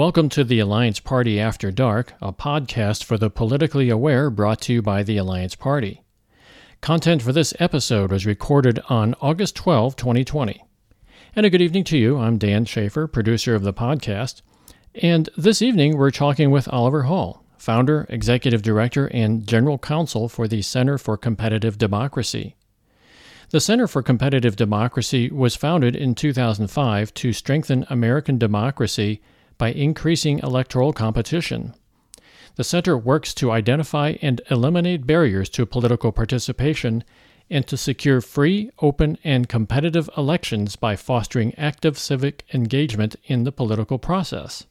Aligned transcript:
Welcome 0.00 0.30
to 0.30 0.44
the 0.44 0.60
Alliance 0.60 0.98
Party 0.98 1.38
After 1.38 1.70
Dark, 1.70 2.14
a 2.22 2.32
podcast 2.32 3.04
for 3.04 3.18
the 3.18 3.28
politically 3.28 3.90
aware 3.90 4.30
brought 4.30 4.62
to 4.62 4.72
you 4.72 4.80
by 4.80 5.02
the 5.02 5.18
Alliance 5.18 5.54
Party. 5.54 6.00
Content 6.80 7.20
for 7.20 7.34
this 7.34 7.52
episode 7.60 8.10
was 8.10 8.24
recorded 8.24 8.80
on 8.88 9.14
August 9.20 9.56
12, 9.56 9.96
2020. 9.96 10.64
And 11.36 11.44
a 11.44 11.50
good 11.50 11.60
evening 11.60 11.84
to 11.84 11.98
you. 11.98 12.16
I'm 12.16 12.38
Dan 12.38 12.64
Schaefer, 12.64 13.06
producer 13.08 13.54
of 13.54 13.62
the 13.62 13.74
podcast. 13.74 14.40
And 14.94 15.28
this 15.36 15.60
evening, 15.60 15.98
we're 15.98 16.10
talking 16.10 16.50
with 16.50 16.72
Oliver 16.72 17.02
Hall, 17.02 17.44
founder, 17.58 18.06
executive 18.08 18.62
director, 18.62 19.08
and 19.08 19.46
general 19.46 19.76
counsel 19.76 20.30
for 20.30 20.48
the 20.48 20.62
Center 20.62 20.96
for 20.96 21.18
Competitive 21.18 21.76
Democracy. 21.76 22.56
The 23.50 23.60
Center 23.60 23.86
for 23.86 24.02
Competitive 24.02 24.56
Democracy 24.56 25.30
was 25.30 25.56
founded 25.56 25.94
in 25.94 26.14
2005 26.14 27.12
to 27.12 27.34
strengthen 27.34 27.84
American 27.90 28.38
democracy 28.38 29.20
by 29.60 29.70
increasing 29.72 30.38
electoral 30.38 30.90
competition. 30.94 31.74
The 32.56 32.64
Center 32.64 32.96
works 32.96 33.34
to 33.34 33.50
identify 33.50 34.14
and 34.22 34.40
eliminate 34.50 35.06
barriers 35.06 35.50
to 35.50 35.66
political 35.66 36.12
participation 36.12 37.04
and 37.50 37.66
to 37.66 37.76
secure 37.76 38.22
free, 38.22 38.70
open, 38.80 39.18
and 39.22 39.50
competitive 39.50 40.08
elections 40.16 40.76
by 40.76 40.96
fostering 40.96 41.54
active 41.58 41.98
civic 41.98 42.46
engagement 42.54 43.16
in 43.24 43.44
the 43.44 43.52
political 43.52 43.98
process. 43.98 44.64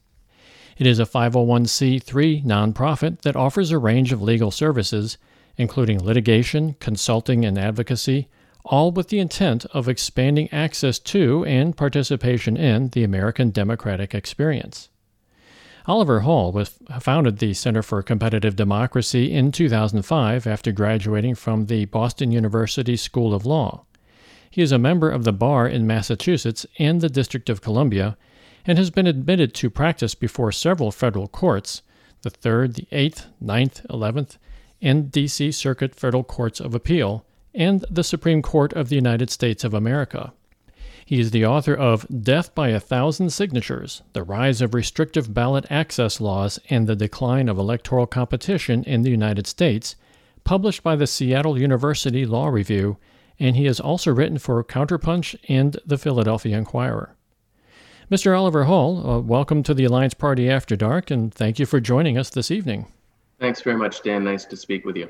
It 0.76 0.88
is 0.88 0.98
a 0.98 1.04
501c3 1.04 2.44
nonprofit 2.44 3.22
that 3.22 3.36
offers 3.36 3.70
a 3.70 3.78
range 3.78 4.12
of 4.12 4.20
legal 4.20 4.50
services, 4.50 5.18
including 5.56 6.02
litigation, 6.02 6.74
consulting, 6.80 7.44
and 7.44 7.56
advocacy, 7.56 8.28
all 8.64 8.90
with 8.90 9.08
the 9.08 9.18
intent 9.18 9.64
of 9.66 9.88
expanding 9.88 10.48
access 10.52 10.98
to 10.98 11.44
and 11.44 11.76
participation 11.76 12.56
in 12.56 12.88
the 12.90 13.04
American 13.04 13.50
democratic 13.50 14.14
experience. 14.14 14.88
Oliver 15.86 16.20
Hall 16.20 16.52
was, 16.52 16.78
founded 17.00 17.38
the 17.38 17.54
Center 17.54 17.82
for 17.82 18.02
Competitive 18.02 18.54
Democracy 18.54 19.32
in 19.32 19.50
2005 19.50 20.46
after 20.46 20.72
graduating 20.72 21.34
from 21.34 21.66
the 21.66 21.86
Boston 21.86 22.30
University 22.30 22.96
School 22.96 23.34
of 23.34 23.46
Law. 23.46 23.84
He 24.50 24.62
is 24.62 24.72
a 24.72 24.78
member 24.78 25.10
of 25.10 25.24
the 25.24 25.32
bar 25.32 25.66
in 25.66 25.86
Massachusetts 25.86 26.66
and 26.78 27.00
the 27.00 27.08
District 27.08 27.48
of 27.48 27.62
Columbia 27.62 28.16
and 28.66 28.76
has 28.76 28.90
been 28.90 29.06
admitted 29.06 29.54
to 29.54 29.70
practice 29.70 30.14
before 30.14 30.52
several 30.52 30.90
federal 30.90 31.28
courts 31.28 31.82
the 32.22 32.30
3rd, 32.30 32.74
the 32.74 32.86
8th, 32.92 33.26
9th, 33.42 33.86
11th, 33.86 34.36
and 34.82 35.10
D.C. 35.10 35.52
Circuit 35.52 35.94
Federal 35.94 36.22
Courts 36.22 36.60
of 36.60 36.74
Appeal 36.74 37.24
and 37.54 37.84
the 37.90 38.04
Supreme 38.04 38.42
Court 38.42 38.72
of 38.72 38.88
the 38.88 38.96
United 38.96 39.30
States 39.30 39.64
of 39.64 39.74
America. 39.74 40.32
He 41.04 41.18
is 41.18 41.32
the 41.32 41.44
author 41.44 41.74
of 41.74 42.06
Death 42.22 42.54
by 42.54 42.68
a 42.68 42.78
Thousand 42.78 43.30
Signatures 43.30 44.02
The 44.12 44.22
Rise 44.22 44.62
of 44.62 44.74
Restrictive 44.74 45.34
Ballot 45.34 45.66
Access 45.68 46.20
Laws 46.20 46.60
and 46.70 46.86
the 46.86 46.94
Decline 46.94 47.48
of 47.48 47.58
Electoral 47.58 48.06
Competition 48.06 48.84
in 48.84 49.02
the 49.02 49.10
United 49.10 49.48
States, 49.48 49.96
published 50.44 50.84
by 50.84 50.94
the 50.94 51.08
Seattle 51.08 51.58
University 51.58 52.24
Law 52.24 52.46
Review, 52.46 52.96
and 53.40 53.56
he 53.56 53.64
has 53.64 53.80
also 53.80 54.12
written 54.12 54.38
for 54.38 54.62
Counterpunch 54.62 55.34
and 55.48 55.78
the 55.84 55.98
Philadelphia 55.98 56.56
Inquirer. 56.56 57.16
Mr. 58.08 58.38
Oliver 58.38 58.64
Hall, 58.64 59.08
uh, 59.08 59.20
welcome 59.20 59.62
to 59.64 59.74
the 59.74 59.84
Alliance 59.84 60.14
Party 60.14 60.48
After 60.48 60.76
Dark, 60.76 61.10
and 61.10 61.34
thank 61.34 61.58
you 61.58 61.66
for 61.66 61.80
joining 61.80 62.18
us 62.18 62.30
this 62.30 62.50
evening. 62.50 62.86
Thanks 63.40 63.62
very 63.62 63.76
much, 63.76 64.02
Dan. 64.02 64.22
Nice 64.22 64.44
to 64.44 64.56
speak 64.56 64.84
with 64.84 64.96
you. 64.96 65.08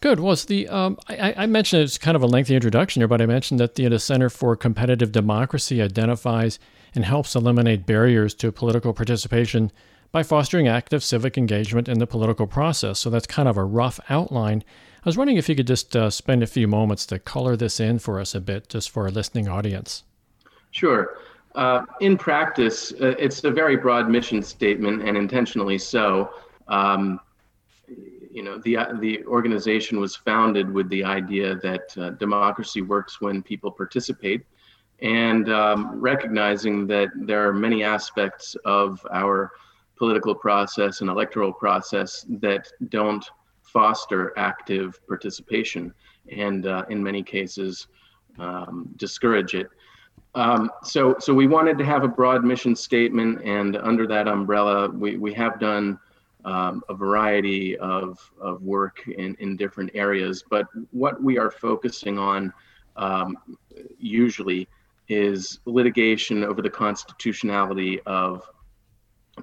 Good. 0.00 0.20
Was 0.20 0.46
the 0.46 0.68
um, 0.68 0.98
I, 1.08 1.34
I, 1.36 1.46
mentioned 1.46 1.82
it's 1.82 1.98
kind 1.98 2.16
of 2.16 2.22
a 2.22 2.26
lengthy 2.26 2.54
introduction 2.54 3.00
here, 3.00 3.08
but 3.08 3.22
I 3.22 3.26
mentioned 3.26 3.60
that 3.60 3.76
the, 3.76 3.88
the 3.88 3.98
Center 3.98 4.28
for 4.28 4.56
Competitive 4.56 5.12
Democracy 5.12 5.80
identifies 5.80 6.58
and 6.94 7.04
helps 7.04 7.34
eliminate 7.34 7.86
barriers 7.86 8.34
to 8.34 8.52
political 8.52 8.92
participation 8.92 9.70
by 10.10 10.22
fostering 10.22 10.68
active 10.68 11.02
civic 11.02 11.38
engagement 11.38 11.88
in 11.88 11.98
the 11.98 12.06
political 12.06 12.46
process. 12.46 12.98
So 12.98 13.10
that's 13.10 13.26
kind 13.26 13.48
of 13.48 13.56
a 13.56 13.64
rough 13.64 13.98
outline. 14.08 14.62
I 15.04 15.08
was 15.08 15.16
wondering 15.16 15.38
if 15.38 15.48
you 15.48 15.56
could 15.56 15.66
just 15.66 15.96
uh, 15.96 16.10
spend 16.10 16.42
a 16.42 16.46
few 16.46 16.68
moments 16.68 17.06
to 17.06 17.18
color 17.18 17.56
this 17.56 17.80
in 17.80 17.98
for 17.98 18.20
us 18.20 18.34
a 18.34 18.40
bit, 18.40 18.68
just 18.68 18.90
for 18.90 19.04
our 19.04 19.10
listening 19.10 19.48
audience. 19.48 20.04
Sure. 20.70 21.18
Uh, 21.54 21.84
in 22.00 22.16
practice, 22.16 22.92
uh, 23.00 23.14
it's 23.18 23.42
a 23.44 23.50
very 23.50 23.76
broad 23.76 24.08
mission 24.08 24.42
statement, 24.42 25.02
and 25.02 25.16
intentionally 25.16 25.78
so. 25.78 26.30
Um, 26.68 27.20
you 28.32 28.42
know, 28.42 28.58
the 28.58 28.78
the 29.00 29.24
organization 29.26 30.00
was 30.00 30.16
founded 30.16 30.70
with 30.70 30.88
the 30.88 31.04
idea 31.04 31.56
that 31.56 31.96
uh, 31.98 32.10
democracy 32.10 32.82
works 32.82 33.20
when 33.20 33.42
people 33.42 33.70
participate, 33.70 34.42
and 35.00 35.50
um, 35.50 36.00
recognizing 36.00 36.86
that 36.86 37.08
there 37.14 37.46
are 37.46 37.52
many 37.52 37.84
aspects 37.84 38.56
of 38.64 39.04
our 39.12 39.52
political 39.96 40.34
process 40.34 41.00
and 41.00 41.10
electoral 41.10 41.52
process 41.52 42.24
that 42.28 42.68
don't 42.88 43.24
foster 43.62 44.32
active 44.36 44.98
participation, 45.06 45.92
and 46.36 46.66
uh, 46.66 46.84
in 46.88 47.02
many 47.02 47.22
cases 47.22 47.88
um, 48.38 48.88
discourage 48.96 49.54
it. 49.54 49.68
Um, 50.34 50.70
so, 50.82 51.16
so 51.18 51.34
we 51.34 51.46
wanted 51.46 51.76
to 51.78 51.84
have 51.84 52.04
a 52.04 52.08
broad 52.08 52.42
mission 52.44 52.74
statement, 52.74 53.42
and 53.44 53.76
under 53.76 54.06
that 54.06 54.28
umbrella, 54.28 54.88
we, 54.88 55.16
we 55.16 55.34
have 55.34 55.60
done 55.60 55.98
um, 56.44 56.82
a 56.88 56.94
variety 56.94 57.76
of, 57.78 58.18
of 58.40 58.62
work 58.62 59.06
in, 59.06 59.36
in 59.38 59.56
different 59.56 59.90
areas. 59.94 60.44
But 60.48 60.66
what 60.90 61.22
we 61.22 61.38
are 61.38 61.50
focusing 61.50 62.18
on 62.18 62.52
um, 62.96 63.36
usually 63.98 64.68
is 65.08 65.60
litigation 65.64 66.44
over 66.44 66.62
the 66.62 66.70
constitutionality 66.70 68.00
of 68.06 68.48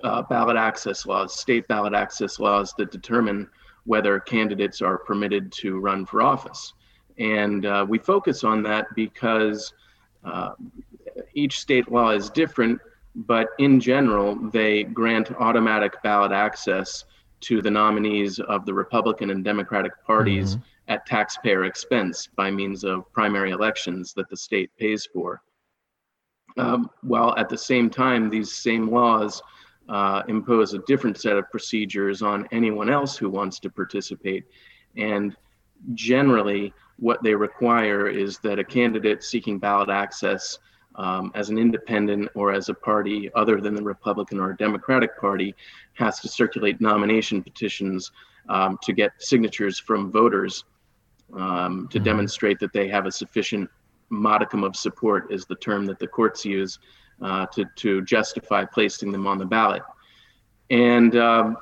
uh, 0.04 0.22
ballot 0.24 0.58
access 0.58 1.06
laws, 1.06 1.40
state 1.40 1.68
ballot 1.68 1.94
access 1.94 2.40
laws 2.40 2.74
that 2.78 2.92
determine 2.92 3.50
whether 3.86 4.20
candidates 4.20 4.82
are 4.82 4.98
permitted 4.98 5.52
to 5.52 5.80
run 5.80 6.06
for 6.06 6.22
office. 6.22 6.74
And 7.18 7.66
uh, 7.66 7.86
we 7.88 7.98
focus 7.98 8.44
on 8.44 8.64
that 8.64 8.88
because 8.96 9.74
uh, 10.24 10.52
each 11.34 11.60
state 11.60 11.92
law 11.92 12.12
is 12.12 12.30
different, 12.30 12.80
but 13.28 13.50
in 13.60 13.82
general, 13.82 14.36
they 14.36 14.84
grant 14.86 15.32
automatic 15.40 16.02
ballot 16.04 16.32
access 16.32 17.04
to 17.42 17.62
the 17.62 17.70
nominees 17.70 18.40
of 18.40 18.66
the 18.66 18.74
Republican 18.74 19.30
and 19.30 19.44
Democratic 19.44 19.92
parties 20.06 20.56
mm-hmm. 20.56 20.64
at 20.88 21.06
taxpayer 21.06 21.66
expense 21.66 22.28
by 22.28 22.50
means 22.50 22.86
of 22.86 23.12
primary 23.12 23.52
elections 23.52 24.14
that 24.14 24.30
the 24.30 24.38
state 24.38 24.72
pays 24.78 25.06
for. 25.06 25.42
Um, 26.58 26.90
while 27.02 27.36
at 27.38 27.50
the 27.50 27.58
same 27.58 27.90
time, 27.90 28.30
these 28.30 28.54
same 28.54 28.90
laws 28.90 29.42
uh, 29.90 30.24
impose 30.30 30.74
a 30.74 30.80
different 30.80 31.20
set 31.20 31.36
of 31.36 31.50
procedures 31.52 32.22
on 32.22 32.48
anyone 32.52 32.90
else 32.90 33.18
who 33.18 33.30
wants 33.30 33.60
to 33.60 33.70
participate. 33.70 34.46
And 34.96 35.36
generally, 35.94 36.74
what 36.98 37.22
they 37.22 37.36
require 37.36 38.08
is 38.08 38.40
that 38.40 38.60
a 38.60 38.64
candidate 38.64 39.24
seeking 39.24 39.60
ballot 39.60 39.90
access 39.90 40.58
um, 41.00 41.32
as 41.34 41.50
an 41.50 41.58
independent 41.58 42.30
or 42.36 42.52
as 42.54 42.68
a 42.68 42.74
party 42.74 43.32
other 43.34 43.62
than 43.62 43.74
the 43.74 43.82
Republican 43.82 44.40
or 44.40 44.54
Democratic 44.54 45.18
Party 45.18 45.56
has 45.94 46.20
to 46.20 46.28
circulate 46.28 46.82
nomination 46.82 47.42
petitions 47.42 48.12
um, 48.50 48.78
to 48.84 48.92
get 48.92 49.12
signatures 49.18 49.80
from 49.80 50.12
voters 50.12 50.66
um, 51.34 51.88
to 51.90 51.98
mm-hmm. 51.98 52.04
demonstrate 52.04 52.60
that 52.60 52.74
they 52.74 52.90
have 52.90 53.06
a 53.06 53.12
sufficient 53.12 53.70
modicum 54.10 54.64
of 54.64 54.76
support, 54.76 55.32
is 55.32 55.46
the 55.46 55.56
term 55.56 55.86
that 55.86 56.00
the 56.00 56.08
courts 56.08 56.44
use 56.44 56.80
uh, 57.22 57.46
to, 57.48 57.66
to 57.76 58.02
justify 58.02 58.66
placing 58.66 59.12
them 59.12 59.26
on 59.26 59.38
the 59.38 59.46
ballot. 59.46 59.84
And 60.70 61.16
um, 61.16 61.58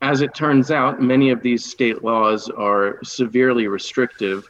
as 0.00 0.20
it 0.20 0.34
turns 0.34 0.70
out, 0.70 1.02
many 1.02 1.30
of 1.30 1.42
these 1.42 1.64
state 1.64 2.04
laws 2.04 2.48
are 2.50 3.00
severely 3.02 3.66
restrictive 3.66 4.46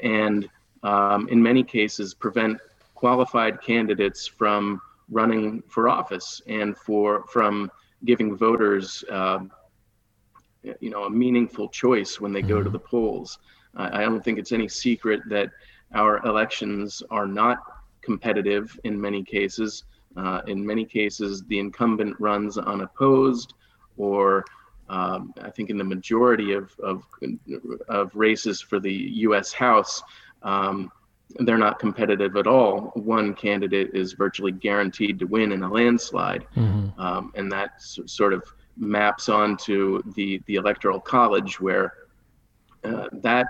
and 0.00 0.48
um, 0.84 1.28
in 1.28 1.42
many 1.42 1.64
cases 1.64 2.14
prevent 2.14 2.58
qualified 2.98 3.62
candidates 3.62 4.26
from 4.26 4.80
running 5.08 5.62
for 5.68 5.88
office 5.88 6.42
and 6.48 6.76
for 6.76 7.24
from 7.28 7.70
giving 8.04 8.36
voters 8.36 9.04
uh, 9.08 9.38
you 10.80 10.90
know 10.90 11.04
a 11.04 11.10
meaningful 11.10 11.68
choice 11.68 12.20
when 12.20 12.32
they 12.32 12.42
go 12.42 12.56
to 12.56 12.64
mm-hmm. 12.64 12.72
the 12.72 12.78
polls 12.80 13.38
I, 13.76 13.98
I 13.98 14.00
don't 14.00 14.22
think 14.24 14.36
it's 14.40 14.50
any 14.50 14.66
secret 14.66 15.20
that 15.28 15.50
our 15.94 16.18
elections 16.26 17.00
are 17.08 17.28
not 17.28 17.58
competitive 18.00 18.76
in 18.82 19.00
many 19.00 19.22
cases 19.22 19.84
uh, 20.16 20.40
in 20.48 20.66
many 20.66 20.84
cases 20.84 21.44
the 21.44 21.60
incumbent 21.60 22.16
runs 22.18 22.58
unopposed 22.58 23.54
or 23.96 24.44
um, 24.88 25.32
I 25.40 25.50
think 25.50 25.70
in 25.70 25.78
the 25.78 25.84
majority 25.84 26.52
of, 26.52 26.74
of, 26.80 27.04
of 27.88 28.10
races 28.14 28.58
for 28.58 28.80
the 28.80 28.92
U.S. 29.28 29.52
House, 29.52 30.02
um, 30.42 30.90
they're 31.40 31.58
not 31.58 31.78
competitive 31.78 32.36
at 32.36 32.46
all. 32.46 32.92
One 32.94 33.34
candidate 33.34 33.90
is 33.94 34.14
virtually 34.14 34.52
guaranteed 34.52 35.18
to 35.18 35.26
win 35.26 35.52
in 35.52 35.62
a 35.62 35.70
landslide, 35.70 36.46
mm-hmm. 36.56 36.98
um, 37.00 37.32
and 37.36 37.50
that 37.52 37.72
s- 37.76 38.00
sort 38.06 38.32
of 38.32 38.42
maps 38.76 39.28
onto 39.28 40.02
the 40.14 40.40
the 40.46 40.54
electoral 40.56 41.00
college, 41.00 41.60
where 41.60 41.92
uh, 42.84 43.08
that 43.12 43.46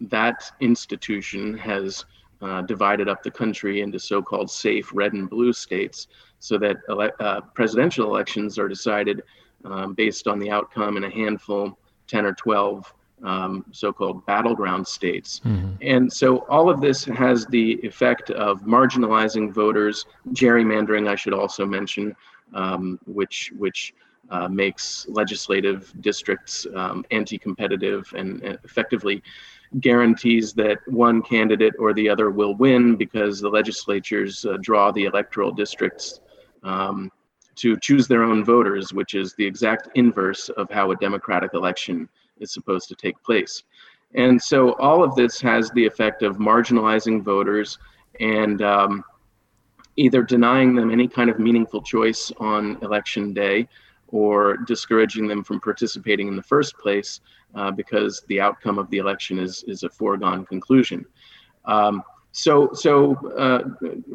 that 0.00 0.50
institution 0.60 1.56
has 1.56 2.04
uh, 2.42 2.62
divided 2.62 3.08
up 3.08 3.22
the 3.22 3.30
country 3.30 3.82
into 3.82 3.98
so-called 3.98 4.50
safe 4.50 4.90
red 4.94 5.12
and 5.12 5.28
blue 5.28 5.52
states. 5.52 6.08
so 6.42 6.56
that 6.56 6.78
ele- 6.88 7.10
uh, 7.20 7.40
presidential 7.54 8.06
elections 8.06 8.58
are 8.58 8.66
decided 8.68 9.22
um, 9.66 9.92
based 9.92 10.26
on 10.26 10.38
the 10.38 10.50
outcome 10.50 10.96
in 10.96 11.04
a 11.04 11.10
handful, 11.10 11.78
10 12.06 12.24
or 12.24 12.32
12 12.32 12.92
um, 13.22 13.64
so-called 13.72 14.24
battleground 14.26 14.86
states. 14.86 15.40
Mm-hmm. 15.44 15.74
And 15.82 16.12
so 16.12 16.38
all 16.48 16.70
of 16.70 16.80
this 16.80 17.04
has 17.04 17.46
the 17.46 17.74
effect 17.82 18.30
of 18.30 18.62
marginalizing 18.62 19.52
voters, 19.52 20.06
gerrymandering, 20.30 21.08
I 21.08 21.16
should 21.16 21.34
also 21.34 21.66
mention, 21.66 22.16
um, 22.54 22.98
which 23.06 23.52
which 23.58 23.94
uh, 24.30 24.48
makes 24.48 25.06
legislative 25.08 25.92
districts 26.00 26.66
um, 26.76 27.04
anti-competitive 27.10 28.12
and, 28.16 28.42
and 28.42 28.58
effectively 28.64 29.22
guarantees 29.80 30.52
that 30.52 30.78
one 30.86 31.22
candidate 31.22 31.74
or 31.78 31.92
the 31.94 32.08
other 32.08 32.30
will 32.30 32.54
win 32.56 32.96
because 32.96 33.40
the 33.40 33.48
legislatures 33.48 34.44
uh, 34.44 34.56
draw 34.60 34.90
the 34.90 35.04
electoral 35.04 35.52
districts 35.52 36.20
um, 36.62 37.10
to 37.54 37.76
choose 37.78 38.08
their 38.08 38.22
own 38.22 38.44
voters, 38.44 38.92
which 38.92 39.14
is 39.14 39.34
the 39.34 39.44
exact 39.44 39.88
inverse 39.94 40.48
of 40.50 40.70
how 40.70 40.90
a 40.90 40.96
democratic 40.96 41.54
election 41.54 42.08
is 42.40 42.52
supposed 42.52 42.88
to 42.88 42.94
take 42.94 43.22
place. 43.22 43.62
And 44.14 44.40
so 44.40 44.72
all 44.74 45.04
of 45.04 45.14
this 45.14 45.40
has 45.40 45.70
the 45.70 45.86
effect 45.86 46.22
of 46.22 46.38
marginalizing 46.38 47.22
voters 47.22 47.78
and 48.18 48.60
um, 48.62 49.04
either 49.96 50.22
denying 50.22 50.74
them 50.74 50.90
any 50.90 51.06
kind 51.06 51.30
of 51.30 51.38
meaningful 51.38 51.82
choice 51.82 52.32
on 52.38 52.76
election 52.82 53.32
day 53.32 53.68
or 54.08 54.56
discouraging 54.56 55.28
them 55.28 55.44
from 55.44 55.60
participating 55.60 56.26
in 56.26 56.36
the 56.36 56.42
first 56.42 56.76
place 56.78 57.20
uh, 57.54 57.70
because 57.70 58.22
the 58.28 58.40
outcome 58.40 58.78
of 58.78 58.90
the 58.90 58.98
election 58.98 59.38
is, 59.38 59.62
is 59.68 59.84
a 59.84 59.88
foregone 59.88 60.44
conclusion. 60.44 61.04
Um, 61.64 62.02
so, 62.32 62.70
so 62.72 63.14
uh, 63.36 63.62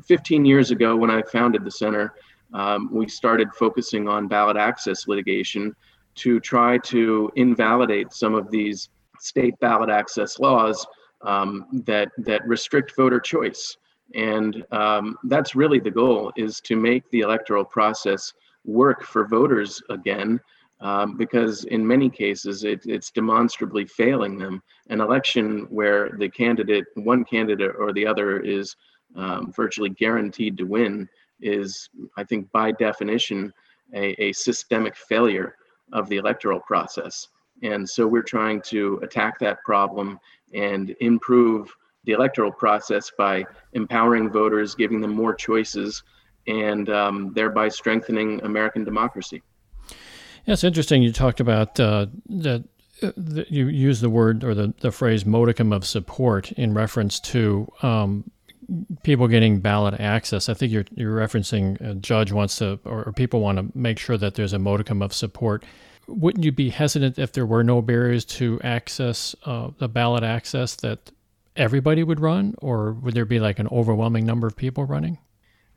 15 0.06 0.46
years 0.46 0.72
ago, 0.72 0.96
when 0.96 1.12
I 1.12 1.22
founded 1.22 1.64
the 1.64 1.72
center, 1.72 2.14
um, 2.54 2.90
we 2.92 3.08
started 3.08 3.54
focusing 3.54 4.08
on 4.08 4.28
ballot 4.28 4.58
access 4.58 5.08
litigation 5.08 5.76
to 6.16 6.40
try 6.40 6.78
to 6.80 7.32
invalidate 7.36 8.14
some 8.14 8.34
of 8.34 8.50
these 8.50 8.90
state 9.20 9.60
ballot 9.60 9.90
access 9.90 10.40
laws 10.40 10.86
um, 11.22 11.66
that 11.86 12.10
that 12.18 12.48
restrict 12.48 12.96
voter 12.96 13.20
choice. 13.20 13.78
And 14.14 14.64
um, 14.72 15.18
that's 15.26 15.56
really 15.56 15.80
the 15.80 15.92
goal: 15.92 16.32
is 16.36 16.62
to 16.62 16.76
make 16.76 17.10
the 17.10 17.22
electoral 17.22 17.66
process 17.66 18.34
work 18.64 19.04
for 19.04 19.28
voters 19.28 19.82
again, 19.90 20.40
um, 20.80 21.18
because 21.18 21.66
in 21.66 21.86
many 21.86 22.10
cases 22.10 22.64
it, 22.64 22.82
it's 22.86 23.12
demonstrably 23.12 23.86
failing 23.86 24.38
them. 24.38 24.62
An 24.90 25.02
election 25.02 25.68
where 25.70 26.12
the 26.18 26.30
candidate, 26.30 26.86
one 26.96 27.26
candidate 27.26 27.76
or 27.78 27.94
the 27.94 28.06
other, 28.06 28.40
is 28.40 28.76
um, 29.16 29.52
virtually 29.52 29.90
guaranteed 29.90 30.58
to 30.58 30.66
win 30.66 31.08
is, 31.42 31.90
I 32.18 32.24
think, 32.24 32.52
by 32.52 32.72
definition, 32.72 33.54
a, 33.94 34.22
a 34.24 34.34
systemic 34.34 34.96
failure 34.96 35.56
of 35.94 36.10
the 36.10 36.18
electoral 36.18 36.60
process. 36.60 37.28
And 37.64 37.90
so 37.90 38.06
we're 38.08 38.24
trying 38.24 38.62
to 38.64 39.00
attack 39.02 39.40
that 39.40 39.64
problem 39.64 40.20
and 40.54 40.96
improve 41.00 41.74
the 42.06 42.12
electoral 42.12 42.52
process 42.52 43.12
by 43.18 43.46
empowering 43.74 44.30
voters, 44.30 44.76
giving 44.76 45.02
them 45.02 45.12
more 45.12 45.34
choices, 45.34 46.04
and 46.48 46.90
um, 46.90 47.34
thereby 47.34 47.70
strengthening 47.70 48.42
American 48.44 48.84
democracy. 48.84 49.42
Yeah, 50.46 50.54
it's 50.54 50.64
interesting. 50.64 51.02
You 51.02 51.12
talked 51.12 51.40
about 51.40 51.80
uh, 51.80 52.08
that. 52.30 52.64
Uh, 53.04 53.12
you 53.50 53.68
use 53.68 54.00
the 54.00 54.10
word 54.10 54.42
or 54.42 54.56
the, 54.56 54.74
the 54.80 54.90
phrase 54.90 55.26
modicum 55.26 55.74
of 55.74 55.86
support 55.86 56.54
in 56.54 56.74
reference 56.74 57.20
to 57.20 57.68
um, 57.82 58.32
people 59.04 59.28
getting 59.28 59.60
ballot 59.60 60.00
access. 60.00 60.50
I 60.50 60.54
think 60.54 60.72
you're 60.72 60.86
you're 60.96 61.16
referencing 61.16 61.80
a 61.82 61.96
judge 61.96 62.32
wants 62.32 62.58
to 62.58 62.80
or, 62.86 63.04
or 63.06 63.14
people 63.14 63.42
want 63.42 63.58
to 63.58 63.78
make 63.78 64.00
sure 64.00 64.18
that 64.18 64.36
there's 64.36 64.54
a 64.54 64.60
modicum 64.60 65.02
of 65.02 65.14
support. 65.14 65.64
Wouldn't 66.08 66.44
you 66.44 66.52
be 66.52 66.70
hesitant 66.70 67.18
if 67.18 67.32
there 67.32 67.46
were 67.46 67.64
no 67.64 67.82
barriers 67.82 68.26
to 68.26 68.60
access 68.64 69.36
uh, 69.46 69.70
the 69.80 69.88
ballot 69.88 70.24
access 70.24 70.76
that 70.78 71.12
everybody 71.56 72.04
would 72.04 72.20
run, 72.20 72.54
or 72.60 72.94
would 72.94 73.14
there 73.14 73.26
be 73.26 73.40
like 73.40 73.60
an 73.60 73.68
overwhelming 73.72 74.26
number 74.26 74.46
of 74.46 74.56
people 74.56 74.86
running? 74.86 75.18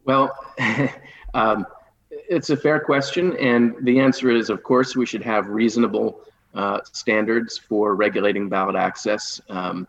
Well, 0.05 0.37
um, 1.35 1.67
it's 2.11 2.51
a 2.51 2.57
fair 2.57 2.81
question, 2.81 3.37
and 3.39 3.75
the 3.83 4.01
answer 4.01 4.31
is, 4.31 4.51
of 4.51 4.63
course, 4.63 4.97
we 4.97 5.07
should 5.07 5.23
have 5.23 5.49
reasonable 5.49 6.21
uh, 6.55 6.81
standards 6.93 7.57
for 7.57 7.95
regulating 7.95 8.49
ballot 8.49 8.77
access. 8.77 9.41
Um, 9.49 9.87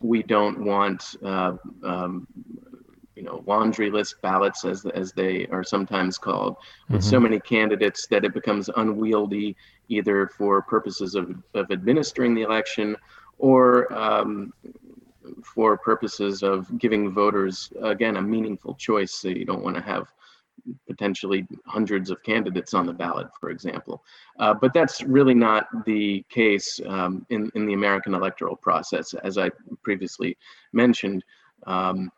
we 0.00 0.22
don't 0.22 0.64
want 0.64 1.16
uh, 1.24 1.52
um, 1.84 2.26
you 3.20 3.22
know 3.22 3.42
laundry 3.46 3.90
list 3.90 4.20
ballots 4.22 4.64
as 4.64 4.86
as 4.86 5.12
they 5.12 5.46
are 5.48 5.62
sometimes 5.62 6.16
called 6.16 6.56
with 6.88 7.02
mm-hmm. 7.02 7.10
so 7.10 7.20
many 7.20 7.38
candidates 7.38 8.06
that 8.06 8.24
it 8.24 8.32
becomes 8.32 8.70
unwieldy 8.76 9.54
either 9.88 10.26
for 10.28 10.62
purposes 10.62 11.14
of, 11.14 11.34
of 11.54 11.70
administering 11.70 12.34
the 12.34 12.42
election 12.42 12.96
or 13.38 13.92
um, 13.92 14.54
for 15.44 15.76
purposes 15.76 16.42
of 16.42 16.78
giving 16.78 17.10
voters 17.10 17.70
again 17.82 18.16
a 18.16 18.22
meaningful 18.22 18.74
choice 18.74 19.12
so 19.12 19.28
you 19.28 19.44
don't 19.44 19.62
want 19.62 19.76
to 19.76 19.82
have 19.82 20.10
potentially 20.86 21.46
hundreds 21.66 22.10
of 22.10 22.22
candidates 22.22 22.74
on 22.74 22.86
the 22.86 22.92
ballot, 22.92 23.28
for 23.40 23.50
example. 23.50 24.02
Uh, 24.38 24.54
but 24.54 24.72
that's 24.72 25.02
really 25.02 25.34
not 25.34 25.66
the 25.84 26.24
case 26.28 26.80
um, 26.86 27.26
in, 27.30 27.50
in 27.54 27.66
the 27.66 27.74
American 27.74 28.14
electoral 28.14 28.56
process. 28.56 29.14
As 29.14 29.38
I 29.38 29.50
previously 29.82 30.36
mentioned, 30.72 31.24
um, 31.66 32.10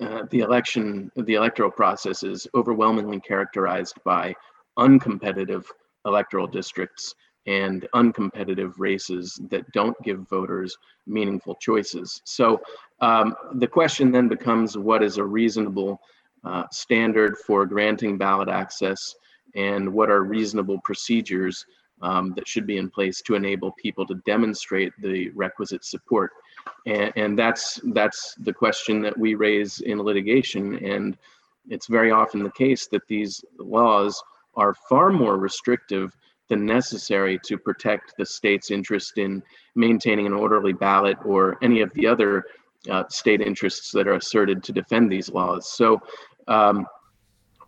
uh, 0.00 0.24
the 0.30 0.40
election, 0.40 1.10
the 1.16 1.34
electoral 1.34 1.70
process 1.70 2.22
is 2.22 2.46
overwhelmingly 2.54 3.20
characterized 3.20 3.96
by 4.04 4.34
uncompetitive 4.78 5.64
electoral 6.04 6.46
districts 6.46 7.14
and 7.46 7.88
uncompetitive 7.94 8.74
races 8.78 9.40
that 9.50 9.70
don't 9.72 9.96
give 10.02 10.28
voters 10.28 10.76
meaningful 11.06 11.54
choices. 11.56 12.20
So 12.24 12.60
um, 13.00 13.34
the 13.54 13.66
question 13.66 14.12
then 14.12 14.28
becomes 14.28 14.76
what 14.76 15.02
is 15.02 15.16
a 15.16 15.24
reasonable 15.24 16.00
uh, 16.44 16.64
standard 16.70 17.36
for 17.38 17.66
granting 17.66 18.16
ballot 18.16 18.48
access 18.48 19.14
and 19.54 19.92
what 19.92 20.10
are 20.10 20.22
reasonable 20.22 20.80
procedures 20.80 21.66
um, 22.02 22.32
that 22.34 22.48
should 22.48 22.66
be 22.66 22.78
in 22.78 22.88
place 22.88 23.20
to 23.22 23.34
enable 23.34 23.72
people 23.72 24.06
to 24.06 24.14
demonstrate 24.26 24.92
the 25.02 25.28
requisite 25.30 25.84
support. 25.84 26.30
And, 26.86 27.12
and 27.16 27.38
that's 27.38 27.80
that's 27.92 28.34
the 28.40 28.52
question 28.52 29.02
that 29.02 29.16
we 29.18 29.34
raise 29.34 29.80
in 29.80 30.00
litigation. 30.02 30.82
And 30.84 31.16
it's 31.68 31.88
very 31.88 32.10
often 32.10 32.42
the 32.42 32.50
case 32.50 32.86
that 32.88 33.06
these 33.06 33.44
laws 33.58 34.22
are 34.54 34.74
far 34.88 35.10
more 35.10 35.36
restrictive 35.36 36.16
than 36.48 36.66
necessary 36.66 37.38
to 37.44 37.56
protect 37.56 38.14
the 38.16 38.26
state's 38.26 38.70
interest 38.70 39.18
in 39.18 39.42
maintaining 39.76 40.26
an 40.26 40.32
orderly 40.32 40.72
ballot 40.72 41.16
or 41.24 41.56
any 41.62 41.80
of 41.80 41.92
the 41.94 42.06
other 42.06 42.44
uh, 42.90 43.04
state 43.08 43.40
interests 43.40 43.92
that 43.92 44.08
are 44.08 44.14
asserted 44.14 44.62
to 44.64 44.72
defend 44.72 45.10
these 45.10 45.30
laws. 45.30 45.70
So 45.70 46.00
um, 46.50 46.86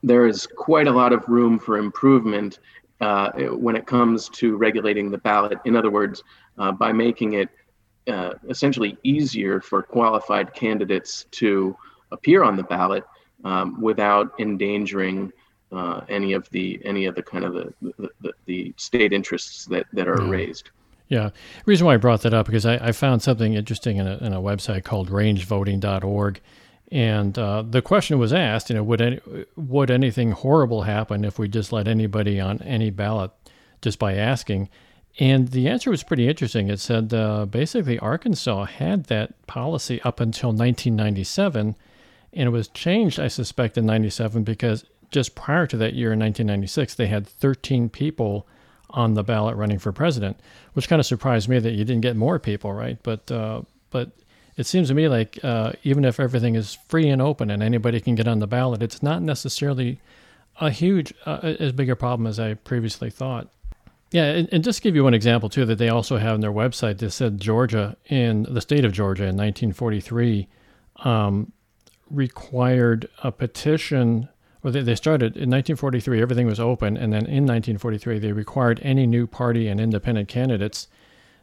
there 0.02 0.26
is 0.26 0.46
quite 0.46 0.88
a 0.88 0.92
lot 0.92 1.12
of 1.12 1.26
room 1.28 1.58
for 1.58 1.78
improvement 1.78 2.58
uh, 3.00 3.30
when 3.52 3.76
it 3.76 3.86
comes 3.86 4.28
to 4.28 4.56
regulating 4.56 5.10
the 5.10 5.18
ballot. 5.18 5.58
In 5.64 5.76
other 5.76 5.90
words, 5.90 6.22
uh, 6.58 6.72
by 6.72 6.92
making 6.92 7.34
it 7.34 7.48
uh, 8.08 8.34
essentially 8.48 8.98
easier 9.04 9.60
for 9.60 9.82
qualified 9.82 10.52
candidates 10.54 11.24
to 11.30 11.76
appear 12.10 12.42
on 12.42 12.56
the 12.56 12.64
ballot 12.64 13.04
um, 13.44 13.80
without 13.80 14.32
endangering 14.38 15.32
uh, 15.70 16.02
any 16.08 16.32
of 16.32 16.48
the 16.50 16.80
any 16.84 17.06
of 17.06 17.14
the 17.14 17.22
kind 17.22 17.44
of 17.44 17.54
the 17.54 17.72
the, 18.20 18.32
the, 18.44 18.74
state 18.76 19.12
interests 19.12 19.64
that 19.66 19.86
that 19.92 20.06
are 20.06 20.20
raised. 20.26 20.70
Yeah. 21.08 21.28
The 21.28 21.64
reason 21.66 21.86
why 21.86 21.94
I 21.94 21.96
brought 21.96 22.22
that 22.22 22.34
up 22.34 22.46
because 22.46 22.66
I, 22.66 22.74
I 22.88 22.92
found 22.92 23.22
something 23.22 23.54
interesting 23.54 23.96
in 23.98 24.06
a, 24.06 24.16
in 24.18 24.32
a 24.32 24.40
website 24.40 24.84
called 24.84 25.10
rangevoting.org. 25.10 26.40
And 26.92 27.38
uh, 27.38 27.62
the 27.62 27.80
question 27.80 28.18
was 28.18 28.34
asked, 28.34 28.68
you 28.68 28.76
know, 28.76 28.82
would 28.82 29.00
any, 29.00 29.18
would 29.56 29.90
anything 29.90 30.32
horrible 30.32 30.82
happen 30.82 31.24
if 31.24 31.38
we 31.38 31.48
just 31.48 31.72
let 31.72 31.88
anybody 31.88 32.38
on 32.38 32.60
any 32.60 32.90
ballot 32.90 33.30
just 33.80 33.98
by 33.98 34.14
asking? 34.14 34.68
And 35.18 35.48
the 35.48 35.68
answer 35.68 35.90
was 35.90 36.02
pretty 36.02 36.28
interesting. 36.28 36.68
It 36.68 36.80
said 36.80 37.14
uh, 37.14 37.46
basically 37.46 37.98
Arkansas 37.98 38.66
had 38.66 39.04
that 39.04 39.46
policy 39.46 40.02
up 40.02 40.20
until 40.20 40.50
1997, 40.50 41.76
and 42.34 42.46
it 42.46 42.50
was 42.50 42.68
changed, 42.68 43.18
I 43.18 43.28
suspect, 43.28 43.78
in 43.78 43.86
97 43.86 44.44
because 44.44 44.84
just 45.10 45.34
prior 45.34 45.66
to 45.68 45.78
that 45.78 45.94
year 45.94 46.12
in 46.12 46.18
1996, 46.18 46.94
they 46.96 47.06
had 47.06 47.26
13 47.26 47.88
people 47.88 48.46
on 48.90 49.14
the 49.14 49.24
ballot 49.24 49.56
running 49.56 49.78
for 49.78 49.92
president, 49.92 50.38
which 50.74 50.90
kind 50.90 51.00
of 51.00 51.06
surprised 51.06 51.48
me 51.48 51.58
that 51.58 51.72
you 51.72 51.86
didn't 51.86 52.02
get 52.02 52.16
more 52.16 52.38
people, 52.38 52.74
right? 52.74 52.98
But 53.02 53.30
uh, 53.32 53.62
but 53.90 54.10
it 54.56 54.66
seems 54.66 54.88
to 54.88 54.94
me 54.94 55.08
like 55.08 55.38
uh, 55.42 55.72
even 55.82 56.04
if 56.04 56.20
everything 56.20 56.54
is 56.54 56.78
free 56.88 57.08
and 57.08 57.22
open 57.22 57.50
and 57.50 57.62
anybody 57.62 58.00
can 58.00 58.14
get 58.14 58.28
on 58.28 58.38
the 58.38 58.46
ballot, 58.46 58.82
it's 58.82 59.02
not 59.02 59.22
necessarily 59.22 60.00
a 60.60 60.70
huge, 60.70 61.14
uh, 61.26 61.54
as 61.58 61.72
big 61.72 61.88
a 61.88 61.96
problem 61.96 62.26
as 62.26 62.38
I 62.38 62.54
previously 62.54 63.10
thought. 63.10 63.48
Yeah, 64.10 64.24
and, 64.24 64.48
and, 64.52 64.62
just 64.62 64.82
give 64.82 64.94
you 64.94 65.04
one 65.04 65.14
example 65.14 65.48
too, 65.48 65.64
that 65.64 65.78
they 65.78 65.88
also 65.88 66.18
have 66.18 66.34
on 66.34 66.40
their 66.40 66.52
website, 66.52 66.98
they 66.98 67.08
said 67.08 67.40
Georgia 67.40 67.96
in 68.10 68.42
the 68.42 68.60
state 68.60 68.84
of 68.84 68.92
Georgia 68.92 69.22
in 69.22 69.36
1943 69.38 70.48
um, 70.98 71.50
required 72.10 73.08
a 73.22 73.32
petition 73.32 74.28
well, 74.62 74.72
they, 74.72 74.82
they 74.82 74.94
started 74.94 75.36
in 75.36 75.50
1943, 75.50 76.22
everything 76.22 76.46
was 76.46 76.60
open. 76.60 76.96
And 76.96 77.12
then 77.12 77.26
in 77.26 77.44
1943, 77.44 78.18
they 78.18 78.32
required 78.32 78.80
any 78.82 79.06
new 79.06 79.26
party 79.26 79.66
and 79.68 79.80
independent 79.80 80.28
candidates 80.28 80.88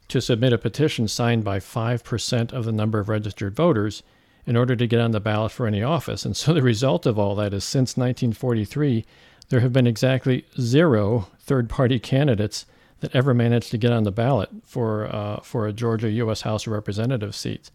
to 0.09 0.21
submit 0.21 0.53
a 0.53 0.57
petition 0.57 1.07
signed 1.07 1.43
by 1.43 1.59
5% 1.59 2.51
of 2.51 2.65
the 2.65 2.71
number 2.71 2.99
of 2.99 3.09
registered 3.09 3.55
voters 3.55 4.03
in 4.45 4.55
order 4.57 4.75
to 4.75 4.87
get 4.87 4.99
on 4.99 5.11
the 5.11 5.19
ballot 5.19 5.51
for 5.51 5.67
any 5.67 5.83
office. 5.83 6.25
And 6.25 6.35
so 6.35 6.53
the 6.53 6.61
result 6.61 7.05
of 7.05 7.17
all 7.17 7.35
that 7.35 7.53
is 7.53 7.63
since 7.63 7.95
1943, 7.95 9.05
there 9.49 9.59
have 9.61 9.73
been 9.73 9.87
exactly 9.87 10.45
zero 10.59 11.27
third 11.39 11.69
party 11.69 11.99
candidates 11.99 12.65
that 12.99 13.15
ever 13.15 13.33
managed 13.33 13.71
to 13.71 13.77
get 13.77 13.93
on 13.93 14.03
the 14.03 14.11
ballot 14.11 14.49
for, 14.65 15.05
uh, 15.13 15.39
for 15.41 15.67
a 15.67 15.73
Georgia 15.73 16.11
U.S. 16.11 16.41
House 16.41 16.67
of 16.67 16.73
Representatives 16.73 17.37
seat. 17.37 17.71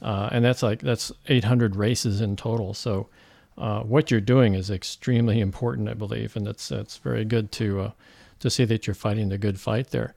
Uh, 0.00 0.28
and 0.30 0.44
that's 0.44 0.62
like 0.62 0.80
that's 0.80 1.10
800 1.26 1.74
races 1.74 2.20
in 2.20 2.36
total. 2.36 2.72
So 2.74 3.08
uh, 3.56 3.80
what 3.80 4.10
you're 4.10 4.20
doing 4.20 4.54
is 4.54 4.70
extremely 4.70 5.40
important, 5.40 5.88
I 5.88 5.94
believe, 5.94 6.36
and 6.36 6.46
it's 6.46 6.70
it's 6.70 6.98
very 6.98 7.24
good 7.24 7.50
to 7.52 7.80
uh, 7.80 7.90
to 8.38 8.50
see 8.50 8.64
that 8.66 8.86
you're 8.86 8.94
fighting 8.94 9.30
the 9.30 9.38
good 9.38 9.58
fight 9.58 9.90
there. 9.90 10.14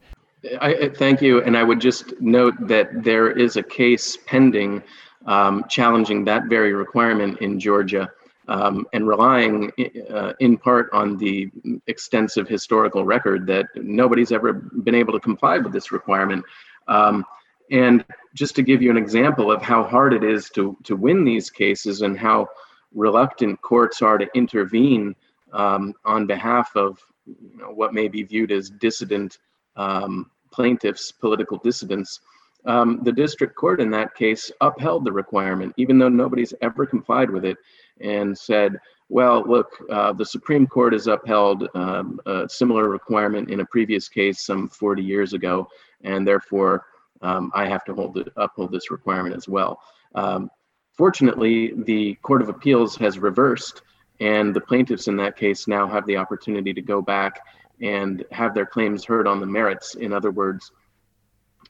I, 0.60 0.90
thank 0.94 1.22
you, 1.22 1.42
and 1.42 1.56
I 1.56 1.62
would 1.62 1.80
just 1.80 2.20
note 2.20 2.54
that 2.66 2.88
there 3.04 3.30
is 3.30 3.56
a 3.56 3.62
case 3.62 4.16
pending 4.26 4.82
um, 5.26 5.64
challenging 5.68 6.24
that 6.24 6.46
very 6.46 6.72
requirement 6.72 7.40
in 7.40 7.60
Georgia. 7.60 8.10
Um, 8.48 8.88
and 8.92 9.06
relying 9.06 9.70
uh, 10.10 10.32
in 10.40 10.58
part 10.58 10.90
on 10.92 11.16
the 11.16 11.48
extensive 11.86 12.48
historical 12.48 13.04
record 13.04 13.46
that 13.46 13.66
nobody's 13.76 14.32
ever 14.32 14.52
been 14.52 14.96
able 14.96 15.12
to 15.12 15.20
comply 15.20 15.58
with 15.58 15.72
this 15.72 15.92
requirement. 15.92 16.44
Um, 16.88 17.24
and 17.70 18.04
just 18.34 18.56
to 18.56 18.62
give 18.62 18.82
you 18.82 18.90
an 18.90 18.96
example 18.96 19.52
of 19.52 19.62
how 19.62 19.84
hard 19.84 20.12
it 20.12 20.24
is 20.24 20.50
to, 20.50 20.76
to 20.82 20.96
win 20.96 21.24
these 21.24 21.50
cases 21.50 22.02
and 22.02 22.18
how 22.18 22.48
reluctant 22.92 23.62
courts 23.62 24.02
are 24.02 24.18
to 24.18 24.28
intervene 24.34 25.14
um, 25.52 25.94
on 26.04 26.26
behalf 26.26 26.72
of 26.74 26.98
you 27.26 27.58
know, 27.58 27.70
what 27.70 27.94
may 27.94 28.08
be 28.08 28.24
viewed 28.24 28.50
as 28.50 28.70
dissident 28.70 29.38
um, 29.76 30.30
plaintiffs, 30.50 31.12
political 31.12 31.58
dissidents, 31.58 32.20
um, 32.64 33.00
the 33.02 33.12
district 33.12 33.56
court 33.56 33.80
in 33.80 33.90
that 33.90 34.14
case 34.14 34.52
upheld 34.60 35.04
the 35.04 35.12
requirement, 35.12 35.74
even 35.76 35.98
though 35.98 36.08
nobody's 36.08 36.54
ever 36.62 36.86
complied 36.86 37.30
with 37.30 37.44
it, 37.44 37.56
and 38.00 38.36
said, 38.36 38.78
well, 39.08 39.44
look, 39.46 39.76
uh, 39.90 40.12
the 40.12 40.24
Supreme 40.24 40.66
Court 40.66 40.92
has 40.92 41.06
upheld 41.06 41.68
um, 41.74 42.20
a 42.24 42.48
similar 42.48 42.88
requirement 42.88 43.50
in 43.50 43.60
a 43.60 43.66
previous 43.66 44.08
case 44.08 44.40
some 44.40 44.68
40 44.68 45.02
years 45.02 45.32
ago, 45.32 45.68
and 46.02 46.26
therefore 46.26 46.86
um, 47.20 47.50
I 47.54 47.66
have 47.66 47.84
to 47.84 47.94
hold 47.94 48.30
uphold 48.36 48.72
this 48.72 48.90
requirement 48.90 49.36
as 49.36 49.48
well. 49.48 49.80
Um, 50.14 50.50
fortunately, 50.92 51.72
the 51.76 52.14
Court 52.22 52.42
of 52.42 52.48
Appeals 52.48 52.96
has 52.96 53.18
reversed, 53.18 53.82
and 54.20 54.54
the 54.54 54.60
plaintiffs 54.60 55.08
in 55.08 55.16
that 55.16 55.36
case 55.36 55.68
now 55.68 55.86
have 55.86 56.06
the 56.06 56.16
opportunity 56.16 56.72
to 56.72 56.82
go 56.82 57.02
back 57.02 57.40
and 57.82 58.24
have 58.30 58.54
their 58.54 58.64
claims 58.64 59.04
heard 59.04 59.26
on 59.26 59.40
the 59.40 59.46
merits. 59.46 59.96
In 59.96 60.12
other 60.12 60.30
words, 60.30 60.70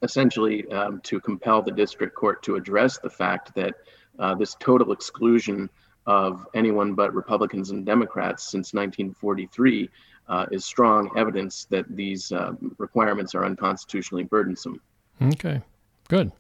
essentially 0.03 0.71
um, 0.71 1.01
to 1.01 1.19
compel 1.21 1.63
the 1.63 1.71
district 1.71 2.15
court 2.15 2.43
to 2.43 2.57
address 2.57 2.99
the 2.99 3.11
fact 3.11 3.55
that 3.55 3.75
uh, 4.19 4.35
this 4.35 4.55
total 4.61 4.93
exclusion 4.93 5.71
of 6.07 6.47
anyone 6.55 6.95
but 6.95 7.15
Republicans 7.15 7.71
and 7.71 7.87
Democrats 7.87 8.45
since 8.45 8.75
1943 8.75 9.89
uh, 10.29 10.47
is 10.51 10.65
strong 10.65 11.11
evidence 11.17 11.67
that 11.67 11.85
these 11.89 12.33
uh, 12.33 12.53
requirements 12.79 13.35
are 13.35 13.45
unconstitutionally 13.45 14.25
burdensome. 14.25 14.81
Okay, 15.21 15.63
good. 16.09 16.33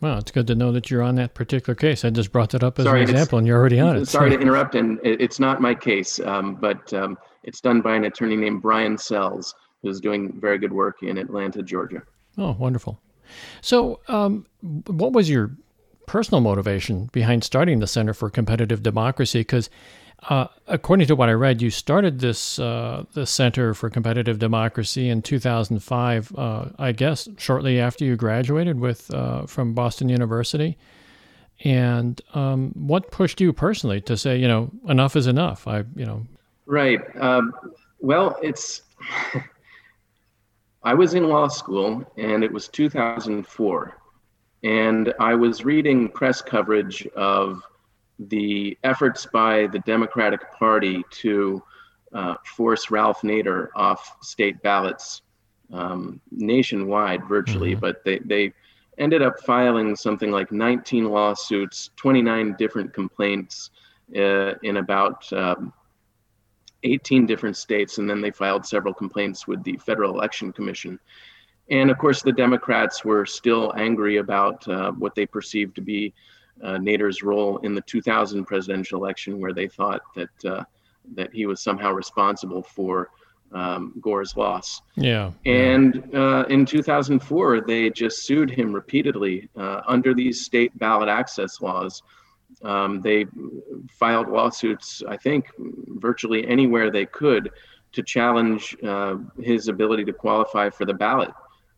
Well, 0.00 0.18
it's 0.18 0.30
good 0.30 0.46
to 0.46 0.54
know 0.54 0.70
that 0.72 0.90
you're 0.90 1.02
on 1.02 1.16
that 1.16 1.34
particular 1.34 1.74
case. 1.74 2.04
I 2.04 2.10
just 2.10 2.30
brought 2.30 2.50
that 2.50 2.62
up 2.62 2.78
as 2.78 2.84
sorry, 2.84 3.02
an 3.02 3.10
example, 3.10 3.38
and 3.38 3.46
you're 3.46 3.58
already 3.58 3.80
on 3.80 3.96
it. 3.96 4.06
Sorry 4.06 4.30
so. 4.30 4.36
to 4.36 4.42
interrupt, 4.42 4.74
and 4.74 5.00
it's 5.02 5.40
not 5.40 5.60
my 5.60 5.74
case, 5.74 6.20
um, 6.20 6.54
but 6.54 6.92
um, 6.94 7.18
it's 7.44 7.60
done 7.60 7.80
by 7.80 7.96
an 7.96 8.04
attorney 8.04 8.36
named 8.36 8.62
Bryan 8.62 8.98
Sells, 8.98 9.54
who's 9.82 10.00
doing 10.00 10.38
very 10.40 10.58
good 10.58 10.72
work 10.72 11.02
in 11.02 11.18
Atlanta, 11.18 11.62
Georgia. 11.62 12.02
Oh, 12.36 12.52
wonderful. 12.58 13.00
So, 13.60 14.00
um, 14.08 14.46
what 14.60 15.12
was 15.12 15.28
your 15.28 15.50
personal 16.06 16.40
motivation 16.40 17.10
behind 17.12 17.44
starting 17.44 17.80
the 17.80 17.86
Center 17.86 18.14
for 18.14 18.30
Competitive 18.30 18.82
Democracy? 18.82 19.40
Because, 19.40 19.68
uh, 20.30 20.46
according 20.66 21.06
to 21.06 21.16
what 21.16 21.28
I 21.28 21.32
read, 21.32 21.60
you 21.60 21.70
started 21.70 22.20
this 22.20 22.58
uh, 22.58 23.04
the 23.14 23.26
Center 23.26 23.74
for 23.74 23.90
Competitive 23.90 24.38
Democracy 24.38 25.08
in 25.08 25.22
2005. 25.22 26.32
Uh, 26.36 26.68
I 26.78 26.92
guess 26.92 27.28
shortly 27.36 27.78
after 27.78 28.04
you 28.04 28.16
graduated 28.16 28.80
with 28.80 29.12
uh, 29.12 29.46
from 29.46 29.74
Boston 29.74 30.08
University. 30.08 30.76
And 31.64 32.20
um, 32.34 32.72
what 32.74 33.10
pushed 33.10 33.40
you 33.40 33.52
personally 33.52 34.00
to 34.02 34.16
say, 34.16 34.38
you 34.38 34.46
know, 34.46 34.70
enough 34.88 35.16
is 35.16 35.26
enough? 35.26 35.66
I, 35.66 35.78
you 35.96 36.06
know, 36.06 36.24
right. 36.68 37.00
Um, 37.20 37.52
well, 37.98 38.38
it's. 38.42 38.82
I 40.84 40.94
was 40.94 41.14
in 41.14 41.28
law 41.28 41.48
school 41.48 42.04
and 42.16 42.44
it 42.44 42.52
was 42.52 42.68
2004. 42.68 43.98
And 44.62 45.14
I 45.20 45.34
was 45.34 45.64
reading 45.64 46.08
press 46.08 46.40
coverage 46.40 47.06
of 47.08 47.62
the 48.18 48.78
efforts 48.84 49.26
by 49.26 49.66
the 49.68 49.80
Democratic 49.80 50.52
Party 50.52 51.04
to 51.10 51.62
uh, 52.12 52.34
force 52.56 52.90
Ralph 52.90 53.22
Nader 53.22 53.68
off 53.74 54.16
state 54.22 54.62
ballots 54.62 55.22
um, 55.72 56.20
nationwide, 56.30 57.24
virtually. 57.24 57.72
Mm-hmm. 57.72 57.80
But 57.80 58.04
they, 58.04 58.20
they 58.20 58.52
ended 58.98 59.22
up 59.22 59.40
filing 59.40 59.94
something 59.94 60.30
like 60.30 60.50
19 60.52 61.04
lawsuits, 61.04 61.90
29 61.96 62.56
different 62.58 62.92
complaints 62.92 63.70
uh, 64.16 64.54
in 64.62 64.78
about 64.78 65.30
um, 65.32 65.72
18 66.84 67.26
different 67.26 67.56
states, 67.56 67.98
and 67.98 68.08
then 68.08 68.20
they 68.20 68.30
filed 68.30 68.64
several 68.64 68.94
complaints 68.94 69.46
with 69.46 69.62
the 69.64 69.76
Federal 69.78 70.14
Election 70.14 70.52
Commission. 70.52 70.98
And 71.70 71.90
of 71.90 71.98
course, 71.98 72.22
the 72.22 72.32
Democrats 72.32 73.04
were 73.04 73.26
still 73.26 73.74
angry 73.76 74.16
about 74.16 74.66
uh, 74.68 74.92
what 74.92 75.14
they 75.14 75.26
perceived 75.26 75.74
to 75.76 75.82
be 75.82 76.14
uh, 76.62 76.78
Nader's 76.78 77.22
role 77.22 77.58
in 77.58 77.74
the 77.74 77.80
2000 77.82 78.44
presidential 78.44 79.02
election, 79.02 79.38
where 79.40 79.52
they 79.52 79.68
thought 79.68 80.02
that 80.14 80.44
uh, 80.44 80.64
that 81.14 81.32
he 81.32 81.46
was 81.46 81.62
somehow 81.62 81.92
responsible 81.92 82.62
for 82.62 83.10
um, 83.52 83.94
Gore's 84.00 84.36
loss. 84.36 84.82
Yeah. 84.94 85.30
And 85.46 86.14
uh, 86.14 86.44
in 86.48 86.66
2004, 86.66 87.62
they 87.62 87.90
just 87.90 88.24
sued 88.24 88.50
him 88.50 88.72
repeatedly 88.72 89.48
uh, 89.56 89.80
under 89.86 90.14
these 90.14 90.44
state 90.44 90.76
ballot 90.78 91.08
access 91.08 91.60
laws. 91.60 92.02
Um, 92.62 93.00
they 93.00 93.26
filed 93.90 94.28
lawsuits, 94.28 95.02
I 95.08 95.16
think, 95.16 95.46
virtually 95.58 96.46
anywhere 96.46 96.90
they 96.90 97.06
could 97.06 97.50
to 97.92 98.02
challenge 98.02 98.76
uh, 98.82 99.16
his 99.40 99.68
ability 99.68 100.04
to 100.04 100.12
qualify 100.12 100.70
for 100.70 100.84
the 100.84 100.94
ballot 100.94 101.30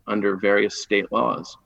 under 0.07 0.37
various 0.37 0.83
state 0.83 1.11
laws. 1.13 1.57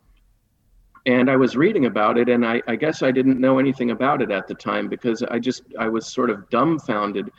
And 1.06 1.30
I 1.30 1.37
was 1.37 1.56
reading 1.56 1.87
about 1.87 2.16
it, 2.18 2.28
and 2.28 2.47
I, 2.47 2.62
I 2.66 2.76
guess 2.76 3.02
I 3.02 3.11
didn't 3.11 3.38
know 3.38 3.59
anything 3.59 3.90
about 3.90 4.23
it 4.23 4.30
at 4.30 4.49
the 4.49 4.54
time 4.54 4.88
because 4.88 5.23
I 5.23 5.38
just 5.38 5.62
I 5.78 5.88
was 5.88 6.06
sort 6.06 6.30
of 6.30 6.49
dumbfounded 6.49 7.30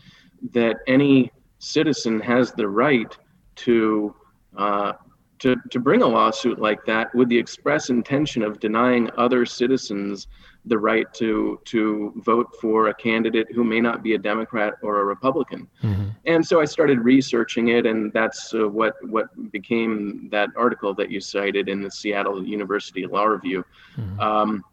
that 0.52 0.78
any 0.88 1.32
citizen 1.58 2.20
has 2.20 2.52
the 2.52 2.68
right 2.68 3.18
to 3.56 4.16
uh, 4.56 4.94
to, 5.40 5.56
to 5.70 5.80
bring 5.80 6.02
a 6.02 6.08
lawsuit 6.08 6.60
like 6.60 6.86
that 6.86 7.14
with 7.14 7.28
the 7.30 7.38
express 7.38 7.90
intention 7.90 8.42
of 8.42 8.60
denying 8.60 9.10
other 9.18 9.46
citizens 9.46 10.28
the 10.68 10.78
right 10.78 11.12
to 11.14 11.60
to 11.66 12.14
vote 12.18 12.56
for 12.60 12.88
a 12.88 12.94
candidate 12.94 13.48
who 13.54 13.64
may 13.64 13.80
not 13.80 14.02
be 14.04 14.16
a 14.16 14.18
Democrat 14.18 14.74
or 14.82 15.00
a 15.00 15.06
Republican. 15.06 15.68
Mm-hmm. 15.84 16.10
And 16.26 16.46
so 16.46 16.60
I 16.60 16.66
started 16.66 17.00
researching 17.00 17.70
it, 17.70 17.86
and 17.86 18.12
that's 18.14 18.54
uh, 18.54 18.68
what 18.68 18.96
what 19.08 19.28
became 19.52 20.28
that 20.32 20.50
article 20.56 20.94
that 20.96 21.12
you 21.12 21.20
cited 21.20 21.70
in 21.70 21.82
the 21.82 21.92
Seattle 21.92 22.44
University 22.44 23.06
Law 23.06 23.26
Review. 23.26 23.64
Mm-hmm. 23.98 24.20
Um, 24.20 24.64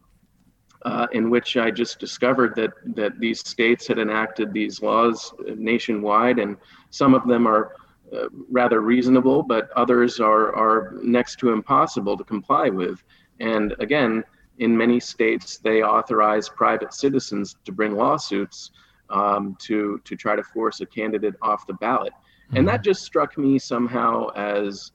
uh, 0.84 1.06
in 1.12 1.30
which 1.30 1.56
I 1.56 1.70
just 1.70 2.00
discovered 2.00 2.56
that 2.56 2.72
that 2.96 3.20
these 3.20 3.40
states 3.40 3.86
had 3.86 3.98
enacted 3.98 4.52
these 4.52 4.82
laws 4.82 5.32
nationwide, 5.56 6.38
and 6.38 6.56
some 6.90 7.14
of 7.14 7.26
them 7.28 7.46
are 7.46 7.76
uh, 8.12 8.26
rather 8.50 8.80
reasonable, 8.80 9.42
but 9.42 9.70
others 9.76 10.18
are 10.18 10.54
are 10.56 10.98
next 11.02 11.38
to 11.40 11.50
impossible 11.50 12.16
to 12.16 12.24
comply 12.24 12.68
with. 12.68 13.02
And 13.38 13.74
again, 13.78 14.24
in 14.58 14.76
many 14.76 15.00
states, 15.00 15.58
they 15.58 15.82
authorize 15.82 16.48
private 16.48 16.92
citizens 16.92 17.56
to 17.64 17.72
bring 17.72 17.94
lawsuits 17.94 18.70
um, 19.10 19.56
to 19.60 20.00
to 20.04 20.16
try 20.16 20.36
to 20.36 20.42
force 20.42 20.80
a 20.80 20.86
candidate 20.86 21.34
off 21.42 21.66
the 21.66 21.74
ballot, 21.74 22.12
mm-hmm. 22.12 22.58
and 22.58 22.68
that 22.68 22.76
mm-hmm. 22.76 22.84
just 22.84 23.02
struck 23.02 23.36
me 23.38 23.58
somehow 23.58 24.28
as 24.30 24.92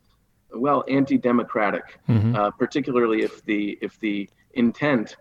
well 0.54 0.84
anti-democratic, 0.88 2.00
mm-hmm. 2.08 2.36
uh, 2.36 2.52
particularly 2.52 3.22
if 3.22 3.44
the 3.46 3.78
if 3.82 4.00
the 4.00 4.30
intent, 4.54 5.18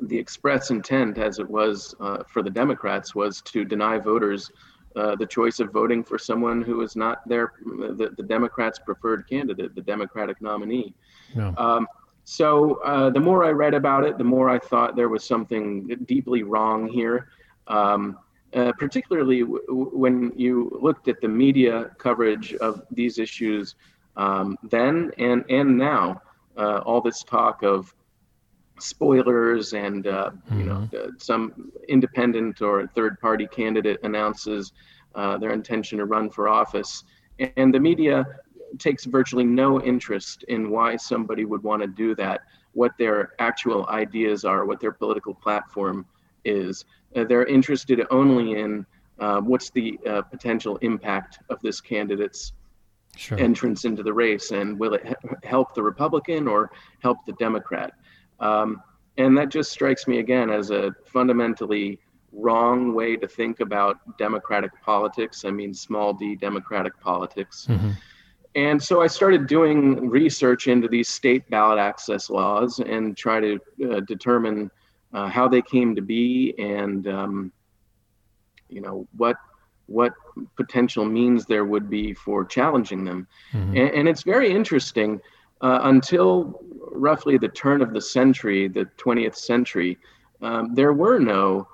the 0.00 0.18
express 0.18 0.70
intent, 0.70 1.18
as 1.18 1.38
it 1.38 1.48
was 1.48 1.94
uh, 2.00 2.22
for 2.28 2.42
the 2.42 2.50
Democrats, 2.50 3.14
was 3.14 3.40
to 3.42 3.64
deny 3.64 3.98
voters. 3.98 4.50
Uh, 4.96 5.14
the 5.14 5.26
choice 5.26 5.60
of 5.60 5.70
voting 5.72 6.02
for 6.02 6.18
someone 6.18 6.62
who 6.62 6.80
is 6.80 6.96
not 6.96 7.18
their 7.28 7.52
the, 7.66 8.14
the 8.16 8.22
Democrats' 8.22 8.78
preferred 8.78 9.28
candidate, 9.28 9.74
the 9.74 9.82
Democratic 9.82 10.40
nominee. 10.40 10.94
Um, 11.58 11.86
so 12.28 12.80
uh, 12.82 13.08
the 13.08 13.20
more 13.20 13.44
I 13.44 13.50
read 13.50 13.72
about 13.72 14.02
it, 14.02 14.18
the 14.18 14.24
more 14.24 14.50
I 14.50 14.58
thought 14.58 14.96
there 14.96 15.08
was 15.08 15.22
something 15.22 15.86
deeply 16.06 16.42
wrong 16.42 16.88
here. 16.88 17.28
Um, 17.68 18.18
uh, 18.52 18.72
particularly 18.78 19.40
w- 19.40 19.90
when 19.92 20.32
you 20.34 20.76
looked 20.82 21.06
at 21.06 21.20
the 21.20 21.28
media 21.28 21.90
coverage 21.98 22.54
of 22.54 22.82
these 22.90 23.18
issues 23.18 23.76
um, 24.16 24.58
then 24.62 25.12
and 25.18 25.44
and 25.48 25.78
now. 25.78 26.20
Uh, 26.56 26.78
all 26.86 27.02
this 27.02 27.22
talk 27.22 27.62
of 27.62 27.94
spoilers 28.80 29.74
and 29.74 30.06
uh, 30.06 30.30
mm-hmm. 30.30 30.58
you 30.58 30.64
know 30.64 30.88
mm-hmm. 30.92 31.10
some 31.18 31.70
independent 31.88 32.60
or 32.60 32.86
third 32.88 33.20
party 33.20 33.46
candidate 33.46 34.00
announces 34.02 34.72
uh, 35.14 35.36
their 35.38 35.52
intention 35.52 35.98
to 35.98 36.06
run 36.06 36.30
for 36.30 36.48
office 36.48 37.04
and 37.56 37.72
the 37.74 37.78
media 37.78 38.24
takes 38.78 39.04
virtually 39.04 39.44
no 39.44 39.80
interest 39.82 40.44
in 40.48 40.70
why 40.70 40.96
somebody 40.96 41.44
would 41.44 41.62
want 41.62 41.82
to 41.82 41.88
do 41.88 42.14
that 42.14 42.42
what 42.72 42.92
their 42.98 43.32
actual 43.38 43.86
ideas 43.88 44.44
are 44.44 44.64
what 44.64 44.80
their 44.80 44.92
political 44.92 45.34
platform 45.34 46.04
is 46.44 46.84
uh, 47.16 47.24
they're 47.24 47.46
interested 47.46 48.02
only 48.10 48.58
in 48.58 48.84
uh, 49.18 49.40
what's 49.40 49.70
the 49.70 49.98
uh, 50.06 50.20
potential 50.22 50.76
impact 50.78 51.38
of 51.48 51.60
this 51.62 51.80
candidate's 51.80 52.52
sure. 53.16 53.38
entrance 53.38 53.84
into 53.84 54.02
the 54.02 54.12
race 54.12 54.50
and 54.50 54.78
will 54.78 54.94
it 54.94 55.16
help 55.42 55.74
the 55.74 55.82
republican 55.82 56.46
or 56.46 56.70
help 57.00 57.18
the 57.26 57.32
democrat 57.34 57.92
um, 58.40 58.82
and 59.18 59.36
that 59.36 59.48
just 59.48 59.72
strikes 59.72 60.06
me 60.06 60.18
again 60.18 60.50
as 60.50 60.70
a 60.70 60.94
fundamentally 61.06 61.98
wrong 62.36 62.94
way 62.94 63.16
to 63.16 63.26
think 63.26 63.60
about 63.60 63.96
democratic 64.18 64.70
politics. 64.82 65.44
I 65.44 65.50
mean, 65.50 65.72
small 65.72 66.12
d 66.12 66.36
democratic 66.36 66.98
politics. 67.00 67.66
Mm-hmm. 67.68 67.90
And 68.56 68.82
so 68.82 69.02
I 69.02 69.06
started 69.06 69.46
doing 69.46 70.08
research 70.08 70.66
into 70.66 70.88
these 70.88 71.08
state 71.08 71.48
ballot 71.50 71.78
access 71.78 72.30
laws 72.30 72.80
and 72.80 73.14
try 73.14 73.38
to 73.38 73.60
uh, 73.90 74.00
determine 74.00 74.70
uh, 75.12 75.28
how 75.28 75.46
they 75.46 75.60
came 75.60 75.94
to 75.94 76.00
be 76.00 76.54
and 76.58 77.06
um, 77.06 77.52
you 78.68 78.80
know 78.80 79.06
what 79.16 79.36
what 79.86 80.14
potential 80.56 81.04
means 81.04 81.46
there 81.46 81.64
would 81.64 81.88
be 81.88 82.12
for 82.12 82.44
challenging 82.44 83.04
them. 83.04 83.28
Mm-hmm. 83.52 83.76
And, 83.76 83.90
and, 83.90 84.08
it's 84.08 84.24
very 84.24 84.50
interesting 84.50 85.20
uh, 85.60 85.78
until 85.84 86.60
roughly 86.90 87.38
the 87.38 87.46
turn 87.46 87.80
of 87.82 87.92
the 87.92 88.00
century, 88.00 88.66
the 88.66 88.86
20th 88.98 89.36
century, 89.36 89.96
um, 90.42 90.74
there 90.74 90.92
were 90.92 91.20
no 91.20 91.68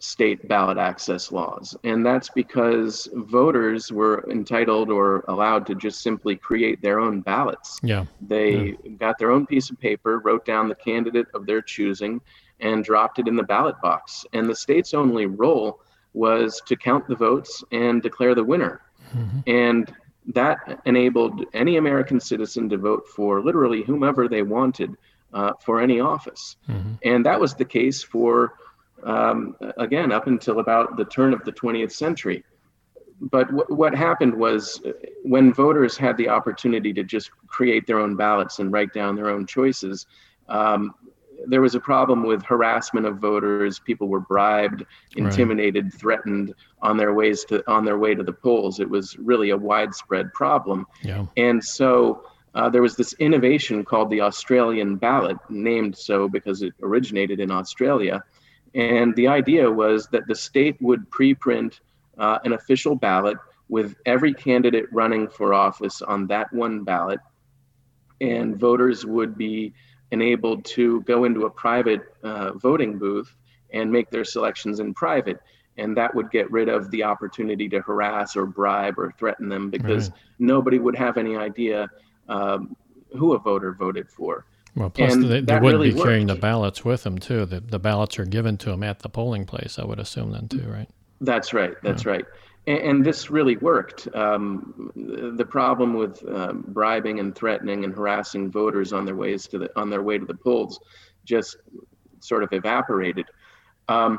state 0.00 0.48
ballot 0.48 0.78
access 0.78 1.30
laws. 1.30 1.76
And 1.84 2.04
that's 2.04 2.30
because 2.30 3.08
voters 3.12 3.92
were 3.92 4.26
entitled 4.30 4.90
or 4.90 5.24
allowed 5.28 5.66
to 5.66 5.74
just 5.74 6.00
simply 6.00 6.36
create 6.36 6.80
their 6.80 6.98
own 6.98 7.20
ballots. 7.20 7.78
Yeah. 7.82 8.06
They 8.20 8.76
yeah. 8.82 8.90
got 8.98 9.18
their 9.18 9.30
own 9.30 9.46
piece 9.46 9.70
of 9.70 9.78
paper, 9.78 10.18
wrote 10.20 10.44
down 10.46 10.68
the 10.68 10.74
candidate 10.74 11.26
of 11.34 11.46
their 11.46 11.60
choosing, 11.60 12.20
and 12.60 12.82
dropped 12.82 13.18
it 13.18 13.28
in 13.28 13.36
the 13.36 13.42
ballot 13.42 13.76
box. 13.82 14.24
And 14.32 14.48
the 14.48 14.56
state's 14.56 14.94
only 14.94 15.26
role 15.26 15.80
was 16.14 16.60
to 16.66 16.76
count 16.76 17.06
the 17.06 17.14
votes 17.14 17.62
and 17.70 18.02
declare 18.02 18.34
the 18.34 18.44
winner. 18.44 18.80
Mm-hmm. 19.14 19.40
And 19.46 19.94
that 20.34 20.80
enabled 20.84 21.44
any 21.54 21.76
American 21.76 22.20
citizen 22.20 22.68
to 22.70 22.78
vote 22.78 23.06
for 23.14 23.42
literally 23.42 23.82
whomever 23.82 24.28
they 24.28 24.42
wanted 24.42 24.96
uh, 25.32 25.52
for 25.60 25.80
any 25.80 26.00
office. 26.00 26.56
Mm-hmm. 26.68 26.94
And 27.04 27.26
that 27.26 27.40
was 27.40 27.54
the 27.54 27.64
case 27.64 28.02
for, 28.02 28.54
um, 29.04 29.56
again, 29.78 30.12
up 30.12 30.26
until 30.26 30.60
about 30.60 30.96
the 30.96 31.04
turn 31.04 31.32
of 31.32 31.44
the 31.44 31.52
20th 31.52 31.92
century. 31.92 32.44
But 33.20 33.48
w- 33.48 33.76
what 33.76 33.94
happened 33.94 34.34
was 34.34 34.80
uh, 34.84 34.92
when 35.22 35.52
voters 35.52 35.96
had 35.96 36.16
the 36.16 36.28
opportunity 36.28 36.92
to 36.94 37.04
just 37.04 37.30
create 37.46 37.86
their 37.86 37.98
own 37.98 38.16
ballots 38.16 38.58
and 38.58 38.72
write 38.72 38.92
down 38.92 39.14
their 39.14 39.28
own 39.28 39.46
choices, 39.46 40.06
um, 40.48 40.94
there 41.46 41.60
was 41.60 41.74
a 41.74 41.80
problem 41.80 42.22
with 42.22 42.42
harassment 42.42 43.06
of 43.06 43.18
voters. 43.18 43.78
People 43.78 44.08
were 44.08 44.20
bribed, 44.20 44.84
intimidated, 45.16 45.84
right. 45.84 45.94
threatened 45.94 46.54
on 46.82 46.96
their 46.96 47.14
ways 47.14 47.44
to 47.46 47.62
on 47.70 47.84
their 47.84 47.98
way 47.98 48.14
to 48.14 48.22
the 48.22 48.32
polls. 48.32 48.80
It 48.80 48.88
was 48.88 49.16
really 49.18 49.50
a 49.50 49.56
widespread 49.56 50.32
problem. 50.32 50.86
Yeah. 51.02 51.26
And 51.36 51.62
so 51.62 52.24
uh, 52.54 52.68
there 52.68 52.82
was 52.82 52.96
this 52.96 53.12
innovation 53.14 53.84
called 53.84 54.10
the 54.10 54.20
Australian 54.20 54.96
ballot, 54.96 55.36
named 55.48 55.96
so 55.96 56.28
because 56.28 56.62
it 56.62 56.74
originated 56.82 57.40
in 57.40 57.50
Australia. 57.50 58.22
And 58.74 59.14
the 59.16 59.28
idea 59.28 59.70
was 59.70 60.06
that 60.08 60.26
the 60.26 60.34
state 60.34 60.76
would 60.80 61.10
preprint 61.10 61.80
uh, 62.18 62.38
an 62.44 62.52
official 62.52 62.94
ballot 62.94 63.36
with 63.68 63.96
every 64.06 64.34
candidate 64.34 64.86
running 64.92 65.28
for 65.28 65.54
office 65.54 66.02
on 66.02 66.26
that 66.26 66.52
one 66.52 66.84
ballot, 66.84 67.20
and 68.20 68.58
voters 68.58 69.06
would 69.06 69.38
be 69.38 69.72
enabled 70.10 70.64
to 70.64 71.00
go 71.02 71.24
into 71.24 71.46
a 71.46 71.50
private 71.50 72.02
uh, 72.22 72.52
voting 72.54 72.98
booth 72.98 73.34
and 73.72 73.90
make 73.90 74.10
their 74.10 74.24
selections 74.24 74.80
in 74.80 74.92
private. 74.92 75.38
And 75.78 75.96
that 75.96 76.14
would 76.14 76.30
get 76.30 76.50
rid 76.50 76.68
of 76.68 76.90
the 76.90 77.04
opportunity 77.04 77.68
to 77.68 77.80
harass 77.80 78.36
or 78.36 78.44
bribe 78.44 78.98
or 78.98 79.12
threaten 79.16 79.48
them 79.48 79.70
because 79.70 80.10
right. 80.10 80.18
nobody 80.38 80.78
would 80.78 80.96
have 80.96 81.16
any 81.16 81.36
idea 81.36 81.88
um, 82.28 82.76
who 83.16 83.34
a 83.34 83.38
voter 83.38 83.72
voted 83.72 84.10
for. 84.10 84.44
Well, 84.76 84.90
plus 84.90 85.12
and 85.12 85.24
they, 85.24 85.40
they 85.40 85.54
wouldn't 85.54 85.80
really 85.80 85.92
be 85.92 86.00
carrying 86.00 86.26
the 86.28 86.36
ballots 86.36 86.84
with 86.84 87.02
them 87.02 87.18
too. 87.18 87.44
The, 87.44 87.60
the 87.60 87.78
ballots 87.78 88.18
are 88.18 88.24
given 88.24 88.56
to 88.58 88.70
them 88.70 88.82
at 88.82 89.00
the 89.00 89.08
polling 89.08 89.44
place. 89.44 89.78
I 89.78 89.84
would 89.84 89.98
assume 89.98 90.32
then 90.32 90.48
too, 90.48 90.66
right? 90.68 90.88
That's 91.20 91.52
right. 91.52 91.74
That's 91.82 92.04
yeah. 92.04 92.12
right 92.12 92.24
and, 92.66 92.78
and 92.78 93.06
this 93.06 93.30
really 93.30 93.56
worked. 93.56 94.08
Um, 94.14 94.92
the 94.94 95.44
problem 95.44 95.94
with 95.94 96.22
um, 96.28 96.64
bribing 96.68 97.20
and 97.20 97.34
threatening 97.34 97.84
and 97.84 97.94
harassing 97.94 98.50
voters 98.50 98.92
on 98.92 99.04
their 99.04 99.16
ways 99.16 99.46
to 99.48 99.58
the 99.58 99.70
on 99.76 99.90
their 99.90 100.02
way 100.02 100.18
to 100.18 100.24
the 100.24 100.34
polls 100.34 100.80
just 101.24 101.56
sort 102.20 102.42
of 102.42 102.52
evaporated. 102.52 103.26
Um, 103.88 104.18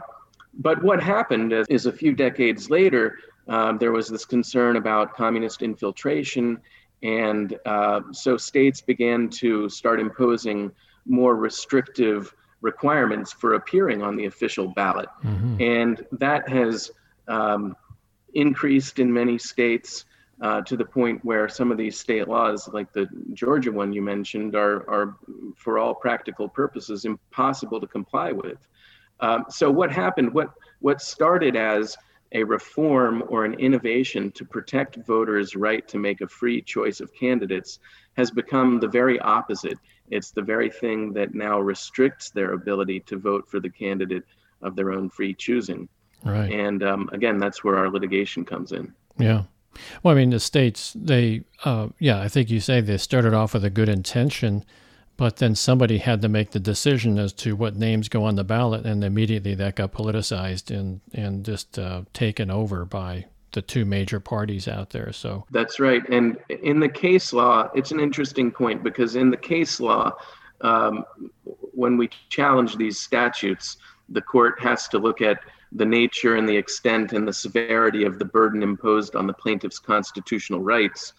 but 0.53 0.83
what 0.83 1.01
happened 1.01 1.53
is, 1.53 1.65
is, 1.69 1.85
a 1.85 1.93
few 1.93 2.13
decades 2.13 2.69
later, 2.69 3.17
um, 3.47 3.77
there 3.77 3.91
was 3.91 4.09
this 4.09 4.25
concern 4.25 4.75
about 4.75 5.15
communist 5.15 5.61
infiltration, 5.61 6.59
and 7.03 7.57
uh, 7.65 8.01
so 8.11 8.37
states 8.37 8.81
began 8.81 9.29
to 9.29 9.69
start 9.69 9.99
imposing 9.99 10.71
more 11.05 11.35
restrictive 11.35 12.33
requirements 12.61 13.31
for 13.33 13.55
appearing 13.55 14.03
on 14.03 14.15
the 14.15 14.25
official 14.25 14.67
ballot, 14.67 15.09
mm-hmm. 15.23 15.59
and 15.61 16.05
that 16.11 16.47
has 16.47 16.91
um, 17.27 17.75
increased 18.33 18.99
in 18.99 19.11
many 19.11 19.37
states 19.37 20.05
uh, 20.41 20.61
to 20.61 20.75
the 20.75 20.85
point 20.85 21.23
where 21.23 21.47
some 21.47 21.71
of 21.71 21.77
these 21.77 21.97
state 21.99 22.27
laws, 22.27 22.67
like 22.73 22.91
the 22.93 23.07
Georgia 23.33 23.71
one 23.71 23.93
you 23.93 24.01
mentioned, 24.01 24.55
are, 24.55 24.89
are 24.89 25.15
for 25.55 25.77
all 25.77 25.93
practical 25.93 26.49
purposes 26.49 27.05
impossible 27.05 27.79
to 27.79 27.87
comply 27.87 28.31
with. 28.31 28.57
Um, 29.19 29.45
so 29.49 29.69
what 29.69 29.91
happened? 29.91 30.33
What 30.33 30.51
what 30.79 30.99
started 30.99 31.55
as 31.55 31.95
a 32.33 32.43
reform 32.43 33.23
or 33.27 33.45
an 33.45 33.53
innovation 33.55 34.31
to 34.31 34.45
protect 34.45 34.95
voters' 35.05 35.55
right 35.55 35.87
to 35.87 35.97
make 35.97 36.21
a 36.21 36.27
free 36.27 36.61
choice 36.61 36.99
of 37.01 37.13
candidates 37.13 37.79
has 38.13 38.31
become 38.31 38.79
the 38.79 38.87
very 38.87 39.19
opposite. 39.19 39.77
It's 40.09 40.31
the 40.31 40.41
very 40.41 40.69
thing 40.69 41.13
that 41.13 41.33
now 41.33 41.59
restricts 41.59 42.29
their 42.29 42.53
ability 42.53 43.01
to 43.01 43.17
vote 43.17 43.49
for 43.49 43.59
the 43.59 43.69
candidate 43.69 44.23
of 44.61 44.75
their 44.75 44.91
own 44.91 45.09
free 45.09 45.33
choosing. 45.33 45.89
Right. 46.23 46.51
And 46.51 46.83
um, 46.83 47.09
again, 47.11 47.37
that's 47.37 47.63
where 47.63 47.77
our 47.77 47.89
litigation 47.89 48.45
comes 48.45 48.71
in. 48.71 48.93
Yeah. 49.17 49.43
Well, 50.03 50.13
I 50.13 50.17
mean, 50.17 50.29
the 50.29 50.39
states, 50.39 50.93
they, 50.95 51.43
uh, 51.63 51.89
yeah, 51.99 52.21
I 52.21 52.27
think 52.27 52.49
you 52.49 52.59
say 52.59 52.81
they 52.81 52.97
started 52.97 53.33
off 53.33 53.53
with 53.53 53.63
a 53.63 53.69
good 53.69 53.89
intention, 53.89 54.65
but 55.21 55.35
then 55.37 55.53
somebody 55.53 55.99
had 55.99 56.19
to 56.19 56.27
make 56.27 56.49
the 56.49 56.59
decision 56.59 57.19
as 57.19 57.31
to 57.31 57.55
what 57.55 57.75
names 57.75 58.09
go 58.09 58.23
on 58.23 58.33
the 58.33 58.43
ballot, 58.43 58.87
and 58.87 59.03
immediately 59.03 59.53
that 59.53 59.75
got 59.75 59.91
politicized 59.91 60.75
and 60.75 60.99
and 61.13 61.45
just 61.45 61.77
uh, 61.77 62.01
taken 62.11 62.49
over 62.49 62.85
by 62.85 63.27
the 63.51 63.61
two 63.61 63.85
major 63.85 64.19
parties 64.19 64.67
out 64.67 64.89
there. 64.89 65.13
So 65.13 65.45
that's 65.51 65.79
right. 65.79 66.01
And 66.09 66.39
in 66.49 66.79
the 66.79 66.89
case 66.89 67.33
law, 67.33 67.69
it's 67.75 67.91
an 67.91 67.99
interesting 67.99 68.49
point 68.49 68.81
because 68.81 69.15
in 69.15 69.29
the 69.29 69.37
case 69.37 69.79
law, 69.79 70.13
um, 70.61 71.05
when 71.45 71.97
we 71.97 72.09
challenge 72.29 72.77
these 72.77 72.99
statutes, 72.99 73.77
the 74.09 74.23
court 74.23 74.59
has 74.59 74.87
to 74.87 74.97
look 74.97 75.21
at 75.21 75.37
the 75.71 75.85
nature 75.85 76.35
and 76.35 76.49
the 76.49 76.57
extent 76.57 77.13
and 77.13 77.27
the 77.27 77.33
severity 77.33 78.05
of 78.05 78.17
the 78.17 78.25
burden 78.25 78.63
imposed 78.63 79.15
on 79.15 79.27
the 79.27 79.33
plaintiff's 79.33 79.77
constitutional 79.77 80.61
rights. 80.61 81.13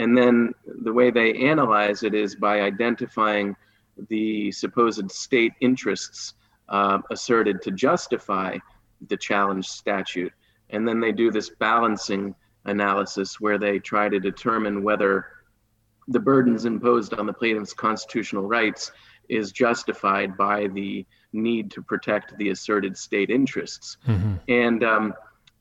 And 0.00 0.16
then 0.16 0.54
the 0.82 0.92
way 0.94 1.10
they 1.10 1.34
analyze 1.34 2.04
it 2.04 2.14
is 2.14 2.34
by 2.34 2.62
identifying 2.62 3.54
the 4.08 4.50
supposed 4.50 5.10
state 5.10 5.52
interests 5.60 6.32
uh, 6.70 7.00
asserted 7.10 7.60
to 7.62 7.70
justify 7.70 8.56
the 9.08 9.16
challenge 9.18 9.68
statute. 9.68 10.32
And 10.70 10.88
then 10.88 11.00
they 11.00 11.12
do 11.12 11.30
this 11.30 11.50
balancing 11.50 12.34
analysis 12.64 13.40
where 13.40 13.58
they 13.58 13.78
try 13.78 14.08
to 14.08 14.18
determine 14.18 14.82
whether 14.82 15.26
the 16.08 16.20
burdens 16.20 16.64
imposed 16.64 17.12
on 17.12 17.26
the 17.26 17.32
plaintiff's 17.34 17.74
constitutional 17.74 18.44
rights 18.44 18.92
is 19.28 19.52
justified 19.52 20.34
by 20.34 20.68
the 20.68 21.04
need 21.34 21.70
to 21.72 21.82
protect 21.82 22.38
the 22.38 22.48
asserted 22.48 22.96
state 22.96 23.28
interests. 23.28 23.98
Mm-hmm. 24.06 24.34
And, 24.48 24.82
um, 24.82 25.14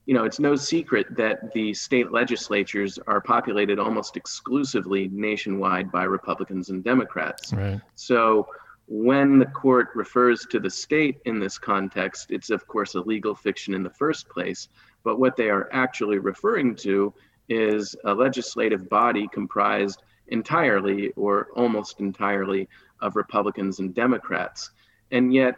you 0.06 0.14
know, 0.14 0.24
it's 0.24 0.40
no 0.40 0.56
secret 0.56 1.08
that 1.16 1.54
the 1.54 1.74
state 1.74 2.12
legislatures 2.12 2.98
are 3.06 3.22
populated 3.22 3.80
almost 3.80 4.18
exclusively 4.18 5.08
nationwide 5.12 5.92
by 5.92 6.04
Republicans 6.04 6.70
and 6.70 6.84
Democrats. 6.84 7.54
Right. 7.54 7.80
So 7.96 8.48
when 8.88 9.38
the 9.38 9.46
court 9.46 9.90
refers 9.94 10.48
to 10.48 10.60
the 10.60 10.70
state 10.70 11.20
in 11.26 11.40
this 11.40 11.60
context, 11.60 12.32
it's 12.32 12.50
of 12.50 12.66
course 12.68 12.96
a 12.96 13.02
legal 13.02 13.36
fiction 13.36 13.76
in 13.76 13.84
the 13.84 13.90
first 13.92 14.28
place. 14.30 14.70
But 15.04 15.20
what 15.20 15.36
they 15.36 15.50
are 15.50 15.70
actually 15.72 16.18
referring 16.18 16.76
to 16.78 17.14
is 17.50 17.96
a 18.06 18.14
legislative 18.14 18.90
body 18.90 19.28
comprised 19.32 20.02
entirely 20.28 21.12
or 21.12 21.50
almost 21.56 22.00
entirely 22.00 22.68
of 23.00 23.16
Republicans 23.16 23.80
and 23.80 23.94
Democrats. 23.94 24.72
And 25.12 25.34
yet, 25.34 25.56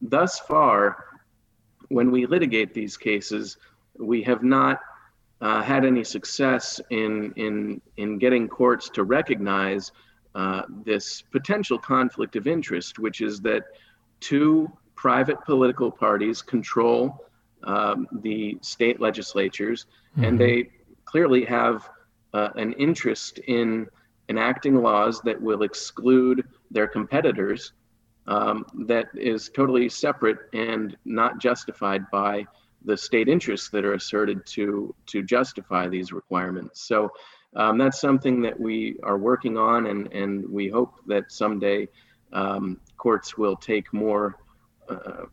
thus 0.00 0.40
far, 0.40 1.04
when 1.88 2.10
we 2.10 2.26
litigate 2.26 2.74
these 2.74 2.96
cases, 2.96 3.58
we 3.98 4.22
have 4.22 4.42
not 4.42 4.80
uh, 5.40 5.62
had 5.62 5.84
any 5.84 6.04
success 6.04 6.80
in, 6.90 7.32
in, 7.36 7.80
in 7.96 8.18
getting 8.18 8.48
courts 8.48 8.88
to 8.90 9.04
recognize 9.04 9.92
uh, 10.34 10.62
this 10.84 11.22
potential 11.22 11.78
conflict 11.78 12.36
of 12.36 12.46
interest, 12.46 12.98
which 12.98 13.20
is 13.20 13.40
that 13.40 13.64
two 14.20 14.70
private 14.94 15.42
political 15.44 15.90
parties 15.90 16.40
control 16.42 17.26
um, 17.64 18.08
the 18.22 18.58
state 18.60 19.00
legislatures, 19.00 19.86
mm-hmm. 20.12 20.24
and 20.24 20.40
they 20.40 20.70
clearly 21.04 21.44
have 21.44 21.88
uh, 22.34 22.48
an 22.56 22.72
interest 22.74 23.38
in 23.46 23.86
enacting 24.28 24.76
laws 24.76 25.20
that 25.22 25.40
will 25.40 25.62
exclude 25.62 26.46
their 26.70 26.86
competitors 26.86 27.72
um, 28.26 28.64
that 28.86 29.06
is 29.14 29.50
totally 29.50 29.88
separate 29.88 30.38
and 30.52 30.96
not 31.04 31.38
justified 31.38 32.08
by 32.10 32.46
the 32.84 32.96
state 32.96 33.28
interests 33.28 33.70
that 33.70 33.84
are 33.84 33.94
asserted 33.94 34.44
to 34.46 34.94
to 35.06 35.22
justify 35.22 35.88
these 35.88 36.12
requirements. 36.12 36.86
So 36.86 37.10
um, 37.54 37.78
that's 37.78 38.00
something 38.00 38.40
that 38.42 38.58
we 38.58 38.96
are 39.02 39.18
working 39.18 39.56
on, 39.56 39.86
and 39.86 40.12
and 40.12 40.48
we 40.48 40.68
hope 40.68 40.94
that 41.06 41.30
someday 41.30 41.88
um, 42.32 42.80
courts 42.96 43.36
will 43.36 43.56
take 43.56 43.92
more. 43.92 44.36
Uh, 44.88 45.24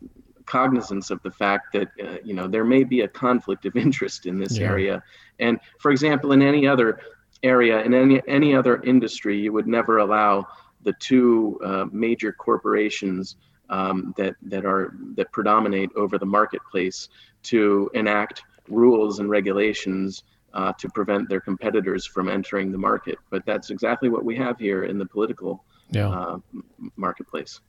cognizance 0.45 1.11
of 1.11 1.21
the 1.21 1.29
fact 1.29 1.71
that 1.73 1.89
uh, 2.03 2.17
you 2.23 2.33
know 2.33 2.47
there 2.47 2.65
may 2.65 2.83
be 2.83 3.01
a 3.01 3.07
conflict 3.07 3.65
of 3.67 3.75
interest 3.75 4.25
in 4.25 4.39
this 4.39 4.57
yeah. 4.57 4.65
area 4.65 5.03
and 5.37 5.59
for 5.77 5.91
example 5.91 6.31
in 6.31 6.41
any 6.41 6.67
other 6.67 6.99
area 7.43 7.83
in 7.83 7.93
any 7.93 8.19
any 8.27 8.55
other 8.55 8.81
industry 8.81 9.37
you 9.37 9.53
would 9.53 9.67
never 9.67 9.99
allow 9.99 10.43
the 10.81 10.93
two 10.93 11.59
uh, 11.63 11.85
major 11.91 12.31
corporations 12.31 13.35
um, 13.69 14.13
that 14.17 14.35
that 14.43 14.65
are 14.65 14.93
that 15.15 15.31
predominate 15.31 15.89
over 15.95 16.17
the 16.17 16.25
marketplace 16.25 17.09
to 17.43 17.89
enact 17.93 18.43
rules 18.67 19.19
and 19.19 19.29
regulations 19.29 20.23
uh, 20.53 20.73
to 20.73 20.89
prevent 20.89 21.29
their 21.29 21.41
competitors 21.41 22.05
from 22.05 22.29
entering 22.29 22.71
the 22.71 22.77
market. 22.77 23.17
But 23.29 23.45
that's 23.45 23.69
exactly 23.69 24.09
what 24.09 24.25
we 24.25 24.35
have 24.37 24.57
here 24.57 24.83
in 24.83 24.97
the 24.97 25.05
political 25.05 25.63
yeah. 25.91 26.09
uh, 26.09 26.37
marketplace. 26.95 27.61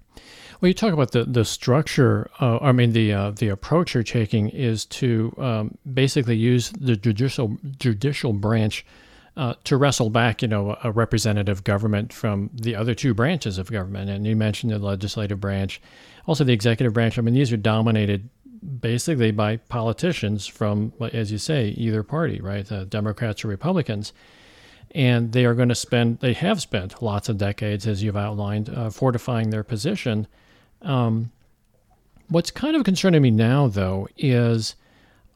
Well, 0.60 0.68
you 0.68 0.74
talk 0.74 0.92
about 0.92 1.12
the 1.12 1.24
the 1.24 1.44
structure. 1.44 2.30
Uh, 2.40 2.58
I 2.60 2.72
mean, 2.72 2.92
the 2.92 3.12
uh, 3.12 3.30
the 3.30 3.48
approach 3.48 3.94
you're 3.94 4.02
taking 4.02 4.48
is 4.48 4.84
to 4.86 5.34
um, 5.38 5.78
basically 5.92 6.36
use 6.36 6.70
the 6.70 6.96
judicial 6.96 7.56
judicial 7.78 8.32
branch 8.32 8.84
uh, 9.36 9.54
to 9.64 9.76
wrestle 9.76 10.10
back, 10.10 10.42
you 10.42 10.48
know, 10.48 10.76
a 10.82 10.90
representative 10.90 11.64
government 11.64 12.12
from 12.12 12.50
the 12.52 12.74
other 12.74 12.94
two 12.94 13.14
branches 13.14 13.58
of 13.58 13.70
government. 13.70 14.10
And 14.10 14.26
you 14.26 14.36
mentioned 14.36 14.72
the 14.72 14.78
legislative 14.78 15.40
branch, 15.40 15.80
also 16.26 16.44
the 16.44 16.52
executive 16.52 16.92
branch. 16.92 17.18
I 17.18 17.22
mean, 17.22 17.34
these 17.34 17.52
are 17.52 17.56
dominated 17.56 18.28
basically 18.80 19.30
by 19.30 19.56
politicians 19.56 20.46
from, 20.46 20.92
as 21.12 21.32
you 21.32 21.38
say, 21.38 21.68
either 21.70 22.02
party, 22.02 22.40
right? 22.40 22.66
The 22.66 22.84
Democrats 22.84 23.44
or 23.44 23.48
Republicans. 23.48 24.12
And 24.92 25.32
they 25.32 25.44
are 25.44 25.54
going 25.54 25.68
to 25.68 25.74
spend, 25.74 26.18
they 26.18 26.32
have 26.32 26.60
spent 26.60 27.00
lots 27.00 27.28
of 27.28 27.38
decades, 27.38 27.86
as 27.86 28.02
you've 28.02 28.16
outlined, 28.16 28.68
uh, 28.68 28.90
fortifying 28.90 29.50
their 29.50 29.62
position. 29.62 30.26
Um, 30.82 31.30
what's 32.28 32.50
kind 32.50 32.74
of 32.74 32.84
concerning 32.84 33.22
me 33.22 33.30
now, 33.30 33.68
though, 33.68 34.08
is 34.16 34.74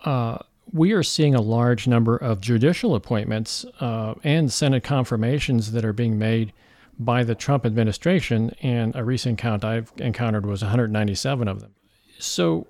uh, 0.05 0.39
we 0.73 0.93
are 0.93 1.03
seeing 1.03 1.35
a 1.35 1.41
large 1.41 1.87
number 1.87 2.17
of 2.17 2.41
judicial 2.41 2.95
appointments 2.95 3.65
uh, 3.81 4.15
and 4.25 4.53
Senate 4.53 4.83
confirmations 4.83 5.73
that 5.73 5.85
are 5.85 5.93
being 5.93 6.19
made 6.19 6.53
by 6.99 7.25
the 7.25 7.35
Trump 7.35 7.67
administration. 7.67 8.55
And 8.63 8.95
a 8.97 9.05
recent 9.05 9.39
count 9.39 9.65
I've 9.65 9.93
encountered 9.99 10.47
was 10.47 10.63
197 10.63 11.49
of 11.49 11.61
them. 11.61 11.75
So 12.19 12.67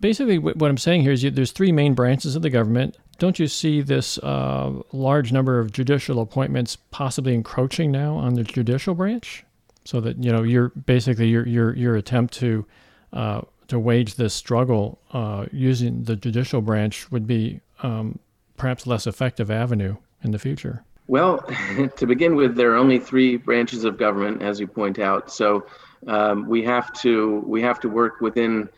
basically, 0.00 0.38
what 0.38 0.70
I'm 0.70 0.78
saying 0.78 1.02
here 1.02 1.12
is 1.12 1.22
you, 1.22 1.30
there's 1.30 1.52
three 1.52 1.72
main 1.72 1.94
branches 1.94 2.36
of 2.36 2.42
the 2.42 2.50
government. 2.50 2.96
Don't 3.18 3.38
you 3.38 3.46
see 3.46 3.80
this 3.80 4.18
uh, 4.18 4.72
large 4.92 5.32
number 5.32 5.58
of 5.58 5.72
judicial 5.72 6.20
appointments 6.20 6.76
possibly 6.90 7.34
encroaching 7.34 7.90
now 7.90 8.16
on 8.16 8.34
the 8.34 8.44
judicial 8.44 8.94
branch? 8.94 9.44
So 9.84 10.00
that 10.00 10.22
you 10.22 10.32
know, 10.32 10.42
you're 10.42 10.70
basically 10.70 11.28
your 11.28 11.46
your 11.46 11.76
your 11.76 11.96
attempt 11.96 12.34
to 12.34 12.64
uh, 13.12 13.42
to 13.68 13.78
wage 13.78 14.16
this 14.16 14.34
struggle 14.34 14.98
uh, 15.12 15.46
using 15.52 16.04
the 16.04 16.16
judicial 16.16 16.60
branch 16.60 17.10
would 17.10 17.26
be 17.26 17.60
um, 17.82 18.18
perhaps 18.56 18.86
less 18.86 19.06
effective 19.06 19.50
avenue 19.50 19.96
in 20.22 20.30
the 20.30 20.38
future? 20.38 20.84
Well, 21.06 21.38
to 21.96 22.06
begin 22.06 22.34
with, 22.34 22.56
there 22.56 22.72
are 22.72 22.76
only 22.76 22.98
three 22.98 23.36
branches 23.36 23.84
of 23.84 23.98
government, 23.98 24.42
as 24.42 24.58
you 24.60 24.66
point 24.66 24.98
out. 24.98 25.30
So 25.30 25.66
um, 26.06 26.48
we 26.48 26.62
have 26.62 26.92
to 26.94 27.42
we 27.46 27.62
have 27.62 27.80
to 27.80 27.88
work 27.88 28.20
within 28.20 28.68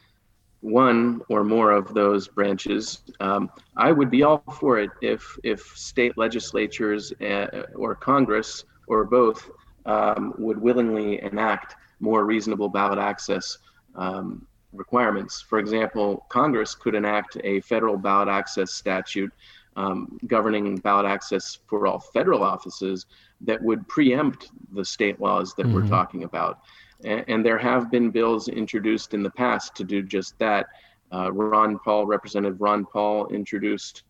one 0.61 1.21
or 1.29 1.45
more 1.45 1.71
of 1.71 1.95
those 1.95 2.29
branches. 2.29 3.03
Um, 3.21 3.51
I 3.77 3.93
would 3.93 4.11
be 4.11 4.23
all 4.23 4.43
for 4.61 4.79
it 4.79 4.91
if 5.03 5.39
if 5.45 5.61
state 5.77 6.17
legislatures 6.17 7.13
uh, 7.21 7.65
or 7.75 7.95
Congress 7.95 8.65
or 8.89 9.05
both 9.05 9.51
um, 9.87 10.35
would 10.39 10.61
willingly 10.61 11.23
enact 11.23 11.77
more 12.01 12.25
reasonable 12.25 12.69
ballot 12.69 12.99
access 12.99 13.59
um, 13.95 14.47
requirements. 14.79 15.41
For 15.41 15.59
example, 15.59 16.27
Congress 16.29 16.75
could 16.75 16.95
enact 16.95 17.37
a 17.45 17.61
federal 17.61 17.97
ballot 17.97 18.29
access 18.29 18.73
statute 18.73 19.33
um, 19.77 20.19
governing 20.27 20.77
ballot 20.77 21.07
access 21.07 21.59
for 21.67 21.87
all 21.87 21.99
federal 21.99 22.43
offices 22.43 23.07
that 23.43 23.63
would 23.63 23.87
preempt 23.89 24.51
the 24.73 24.85
state 24.85 25.21
laws 25.21 25.55
that 25.55 25.67
mm-hmm. 25.67 25.75
we're 25.75 25.87
talking 25.87 26.25
about. 26.25 26.61
And, 27.05 27.25
and, 27.29 27.45
there 27.45 27.59
have 27.59 27.91
been 27.91 28.11
bills 28.11 28.49
introduced 28.49 29.13
in 29.13 29.23
the 29.23 29.31
past 29.31 29.75
to 29.77 29.85
do 29.85 30.03
just 30.03 30.39
that. 30.39 30.67
Uh, 31.13 31.31
Ron 31.31 31.79
Paul, 31.79 32.07
Representative 32.07 32.61
Ron 32.61 32.85
Paul, 32.85 33.29
introduced 33.29 34.05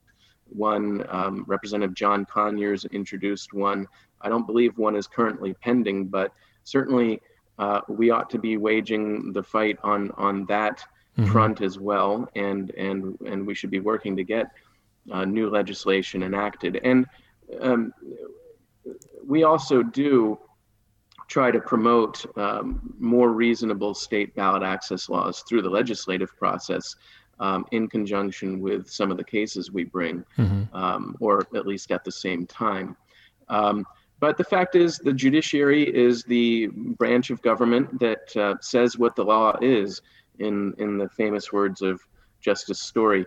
one. 0.49 1.05
Um, 1.11 1.45
Representative 1.47 1.95
John 1.95 2.25
Conyers 2.25 2.85
introduced 2.87 3.53
one. 3.53 3.87
I 4.23 4.29
don't 4.29 4.47
believe 4.47 4.79
one 4.79 4.97
is 4.97 5.07
currently 5.07 5.53
pending, 5.55 6.07
but 6.07 6.33
certainly 6.65 7.21
uh, 7.59 7.81
we 7.89 8.11
ought 8.11 8.31
to 8.31 8.39
be 8.39 8.57
waging 8.57 9.33
the 9.33 9.43
fight 9.43 9.79
on 9.83 10.11
on 10.13 10.45
that 10.47 10.85
mm-hmm. 11.19 11.31
front 11.31 11.61
as 11.61 11.79
well, 11.79 12.29
and 12.35 12.71
and 12.73 13.19
and 13.27 13.47
we 13.47 13.55
should 13.55 13.71
be 13.71 13.81
working 13.81 14.17
to 14.17 14.25
get 14.25 14.47
uh, 15.11 15.25
new 15.25 15.49
legislation 15.49 16.23
enacted. 16.23 16.81
And 16.83 17.07
um, 17.61 17.95
we 19.25 19.45
also 19.45 19.83
do 19.83 20.39
try 21.29 21.51
to 21.51 21.61
promote 21.61 22.25
um, 22.39 22.95
more 22.99 23.33
reasonable 23.33 23.95
state 23.95 24.35
ballot 24.35 24.63
access 24.63 25.09
laws 25.09 25.43
through 25.49 25.63
the 25.63 25.71
legislative 25.71 26.37
process. 26.37 26.95
Um, 27.39 27.67
in 27.71 27.87
conjunction 27.87 28.63
with 28.63 28.89
some 28.89 29.11
of 29.11 29.19
the 29.19 29.25
cases 29.25 29.71
we 29.71 29.85
bring, 29.85 30.25
mm-hmm. 30.39 30.75
um, 30.75 31.15
or 31.21 31.47
at 31.55 31.67
least 31.67 31.93
at 31.93 32.03
the 32.03 32.11
same 32.11 32.47
time. 32.47 32.97
Um, 33.51 33.85
but 34.19 34.37
the 34.37 34.45
fact 34.45 34.75
is, 34.75 34.99
the 34.99 35.13
judiciary 35.13 35.83
is 35.83 36.25
the 36.25 36.69
branch 36.69 37.31
of 37.31 37.43
government 37.43 37.99
that 38.01 38.37
uh, 38.37 38.55
says 38.61 38.99
what 38.99 39.15
the 39.15 39.25
law 39.25 39.57
is, 39.61 40.01
in 40.39 40.75
in 40.79 40.99
the 40.99 41.09
famous 41.09 41.53
words 41.53 41.83
of 41.83 42.01
Justice 42.41 42.81
Story, 42.81 43.27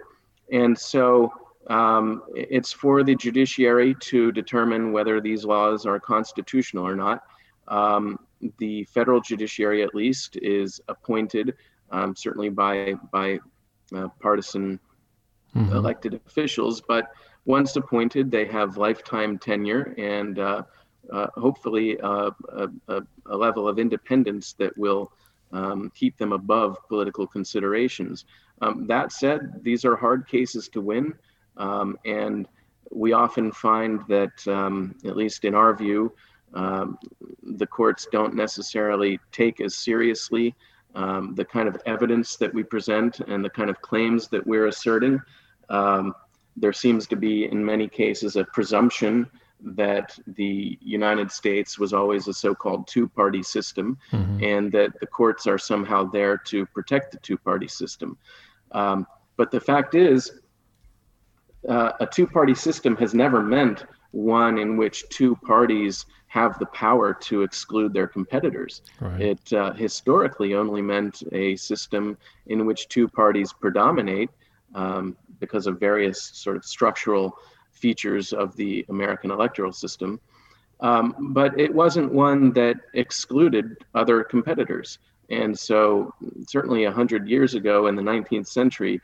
and 0.52 0.78
so 0.78 1.32
um, 1.68 2.24
it's 2.36 2.72
for 2.72 3.04
the 3.04 3.16
judiciary 3.16 3.96
to 4.02 4.32
determine 4.32 4.92
whether 4.92 5.22
these 5.22 5.46
laws 5.46 5.86
are 5.86 6.00
constitutional 6.00 6.88
or 6.88 6.96
not. 6.96 7.24
Um, 7.68 8.18
the 8.58 8.84
federal 8.86 9.22
judiciary, 9.22 9.84
at 9.84 9.94
least, 9.94 10.38
is 10.42 10.82
appointed 10.88 11.56
um, 11.92 12.16
certainly 12.16 12.50
by 12.50 12.96
by 13.12 13.40
uh, 13.96 14.08
partisan 14.20 14.80
mm-hmm. 15.56 15.76
elected 15.76 16.20
officials, 16.26 16.82
but 16.82 17.12
once 17.46 17.76
appointed, 17.76 18.30
they 18.30 18.46
have 18.46 18.78
lifetime 18.78 19.38
tenure 19.38 19.96
and 19.98 20.38
uh, 20.40 20.44
uh, 20.44 20.64
hopefully 21.12 22.00
uh, 22.02 22.32
a, 22.50 22.70
a, 22.88 23.02
a, 23.28 23.38
level 23.38 23.68
of 23.68 23.80
independence 23.80 24.54
that 24.54 24.78
will 24.78 25.12
um, 25.52 25.92
keep 25.96 26.18
them 26.18 26.34
above 26.34 26.78
political 26.88 27.26
considerations. 27.26 28.26
Um, 28.62 28.86
that 28.88 29.12
said, 29.12 29.64
these 29.64 29.86
are 29.86 29.96
hard 29.96 30.28
cases 30.28 30.70
to 30.70 30.82
win, 30.82 31.14
um, 31.58 31.98
and 32.06 32.48
we 32.92 33.14
often 33.14 33.52
find 33.52 34.02
that, 34.08 34.48
um, 34.48 34.96
at 35.06 35.16
least 35.16 35.46
in 35.46 35.56
our 35.56 35.74
view, 35.74 36.14
um, 36.54 36.98
the 37.44 37.68
courts 37.68 38.08
don't 38.12 38.36
necessarily 38.36 39.20
take 39.32 39.62
as 39.62 39.76
seriously 39.76 40.56
um, 40.96 41.36
the 41.36 41.46
kind 41.46 41.68
of 41.68 41.80
evidence 41.86 42.36
that 42.38 42.52
we 42.54 42.64
present 42.64 43.20
and 43.22 43.46
the 43.46 43.50
kind 43.50 43.70
of 43.70 43.82
claims 43.82 44.28
that 44.30 44.46
we're 44.46 44.68
asserting. 44.68 45.22
there 46.58 46.74
seems 46.74 47.08
to 47.08 47.16
be, 47.16 47.46
in 47.46 47.64
many 47.64 47.88
cases, 47.88 48.36
a 48.36 48.44
presumption 48.46 49.30
that 49.62 50.18
the 50.28 50.78
United 50.82 51.32
States 51.32 51.78
was 51.78 51.94
always 51.94 52.28
a 52.28 52.34
so 52.34 52.56
called 52.56 52.88
two 52.88 53.08
party 53.08 53.44
system 53.44 53.98
mm-hmm. 54.12 54.44
and 54.44 54.72
that 54.72 55.00
the 55.00 55.08
courts 55.08 55.48
are 55.48 55.58
somehow 55.58 56.04
there 56.04 56.38
to 56.38 56.66
protect 56.68 57.12
the 57.12 57.18
two 57.20 57.38
party 57.38 57.68
system. 57.68 58.18
Um, 58.72 59.06
but 59.36 59.52
the 59.52 59.60
fact 59.60 59.96
is, 59.96 60.40
uh, 61.68 61.92
a 62.00 62.06
two 62.06 62.26
party 62.26 62.56
system 62.56 62.96
has 62.98 63.14
never 63.14 63.44
meant 63.44 63.86
one 64.12 64.58
in 64.58 64.78
which 64.78 65.08
two 65.10 65.36
parties 65.36 66.06
have 66.28 66.58
the 66.60 66.66
power 66.68 67.14
to 67.14 67.42
exclude 67.42 67.94
their 67.94 68.08
competitors. 68.08 68.82
Right. 69.00 69.22
It 69.22 69.54
uh, 69.54 69.74
historically 69.74 70.54
only 70.54 70.82
meant 70.82 71.24
a 71.32 71.56
system 71.56 72.18
in 72.48 72.66
which 72.66 72.88
two 72.88 73.08
parties 73.08 73.52
predominate 73.52 74.30
um, 74.76 75.18
because 75.40 75.68
of 75.68 75.80
various 75.80 76.22
sort 76.22 76.56
of 76.56 76.66
structural 76.66 77.36
features 77.72 78.34
of 78.34 78.56
the 78.56 78.86
American 78.90 79.32
electoral 79.32 79.72
system. 79.72 80.20
Um, 80.82 81.16
but 81.34 81.60
it 81.60 81.74
wasn't 81.74 82.14
one 82.14 82.54
that 82.54 82.78
excluded 82.94 83.78
other 83.96 84.24
competitors. 84.24 85.00
And 85.30 85.58
so, 85.58 86.14
certainly 86.48 86.86
100 86.86 87.28
years 87.28 87.54
ago 87.54 87.88
in 87.88 87.96
the 87.96 88.02
19th 88.02 88.48
century, 88.48 89.02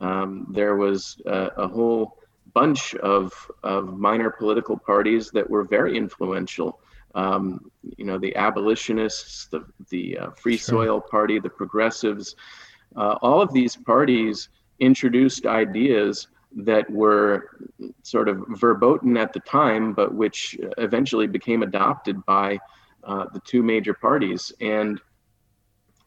um, 0.00 0.46
there 0.50 0.76
was 0.76 1.20
a, 1.26 1.50
a, 1.56 1.68
whole 1.68 2.18
bunch 2.54 2.94
of, 2.96 3.32
of 3.62 3.98
minor 3.98 4.30
political 4.30 4.76
parties 4.76 5.30
that 5.32 5.48
were 5.48 5.64
very 5.64 5.96
influential. 5.96 6.80
Um, 7.14 7.70
you 7.96 8.04
know, 8.04 8.18
the 8.18 8.34
abolitionists, 8.36 9.48
the, 9.48 9.64
the 9.88 10.18
uh, 10.18 10.30
Free 10.32 10.58
sure. 10.58 10.84
Soil 10.84 11.00
Party, 11.00 11.38
the 11.38 11.50
progressives, 11.50 12.36
uh, 12.94 13.16
all 13.22 13.40
of 13.40 13.52
these 13.52 13.76
parties 13.76 14.48
introduced 14.78 15.46
ideas 15.46 16.28
that 16.56 16.90
were 16.90 17.50
sort 18.02 18.28
of 18.28 18.42
verboten 18.48 19.16
at 19.16 19.32
the 19.32 19.40
time, 19.40 19.92
but 19.92 20.14
which 20.14 20.58
eventually 20.78 21.26
became 21.26 21.62
adopted 21.62 22.24
by 22.24 22.58
uh, 23.04 23.26
the 23.32 23.40
two 23.40 23.62
major 23.62 23.94
parties. 23.94 24.52
And 24.60 25.00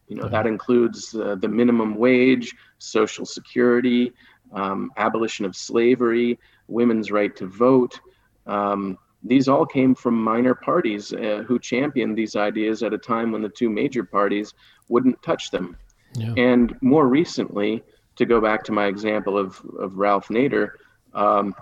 you 0.08 0.16
know 0.16 0.28
that 0.28 0.46
includes 0.46 1.14
uh, 1.14 1.36
the 1.36 1.48
minimum 1.48 1.94
wage, 1.94 2.52
Social 2.78 3.24
Security, 3.24 4.12
um, 4.52 4.90
abolition 4.96 5.44
of 5.44 5.54
slavery, 5.54 6.38
women's 6.66 7.12
right 7.12 7.34
to 7.36 7.46
vote. 7.46 8.00
Um, 8.46 8.98
these 9.22 9.48
all 9.48 9.66
came 9.66 9.94
from 9.94 10.20
minor 10.20 10.54
parties 10.54 11.12
uh, 11.12 11.44
who 11.46 11.58
championed 11.58 12.16
these 12.16 12.34
ideas 12.34 12.82
at 12.82 12.92
a 12.92 12.98
time 12.98 13.30
when 13.30 13.42
the 13.42 13.48
two 13.48 13.70
major 13.70 14.02
parties 14.02 14.54
wouldn't 14.88 15.22
touch 15.22 15.50
them. 15.50 15.76
Yeah. 16.14 16.34
And 16.36 16.74
more 16.80 17.06
recently, 17.06 17.84
to 18.20 18.26
go 18.26 18.38
back 18.38 18.62
to 18.64 18.72
my 18.72 18.86
example 18.86 19.38
of, 19.38 19.60
of 19.78 19.96
Ralph 19.96 20.28
Nader, 20.28 20.72
um, 21.14 21.54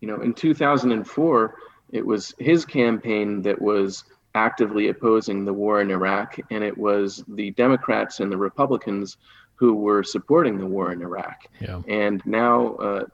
you 0.00 0.06
know, 0.06 0.20
in 0.20 0.32
2004, 0.32 1.54
it 1.90 2.06
was 2.06 2.32
his 2.38 2.64
campaign 2.64 3.42
that 3.42 3.60
was 3.60 4.04
actively 4.36 4.88
opposing 4.88 5.44
the 5.44 5.52
war 5.52 5.80
in 5.80 5.90
Iraq, 5.90 6.38
and 6.52 6.62
it 6.62 6.78
was 6.78 7.24
the 7.26 7.50
Democrats 7.52 8.20
and 8.20 8.30
the 8.30 8.36
Republicans 8.36 9.16
who 9.56 9.74
were 9.74 10.04
supporting 10.04 10.56
the 10.56 10.66
war 10.66 10.92
in 10.92 11.02
Iraq. 11.02 11.46
Yeah. 11.60 11.82
And 11.88 12.22
now 12.24 12.74
uh, 12.76 13.04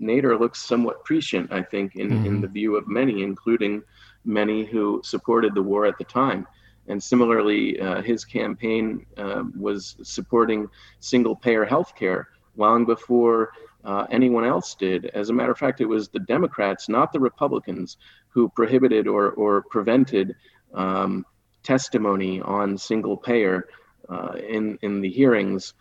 Nader 0.00 0.38
looks 0.38 0.60
somewhat 0.60 1.04
prescient, 1.04 1.52
I 1.52 1.62
think, 1.62 1.94
in, 1.94 2.10
mm-hmm. 2.10 2.26
in 2.26 2.40
the 2.40 2.48
view 2.48 2.76
of 2.76 2.88
many, 2.88 3.22
including 3.22 3.82
many 4.24 4.64
who 4.64 5.00
supported 5.04 5.54
the 5.54 5.62
war 5.62 5.86
at 5.86 5.96
the 5.98 6.04
time. 6.04 6.46
And 6.92 7.02
similarly, 7.02 7.80
uh, 7.80 8.02
his 8.02 8.22
campaign 8.26 9.06
uh, 9.16 9.44
was 9.58 9.96
supporting 10.02 10.68
single 11.00 11.34
payer 11.34 11.64
health 11.64 11.94
care 11.96 12.28
long 12.56 12.84
before 12.84 13.52
uh, 13.82 14.06
anyone 14.10 14.44
else 14.44 14.74
did. 14.74 15.06
As 15.06 15.30
a 15.30 15.32
matter 15.32 15.52
of 15.52 15.56
fact, 15.56 15.80
it 15.80 15.86
was 15.86 16.10
the 16.10 16.18
Democrats, 16.18 16.90
not 16.90 17.10
the 17.10 17.18
Republicans, 17.18 17.96
who 18.28 18.50
prohibited 18.50 19.08
or, 19.08 19.30
or 19.30 19.62
prevented 19.70 20.36
um, 20.74 21.24
testimony 21.62 22.42
on 22.42 22.76
single 22.76 23.16
payer 23.16 23.68
uh, 24.10 24.34
in, 24.46 24.78
in 24.82 25.00
the 25.00 25.10
hearings. 25.10 25.72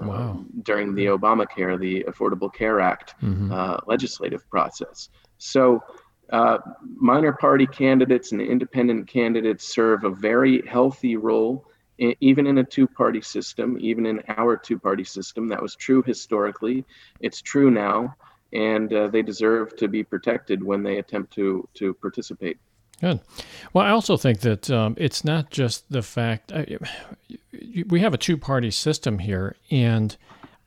Uh, 0.00 0.06
wow. 0.06 0.44
during 0.62 0.94
the 0.94 1.04
Obamacare, 1.06 1.78
the 1.78 2.04
Affordable 2.04 2.50
Care 2.50 2.80
Act 2.80 3.16
mm-hmm. 3.20 3.52
Uh, 3.52 3.76
legislative 3.86 4.48
process. 4.48 5.10
So, 5.36 5.84
uh, 6.30 6.58
minor 6.96 7.32
party 7.32 7.66
candidates 7.66 8.32
and 8.32 8.40
independent 8.40 9.06
candidates 9.08 9.64
serve 9.64 10.04
a 10.04 10.10
very 10.10 10.66
healthy 10.66 11.16
role, 11.16 11.66
even 11.98 12.46
in 12.46 12.58
a 12.58 12.64
two 12.64 12.86
party 12.86 13.20
system, 13.20 13.76
even 13.80 14.06
in 14.06 14.22
our 14.28 14.56
two 14.56 14.78
party 14.78 15.04
system. 15.04 15.48
That 15.48 15.62
was 15.62 15.76
true 15.76 16.02
historically, 16.02 16.84
it's 17.20 17.40
true 17.40 17.70
now, 17.70 18.16
and 18.52 18.92
uh, 18.92 19.08
they 19.08 19.22
deserve 19.22 19.76
to 19.76 19.88
be 19.88 20.02
protected 20.02 20.62
when 20.62 20.82
they 20.82 20.98
attempt 20.98 21.32
to, 21.34 21.68
to 21.74 21.94
participate. 21.94 22.58
Good. 23.00 23.20
Well, 23.72 23.84
I 23.84 23.90
also 23.90 24.16
think 24.16 24.40
that 24.40 24.70
um, 24.70 24.94
it's 24.98 25.24
not 25.24 25.50
just 25.50 25.90
the 25.90 26.02
fact 26.02 26.52
uh, 26.52 26.64
we 27.88 28.00
have 28.00 28.14
a 28.14 28.18
two 28.18 28.36
party 28.36 28.70
system 28.70 29.18
here, 29.18 29.56
and 29.70 30.16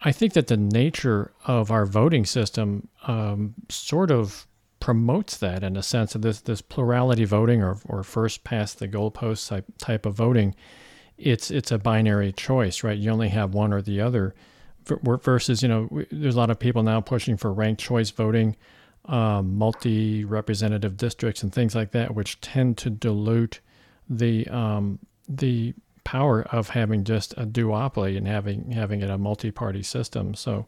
I 0.02 0.12
think 0.12 0.34
that 0.34 0.48
the 0.48 0.58
nature 0.58 1.32
of 1.46 1.72
our 1.72 1.86
voting 1.86 2.26
system 2.26 2.88
um, 3.08 3.56
sort 3.70 4.12
of 4.12 4.47
promotes 4.80 5.38
that 5.38 5.63
in 5.63 5.76
a 5.76 5.84
sense 5.84 6.16
of 6.16 6.22
this 6.22 6.42
this 6.42 6.62
plurality 6.62 7.26
voting 7.26 7.62
or, 7.62 7.78
or 7.86 8.04
first 8.04 8.44
past 8.44 8.80
the 8.80 8.88
goalpost 8.88 9.48
type 9.50 9.66
type 9.78 10.06
of 10.06 10.13
voting. 10.13 10.56
It's 11.18 11.50
it's 11.50 11.72
a 11.72 11.78
binary 11.78 12.32
choice, 12.32 12.84
right? 12.84 12.98
You 12.98 13.12
only 13.12 13.30
have 13.30 13.54
one 13.54 13.74
or 13.74 13.82
the 13.82 14.02
other. 14.02 14.36
Versus, 15.04 15.62
you 15.62 15.68
know, 15.68 15.90
there's 16.12 16.36
a 16.36 16.38
lot 16.38 16.50
of 16.50 16.60
people 16.60 16.82
now 16.82 17.02
pushing 17.02 17.36
for 17.36 17.52
ranked 17.52 17.82
choice 17.82 18.10
voting, 18.10 18.56
um, 19.04 19.58
multi 19.58 20.24
representative 20.24 20.96
districts, 20.96 21.44
and 21.44 21.52
things 21.52 21.76
like 21.76 21.92
that, 21.92 22.16
which 22.16 22.40
tend 22.40 22.78
to 22.78 22.90
dilute 22.90 23.60
the 24.10 24.48
um, 24.48 25.00
the 25.28 25.74
power 26.06 26.44
of 26.54 26.70
having 26.70 27.04
just 27.04 27.34
a 27.34 27.46
duopoly 27.46 28.16
and 28.16 28.30
having 28.30 28.72
having 28.72 29.02
it 29.02 29.10
a 29.10 29.18
multi 29.18 29.52
party 29.52 29.84
system. 29.84 30.34
So 30.34 30.68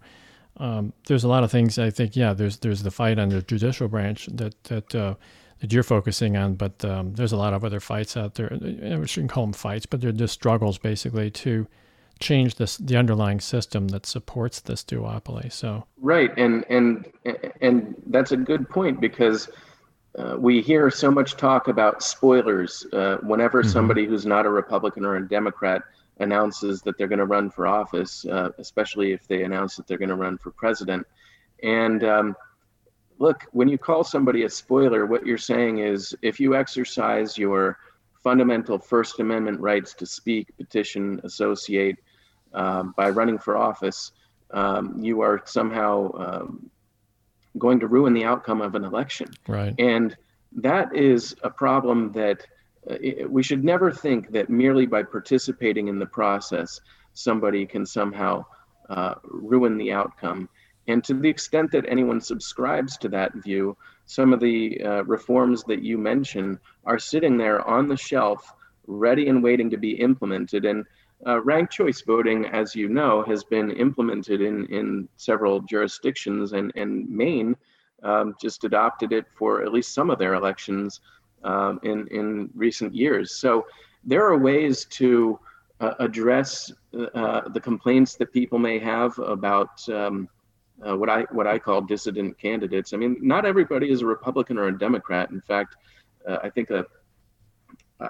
um, 0.59 0.93
there's 1.07 1.23
a 1.23 1.27
lot 1.27 1.43
of 1.43 1.51
things 1.51 1.79
I 1.79 1.89
think. 1.89 2.15
Yeah, 2.15 2.33
there's 2.33 2.57
there's 2.57 2.83
the 2.83 2.91
fight 2.91 3.17
on 3.17 3.29
the 3.29 3.41
judicial 3.41 3.87
branch 3.87 4.27
that 4.33 4.61
that 4.65 4.93
uh, 4.93 5.15
that 5.61 5.71
you're 5.71 5.83
focusing 5.83 6.35
on, 6.35 6.55
but 6.55 6.83
um, 6.83 7.13
there's 7.13 7.31
a 7.31 7.37
lot 7.37 7.53
of 7.53 7.63
other 7.63 7.79
fights 7.79 8.17
out 8.17 8.35
there. 8.35 8.49
We 8.61 9.07
shouldn't 9.07 9.31
call 9.31 9.45
them 9.45 9.53
fights, 9.53 9.85
but 9.85 10.01
they're 10.01 10.11
just 10.11 10.33
struggles 10.33 10.77
basically 10.77 11.31
to 11.31 11.67
change 12.19 12.55
this 12.55 12.77
the 12.77 12.97
underlying 12.97 13.39
system 13.39 13.87
that 13.89 14.05
supports 14.05 14.59
this 14.59 14.83
duopoly. 14.83 15.51
So 15.51 15.85
right, 16.01 16.37
and 16.37 16.65
and 16.69 17.05
and 17.61 17.95
that's 18.07 18.31
a 18.31 18.37
good 18.37 18.69
point 18.69 18.99
because. 19.01 19.49
Uh, 20.17 20.35
we 20.39 20.59
hear 20.59 20.89
so 20.89 21.11
much 21.11 21.37
talk 21.37 21.67
about 21.67 22.01
spoilers 22.01 22.83
uh, 22.93 23.17
whenever 23.21 23.61
mm-hmm. 23.61 23.69
somebody 23.69 24.07
who's 24.07 24.25
not 24.25 24.43
a 24.43 24.49
Republican 24.49 25.05
or 25.05 25.15
a 25.17 25.29
Democrat 25.29 25.83
announces 26.19 26.81
that 26.81 26.97
they're 26.97 27.07
going 27.07 27.19
to 27.19 27.25
run 27.25 27.49
for 27.49 27.67
office, 27.67 28.25
uh, 28.25 28.49
especially 28.57 29.11
if 29.11 29.27
they 29.27 29.43
announce 29.43 29.75
that 29.75 29.87
they're 29.87 29.97
going 29.97 30.09
to 30.09 30.15
run 30.15 30.37
for 30.37 30.51
president. 30.51 31.05
And 31.63 32.03
um, 32.03 32.35
look, 33.17 33.45
when 33.51 33.67
you 33.67 33.77
call 33.77 34.03
somebody 34.03 34.43
a 34.43 34.49
spoiler, 34.49 35.05
what 35.05 35.25
you're 35.25 35.37
saying 35.37 35.79
is 35.79 36.15
if 36.21 36.39
you 36.39 36.55
exercise 36.55 37.37
your 37.37 37.77
fundamental 38.23 38.77
First 38.77 39.19
Amendment 39.19 39.59
rights 39.59 39.93
to 39.95 40.05
speak, 40.05 40.55
petition, 40.57 41.21
associate 41.23 41.97
um, 42.53 42.93
by 42.97 43.09
running 43.09 43.37
for 43.37 43.57
office, 43.57 44.11
um, 44.51 44.99
you 45.01 45.21
are 45.21 45.41
somehow 45.45 46.11
um, 46.15 46.69
going 47.57 47.79
to 47.79 47.87
ruin 47.87 48.13
the 48.13 48.25
outcome 48.25 48.61
of 48.61 48.75
an 48.75 48.83
election. 48.83 49.29
Right. 49.47 49.73
And 49.79 50.15
that 50.57 50.95
is 50.95 51.35
a 51.43 51.49
problem 51.49 52.11
that 52.13 52.45
uh, 52.89 52.95
we 53.27 53.43
should 53.43 53.63
never 53.63 53.91
think 53.91 54.31
that 54.31 54.49
merely 54.49 54.85
by 54.85 55.03
participating 55.03 55.87
in 55.87 55.99
the 55.99 56.05
process, 56.05 56.79
somebody 57.13 57.65
can 57.65 57.85
somehow 57.85 58.45
uh, 58.89 59.15
ruin 59.23 59.77
the 59.77 59.91
outcome. 59.91 60.49
And 60.87 61.03
to 61.03 61.13
the 61.13 61.29
extent 61.29 61.71
that 61.71 61.85
anyone 61.87 62.21
subscribes 62.21 62.97
to 62.97 63.09
that 63.09 63.33
view, 63.35 63.77
some 64.05 64.33
of 64.33 64.39
the 64.39 64.81
uh, 64.83 65.03
reforms 65.03 65.63
that 65.65 65.83
you 65.83 65.97
mentioned 65.97 66.57
are 66.85 66.97
sitting 66.97 67.37
there 67.37 67.67
on 67.67 67.87
the 67.87 67.97
shelf, 67.97 68.53
ready 68.87 69.27
and 69.27 69.43
waiting 69.43 69.69
to 69.69 69.77
be 69.77 69.91
implemented. 69.91 70.65
And 70.65 70.85
uh, 71.27 71.41
ranked 71.41 71.73
choice 71.73 72.01
voting, 72.01 72.45
as 72.45 72.75
you 72.75 72.89
know, 72.89 73.23
has 73.23 73.43
been 73.43 73.71
implemented 73.71 74.41
in, 74.41 74.65
in 74.67 75.07
several 75.17 75.59
jurisdictions, 75.61 76.53
and, 76.53 76.71
and 76.75 77.07
Maine 77.07 77.55
um, 78.03 78.35
just 78.41 78.63
adopted 78.63 79.11
it 79.11 79.25
for 79.35 79.61
at 79.61 79.73
least 79.73 79.93
some 79.93 80.09
of 80.09 80.17
their 80.17 80.33
elections 80.33 81.01
um, 81.43 81.79
in 81.83 82.07
in 82.07 82.49
recent 82.55 82.93
years. 82.93 83.35
So 83.35 83.65
there 84.03 84.25
are 84.25 84.37
ways 84.37 84.85
to 84.85 85.39
uh, 85.79 85.93
address 85.99 86.71
uh, 87.13 87.47
the 87.49 87.59
complaints 87.59 88.15
that 88.15 88.33
people 88.33 88.59
may 88.59 88.79
have 88.79 89.17
about 89.19 89.87
um, 89.89 90.27
uh, 90.85 90.95
what 90.97 91.09
I 91.09 91.21
what 91.31 91.47
I 91.47 91.59
call 91.59 91.81
dissident 91.81 92.37
candidates. 92.37 92.93
I 92.93 92.97
mean, 92.97 93.17
not 93.21 93.45
everybody 93.45 93.91
is 93.91 94.01
a 94.01 94.05
Republican 94.05 94.57
or 94.57 94.67
a 94.67 94.77
Democrat. 94.77 95.31
In 95.31 95.41
fact, 95.41 95.75
uh, 96.27 96.37
I 96.43 96.49
think 96.49 96.69
a 96.69 96.85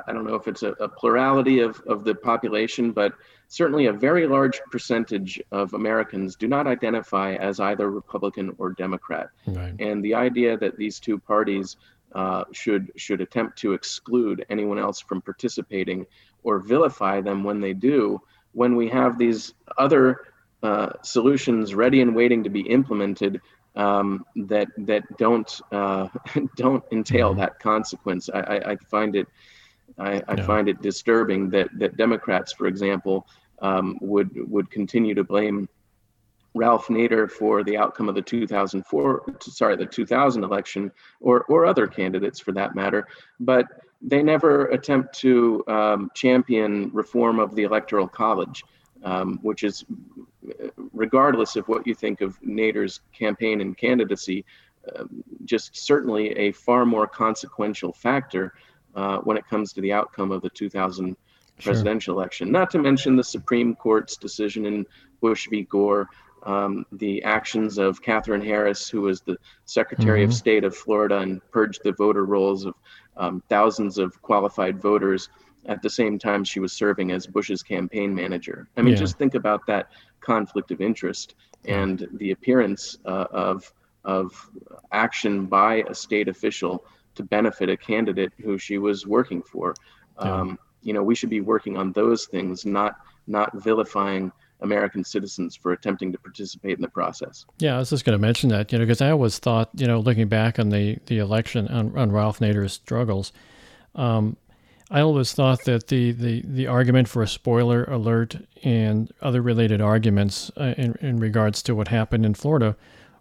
I 0.08 0.14
don't 0.14 0.26
know 0.26 0.36
if 0.36 0.48
it's 0.48 0.62
a, 0.62 0.74
a, 0.74 0.88
plurality 0.88 1.62
of, 1.62 1.82
of 1.88 2.04
the 2.04 2.14
population, 2.14 2.92
but 2.92 3.14
certainly 3.48 3.88
a 3.88 3.94
very 3.94 4.28
large 4.28 4.62
percentage 4.72 5.42
of 5.52 5.74
Americans 5.74 6.36
do 6.36 6.48
not 6.48 6.68
identify 6.68 7.34
as 7.34 7.60
either 7.60 7.90
Republican 7.90 8.54
or 8.60 8.72
Democrat. 8.72 9.30
Right. 9.48 9.74
And 9.80 10.04
the 10.04 10.14
idea 10.14 10.58
that 10.58 10.78
these 10.78 11.00
two 11.00 11.18
parties 11.18 11.78
uh, 12.14 12.44
should 12.52 12.92
should 12.96 13.22
attempt 13.22 13.58
to 13.60 13.74
exclude 13.74 14.46
anyone 14.50 14.80
else 14.80 15.00
from 15.00 15.22
participating 15.22 16.06
or 16.44 16.60
vilify 16.60 17.22
them 17.22 17.44
when 17.44 17.60
they 17.60 17.74
do, 17.74 18.22
when 18.54 18.76
we 18.76 18.90
have 18.90 19.18
these 19.18 19.54
other 19.78 20.22
uh, 20.64 20.92
solutions 21.04 21.76
ready 21.76 22.02
and 22.02 22.16
waiting 22.16 22.44
to 22.44 22.50
be 22.50 22.62
implemented 22.62 23.42
um, 23.76 24.26
that 24.36 24.68
that 24.78 25.04
don't 25.18 25.62
uh, 25.72 26.08
don't 26.56 26.84
entail 26.92 27.32
mm-hmm. 27.32 27.40
that 27.40 27.60
consequence. 27.60 28.30
I, 28.34 28.40
I, 28.40 28.72
I 28.72 28.76
find 28.90 29.16
it 29.16 29.28
I, 29.98 30.22
I 30.28 30.36
yeah. 30.36 30.46
find 30.46 30.70
it 30.70 30.82
disturbing 30.82 31.50
that 31.52 31.70
that 31.80 31.98
Democrats, 31.98 32.54
for 32.54 32.68
example, 32.68 33.28
um, 33.62 33.98
would 34.02 34.30
would 34.50 34.70
continue 34.72 35.16
to 35.16 35.24
blame 35.24 35.70
Ralph 36.56 36.88
Nader 36.88 37.30
for 37.30 37.64
the 37.64 37.78
outcome 37.78 38.10
of 38.10 38.16
the 38.16 38.22
2004 38.22 39.36
sorry 39.42 39.76
the 39.76 39.86
2000 39.86 40.44
election 40.44 40.92
or 41.20 41.44
or 41.44 41.66
other 41.66 41.88
candidates 41.88 42.40
for 42.40 42.52
that 42.54 42.76
matter, 42.76 43.08
but 43.40 43.66
they 44.02 44.24
never 44.24 44.68
attempt 44.68 45.18
to 45.20 45.64
um, 45.68 46.10
champion 46.16 46.90
reform 46.94 47.40
of 47.40 47.54
the 47.56 47.64
electoral 47.64 48.08
college, 48.08 48.64
um, 49.04 49.40
which 49.42 49.64
is 49.64 49.86
regardless 50.94 51.56
of 51.56 51.68
what 51.68 51.86
you 51.86 51.94
think 51.94 52.22
of 52.22 52.40
Nader's 52.42 53.02
campaign 53.12 53.62
and 53.62 53.78
candidacy, 53.78 54.46
uh, 54.96 55.04
just 55.44 55.76
certainly 55.76 56.32
a 56.38 56.52
far 56.54 56.86
more 56.86 57.08
consequential 57.08 57.92
factor 57.92 58.54
uh, 58.96 59.18
when 59.20 59.38
it 59.38 59.48
comes 59.48 59.74
to 59.74 59.82
the 59.82 59.92
outcome 59.92 60.32
of 60.32 60.42
the 60.42 60.50
2000 60.50 61.16
presidential 61.62 62.14
sure. 62.14 62.20
election. 62.20 62.52
Not 62.52 62.72
to 62.72 62.80
mention 62.80 63.16
the 63.16 63.24
Supreme 63.24 63.76
Court's 63.76 64.18
decision 64.18 64.66
in 64.66 64.86
Bush 65.22 65.48
v. 65.50 65.64
Gore, 65.64 66.08
um, 66.44 66.86
the 66.92 67.24
actions 67.24 67.78
of 67.78 68.02
Katherine 68.02 68.42
Harris, 68.42 68.90
who 68.90 69.02
was 69.02 69.22
the 69.22 69.38
Secretary 69.66 70.22
mm-hmm. 70.22 70.30
of 70.30 70.36
State 70.36 70.64
of 70.64 70.76
Florida 70.76 71.20
and 71.20 71.42
purged 71.52 71.82
the 71.84 71.92
voter 71.92 72.26
rolls 72.26 72.66
of 72.66 72.76
um, 73.18 73.44
thousands 73.50 73.98
of 73.98 74.22
qualified 74.22 74.82
voters 74.82 75.30
at 75.66 75.82
the 75.82 75.90
same 75.90 76.18
time 76.18 76.44
she 76.44 76.60
was 76.60 76.74
serving 76.74 77.12
as 77.12 77.28
Bush's 77.28 77.62
campaign 77.62 78.16
manager. 78.16 78.70
I 78.78 78.82
mean, 78.82 78.94
yeah. 78.94 79.00
just 79.00 79.18
think 79.18 79.36
about 79.36 79.66
that 79.68 79.90
conflict 80.22 80.72
of 80.72 80.82
interest 80.82 81.36
and 81.66 82.08
the 82.14 82.32
appearance 82.32 82.98
uh, 83.06 83.26
of 83.32 83.72
of 84.06 84.50
action 84.92 85.46
by 85.46 85.84
a 85.90 85.94
state 85.94 86.30
official 86.30 86.86
to 87.16 87.24
benefit 87.24 87.70
a 87.70 87.76
candidate 87.76 88.32
who 88.42 88.58
she 88.58 88.78
was 88.78 89.06
working 89.06 89.42
for. 89.44 89.76
Yeah. 90.24 90.34
Um, 90.34 90.60
you 90.82 90.94
know, 90.94 91.04
we 91.04 91.16
should 91.16 91.30
be 91.30 91.42
working 91.42 91.76
on 91.78 91.92
those 91.92 92.26
things, 92.26 92.66
not 92.66 92.96
not 93.28 93.52
vilifying 93.62 94.32
American 94.62 95.04
citizens 95.04 95.56
for 95.56 95.72
attempting 95.72 96.12
to 96.12 96.18
participate 96.18 96.74
in 96.74 96.82
the 96.82 96.90
process. 96.90 97.46
Yeah, 97.60 97.76
I 97.76 97.80
was 97.80 97.90
just 97.90 98.06
going 98.06 98.18
to 98.18 98.22
mention 98.22 98.50
that, 98.50 98.72
you 98.72 98.78
know, 98.78 98.86
because 98.86 99.02
I 99.02 99.12
always 99.12 99.40
thought, 99.40 99.70
you 99.76 99.88
know, 99.88 100.00
looking 100.00 100.28
back 100.28 100.60
on 100.60 100.70
the 100.70 100.98
the 101.06 101.20
election 101.20 101.68
on, 101.70 101.98
on 101.98 102.12
Ralph 102.12 102.40
Nader's 102.40 102.74
struggles, 102.74 103.32
um, 103.96 104.36
I 104.92 105.02
always 105.02 105.34
thought 105.34 105.66
that 105.66 105.88
the, 105.88 106.12
the, 106.12 106.42
the 106.46 106.68
argument 106.68 107.08
for 107.08 107.22
a 107.22 107.28
spoiler 107.28 107.84
alert 107.86 108.36
and 108.64 109.12
other 109.22 109.42
related 109.42 109.82
arguments 109.82 110.50
uh, 110.58 110.74
in, 110.78 110.96
in 111.00 111.20
regards 111.20 111.62
to 111.64 111.76
what 111.76 111.90
happened 111.90 112.26
in 112.26 112.34
Florida 112.34 112.76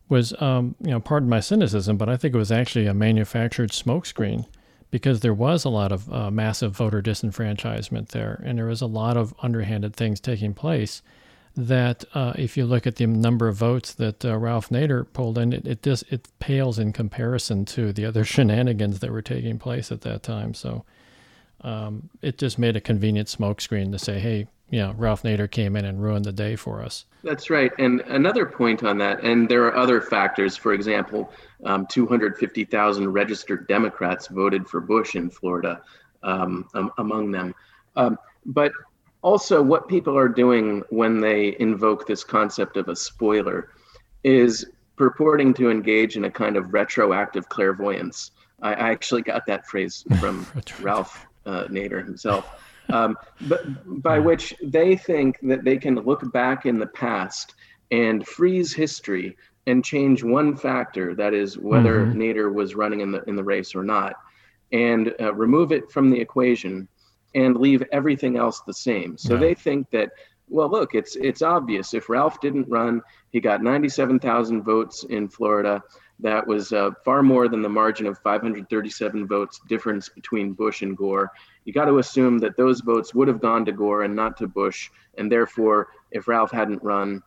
was, 0.09 0.33
um, 0.41 0.75
you 0.81 0.91
know, 0.91 1.01
pardon 1.01 1.29
my 1.29 1.41
cynicism, 1.41 1.99
but 1.99 2.09
I 2.09 2.17
think 2.17 2.35
it 2.35 2.39
was 2.39 2.51
actually 2.51 2.87
a 2.87 2.95
manufactured 2.95 3.73
smokescreen 3.73 4.47
because 4.91 5.21
there 5.21 5.35
was 5.35 5.67
a 5.67 5.69
lot 5.69 5.93
of 5.93 6.11
uh, 6.11 6.31
massive 6.31 6.73
voter 6.73 7.03
disenfranchisement 7.03 8.09
there, 8.09 8.43
and 8.45 8.57
there 8.57 8.65
was 8.65 8.81
a 8.81 8.87
lot 8.87 9.19
of 9.19 9.35
underhanded 9.43 9.95
things 9.95 10.19
taking 10.21 10.55
place. 10.55 11.03
That 11.61 12.05
uh, 12.15 12.35
if 12.37 12.57
you 12.57 12.65
look 12.67 12.87
at 12.87 12.97
the 12.97 13.07
number 13.07 13.49
of 13.49 13.57
votes 13.57 13.93
that 13.95 14.25
uh, 14.25 14.39
Ralph 14.39 14.69
Nader 14.69 15.05
pulled 15.13 15.39
in, 15.39 15.53
it 15.53 15.67
it, 15.67 15.83
just, 15.83 16.05
it 16.09 16.29
pales 16.39 16.79
in 16.79 16.93
comparison 16.93 17.65
to 17.67 17.93
the 17.93 18.05
other 18.05 18.25
shenanigans 18.33 19.01
that 19.01 19.11
were 19.11 19.23
taking 19.23 19.59
place 19.59 19.91
at 19.91 20.03
that 20.03 20.23
time. 20.23 20.55
So 20.55 20.85
um, 21.63 22.11
it 22.23 22.39
just 22.39 22.61
made 22.61 22.77
a 22.77 22.81
convenient 22.81 23.27
smokescreen 23.27 23.91
to 23.91 23.99
say, 23.99 24.21
hey, 24.21 24.47
you 24.71 24.79
know, 24.81 24.95
Ralph 24.97 25.23
Nader 25.23 25.51
came 25.51 25.77
in 25.77 25.85
and 25.85 26.01
ruined 26.03 26.27
the 26.27 26.33
day 26.33 26.55
for 26.55 26.83
us. 26.83 27.07
That's 27.25 27.51
right. 27.51 27.73
And 27.79 28.03
another 28.03 28.45
point 28.47 28.85
on 28.85 28.99
that, 28.99 29.23
and 29.23 29.49
there 29.49 29.65
are 29.65 29.77
other 29.77 30.01
factors. 30.01 30.57
For 30.57 30.75
example, 30.75 31.33
um, 31.65 31.87
250,000 31.87 33.13
registered 33.13 33.67
Democrats 33.67 34.29
voted 34.29 34.69
for 34.69 34.81
Bush 34.81 35.17
in 35.17 35.31
Florida, 35.31 35.83
um, 36.23 36.69
among 36.99 37.31
them. 37.33 37.55
Um, 37.97 38.19
but 38.45 38.73
also, 39.23 39.63
what 39.63 39.89
people 39.89 40.17
are 40.17 40.29
doing 40.29 40.85
when 40.91 41.21
they 41.21 41.57
invoke 41.59 42.07
this 42.07 42.23
concept 42.23 42.77
of 42.77 42.89
a 42.89 42.95
spoiler 42.95 43.71
is 44.23 44.65
purporting 44.97 45.55
to 45.55 45.71
engage 45.71 46.17
in 46.17 46.25
a 46.25 46.31
kind 46.31 46.57
of 46.57 46.73
retroactive 46.73 47.49
clairvoyance. 47.49 48.31
I, 48.63 48.75
I 48.75 48.91
actually 48.91 49.23
got 49.23 49.47
that 49.47 49.67
phrase 49.67 50.05
from 50.21 50.47
Ralph 50.81 51.27
uh, 51.47 51.65
Nader 51.65 52.05
himself, 52.05 52.49
um, 52.91 53.17
but 53.43 54.03
by 54.03 54.19
which 54.19 54.55
they 54.63 54.97
think 54.97 55.39
that 55.43 55.65
they 55.65 55.79
can 55.79 55.97
look 55.97 56.33
back 56.33 56.65
in 56.65 56.79
the 56.79 56.87
past 56.87 57.55
and 57.91 58.27
freeze 58.27 58.73
history 58.73 59.37
and 59.67 59.85
change 59.85 60.23
one 60.23 60.57
factor, 60.57 61.15
that 61.15 61.35
is 61.35 61.59
whether 61.59 62.07
mm-hmm. 62.07 62.21
Nader 62.21 62.53
was 62.53 62.75
running 62.75 63.01
in 63.01 63.13
the 63.13 63.23
in 63.25 63.37
the 63.37 63.45
race 63.45 63.75
or 63.75 63.83
not, 63.83 64.15
and 64.73 65.15
uh, 65.21 65.35
remove 65.35 65.73
it 65.73 65.91
from 65.91 66.11
the 66.11 66.21
equation 66.21 66.89
and 67.35 67.57
leave 67.57 67.83
everything 67.93 68.37
else 68.37 68.61
the 68.67 68.75
same. 68.75 69.17
So 69.19 69.35
yeah. 69.35 69.41
they 69.41 69.55
think 69.55 69.91
that 69.91 70.11
well, 70.51 70.71
look, 70.71 70.95
it's 70.95 71.17
it's 71.17 71.43
obvious. 71.43 71.95
If 71.95 72.09
Ralph 72.09 72.41
didn't 72.41 72.69
run, 72.69 73.03
he 73.33 73.41
got 73.41 73.63
97,000 73.63 74.63
votes 74.63 75.05
in 75.05 75.29
Florida. 75.29 75.83
That 76.21 76.47
was 76.47 76.73
uh, 76.73 76.91
far 77.05 77.23
more 77.23 77.49
than 77.49 77.63
the 77.63 77.69
margin 77.69 78.07
of 78.07 78.19
537 78.19 79.29
votes 79.29 79.61
difference 79.69 80.09
between 80.09 80.53
Bush 80.53 80.83
and 80.83 80.97
Gore. 80.97 81.31
You 81.65 81.73
got 81.73 81.85
to 81.85 81.99
assume 81.99 82.39
that 82.39 82.57
those 82.57 82.81
votes 82.81 83.15
would 83.15 83.29
have 83.29 83.41
gone 83.41 83.65
to 83.67 83.73
Gore 83.73 84.03
and 84.03 84.17
not 84.17 84.37
to 84.39 84.49
Bush, 84.49 84.91
and 85.17 85.31
therefore, 85.31 85.89
if 86.11 86.27
Ralph 86.27 86.51
hadn't 86.51 86.83
run, 86.83 87.23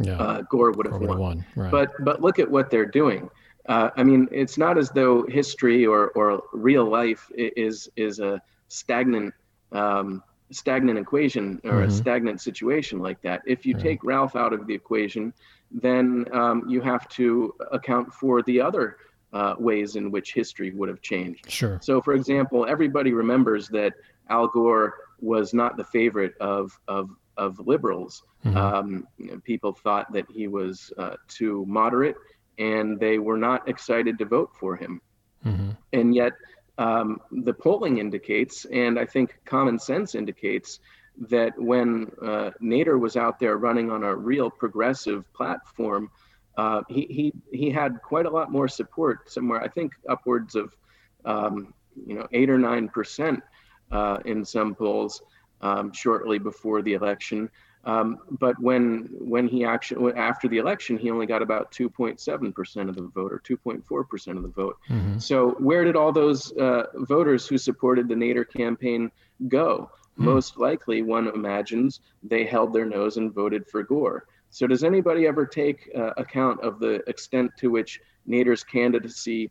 yeah. 0.00 0.18
uh, 0.18 0.42
Gore 0.42 0.72
would 0.72 0.86
have 0.86 1.00
won. 1.00 1.18
won. 1.18 1.46
Right. 1.54 1.70
But 1.70 1.92
but 2.00 2.20
look 2.20 2.38
at 2.38 2.50
what 2.50 2.70
they're 2.70 2.84
doing. 2.84 3.30
Uh, 3.68 3.90
I 3.96 4.04
mean, 4.04 4.28
it's 4.30 4.58
not 4.58 4.76
as 4.76 4.90
though 4.90 5.24
history 5.28 5.86
or 5.86 6.10
or 6.10 6.42
real 6.52 6.84
life 6.84 7.30
is 7.36 7.88
is 7.96 8.18
a 8.18 8.40
stagnant. 8.68 9.34
Um, 9.72 10.22
stagnant 10.50 10.96
equation 10.96 11.60
or 11.64 11.72
mm-hmm. 11.72 11.88
a 11.88 11.90
stagnant 11.90 12.40
situation 12.40 13.00
like 13.00 13.20
that. 13.22 13.42
If 13.46 13.66
you 13.66 13.74
right. 13.74 13.82
take 13.82 14.04
Ralph 14.04 14.36
out 14.36 14.52
of 14.52 14.66
the 14.68 14.74
equation, 14.74 15.32
then 15.70 16.26
um, 16.32 16.64
you 16.68 16.80
have 16.82 17.08
to 17.10 17.52
account 17.72 18.12
for 18.12 18.42
the 18.42 18.60
other 18.60 18.98
uh, 19.32 19.54
ways 19.58 19.96
in 19.96 20.10
which 20.10 20.32
history 20.32 20.70
would 20.70 20.88
have 20.88 21.02
changed. 21.02 21.50
Sure. 21.50 21.78
So, 21.82 22.00
for 22.00 22.14
example, 22.14 22.66
everybody 22.66 23.12
remembers 23.12 23.68
that 23.68 23.94
Al 24.30 24.48
Gore 24.48 24.94
was 25.20 25.52
not 25.52 25.76
the 25.76 25.84
favorite 25.84 26.34
of 26.40 26.78
of 26.88 27.10
of 27.36 27.58
liberals. 27.66 28.22
Mm-hmm. 28.44 28.56
Um, 28.56 29.08
people 29.44 29.72
thought 29.72 30.12
that 30.12 30.26
he 30.30 30.48
was 30.48 30.92
uh, 30.96 31.16
too 31.28 31.64
moderate, 31.66 32.16
and 32.58 32.98
they 32.98 33.18
were 33.18 33.36
not 33.36 33.68
excited 33.68 34.18
to 34.18 34.24
vote 34.24 34.50
for 34.58 34.76
him. 34.76 35.00
Mm-hmm. 35.44 35.70
And 35.92 36.14
yet, 36.14 36.32
um, 36.78 37.20
the 37.30 37.54
polling 37.54 37.98
indicates, 37.98 38.64
and 38.66 38.98
I 38.98 39.06
think 39.06 39.38
common 39.44 39.78
sense 39.78 40.14
indicates, 40.14 40.80
that 41.28 41.58
when 41.58 42.10
uh, 42.22 42.50
Nader 42.62 43.00
was 43.00 43.16
out 43.16 43.38
there 43.38 43.56
running 43.56 43.90
on 43.90 44.02
a 44.02 44.14
real 44.14 44.50
progressive 44.50 45.24
platform, 45.32 46.10
uh, 46.58 46.82
he, 46.88 47.06
he, 47.08 47.32
he 47.56 47.70
had 47.70 48.02
quite 48.02 48.26
a 48.26 48.30
lot 48.30 48.50
more 48.50 48.68
support, 48.68 49.30
somewhere, 49.30 49.62
I 49.62 49.68
think 49.68 49.94
upwards 50.08 50.54
of 50.54 50.76
um, 51.24 51.74
you 52.06 52.14
know, 52.14 52.26
eight 52.32 52.50
or 52.50 52.58
nine 52.58 52.88
percent 52.88 53.42
uh, 53.90 54.18
in 54.24 54.44
some 54.44 54.74
polls 54.74 55.22
um, 55.60 55.92
shortly 55.92 56.38
before 56.38 56.82
the 56.82 56.94
election. 56.94 57.50
Um, 57.86 58.18
but 58.32 58.60
when 58.60 59.08
when 59.12 59.46
he 59.46 59.64
actually 59.64 60.12
after 60.14 60.48
the 60.48 60.58
election, 60.58 60.98
he 60.98 61.08
only 61.08 61.24
got 61.24 61.40
about 61.40 61.70
2.7 61.70 62.54
percent 62.54 62.88
of 62.88 62.96
the 62.96 63.02
vote 63.02 63.32
or 63.32 63.38
2.4 63.38 64.08
percent 64.08 64.36
of 64.36 64.42
the 64.42 64.50
vote. 64.50 64.76
Mm-hmm. 64.90 65.18
So 65.18 65.50
where 65.60 65.84
did 65.84 65.94
all 65.94 66.12
those 66.12 66.52
uh, 66.52 66.86
voters 66.94 67.46
who 67.46 67.56
supported 67.56 68.08
the 68.08 68.14
Nader 68.14 68.44
campaign 68.48 69.10
go? 69.46 69.90
Mm-hmm. 70.14 70.24
Most 70.24 70.58
likely, 70.58 71.02
one 71.02 71.28
imagines 71.28 72.00
they 72.24 72.44
held 72.44 72.72
their 72.72 72.86
nose 72.86 73.18
and 73.18 73.32
voted 73.32 73.68
for 73.68 73.84
Gore. 73.84 74.26
So 74.50 74.66
does 74.66 74.82
anybody 74.82 75.26
ever 75.26 75.46
take 75.46 75.88
uh, 75.96 76.12
account 76.16 76.60
of 76.62 76.80
the 76.80 77.08
extent 77.08 77.52
to 77.58 77.70
which 77.70 78.00
Nader's 78.28 78.64
candidacy 78.64 79.50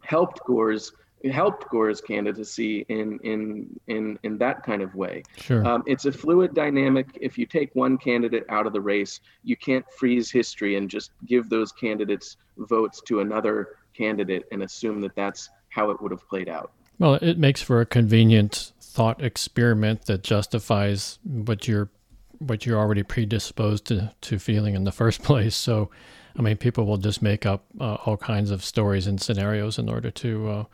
helped 0.00 0.40
Gore's 0.44 0.92
helped 1.30 1.68
Gore's 1.70 2.00
candidacy 2.00 2.84
in 2.88 3.18
in 3.22 3.80
in 3.86 4.18
in 4.22 4.38
that 4.38 4.62
kind 4.62 4.82
of 4.82 4.94
way. 4.94 5.22
Sure. 5.36 5.66
Um, 5.66 5.82
it's 5.86 6.04
a 6.04 6.12
fluid 6.12 6.54
dynamic. 6.54 7.18
If 7.20 7.38
you 7.38 7.46
take 7.46 7.74
one 7.74 7.98
candidate 7.98 8.44
out 8.48 8.66
of 8.66 8.72
the 8.72 8.80
race, 8.80 9.20
you 9.42 9.56
can't 9.56 9.84
freeze 9.98 10.30
history 10.30 10.76
and 10.76 10.88
just 10.88 11.12
give 11.26 11.48
those 11.48 11.72
candidates 11.72 12.36
votes 12.56 13.00
to 13.06 13.20
another 13.20 13.76
candidate 13.94 14.44
and 14.52 14.62
assume 14.62 15.00
that 15.00 15.14
that's 15.14 15.50
how 15.68 15.90
it 15.90 16.00
would 16.00 16.10
have 16.10 16.26
played 16.28 16.48
out. 16.48 16.72
Well, 16.98 17.14
it 17.14 17.38
makes 17.38 17.62
for 17.62 17.80
a 17.80 17.86
convenient 17.86 18.72
thought 18.80 19.22
experiment 19.22 20.06
that 20.06 20.22
justifies 20.22 21.18
what 21.22 21.68
you're 21.68 21.90
what 22.38 22.66
you're 22.66 22.78
already 22.78 23.02
predisposed 23.02 23.86
to, 23.86 24.12
to 24.20 24.38
feeling 24.38 24.74
in 24.74 24.84
the 24.84 24.92
first 24.92 25.22
place. 25.22 25.56
So, 25.56 25.90
I 26.38 26.42
mean, 26.42 26.56
people 26.56 26.84
will 26.84 26.98
just 26.98 27.22
make 27.22 27.46
up 27.46 27.64
uh, 27.80 27.94
all 28.04 28.16
kinds 28.16 28.50
of 28.50 28.64
stories 28.64 29.06
and 29.06 29.20
scenarios 29.20 29.78
in 29.78 29.88
order 29.88 30.10
to 30.10 30.48
uh, 30.48 30.64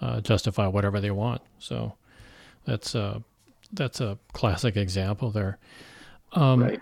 uh, 0.00 0.20
justify 0.20 0.66
whatever 0.66 1.00
they 1.00 1.10
want. 1.10 1.42
So, 1.58 1.94
that's 2.64 2.94
a 2.94 3.22
that's 3.72 4.00
a 4.00 4.18
classic 4.32 4.76
example 4.76 5.30
there. 5.30 5.58
Um, 6.32 6.62
right. 6.62 6.80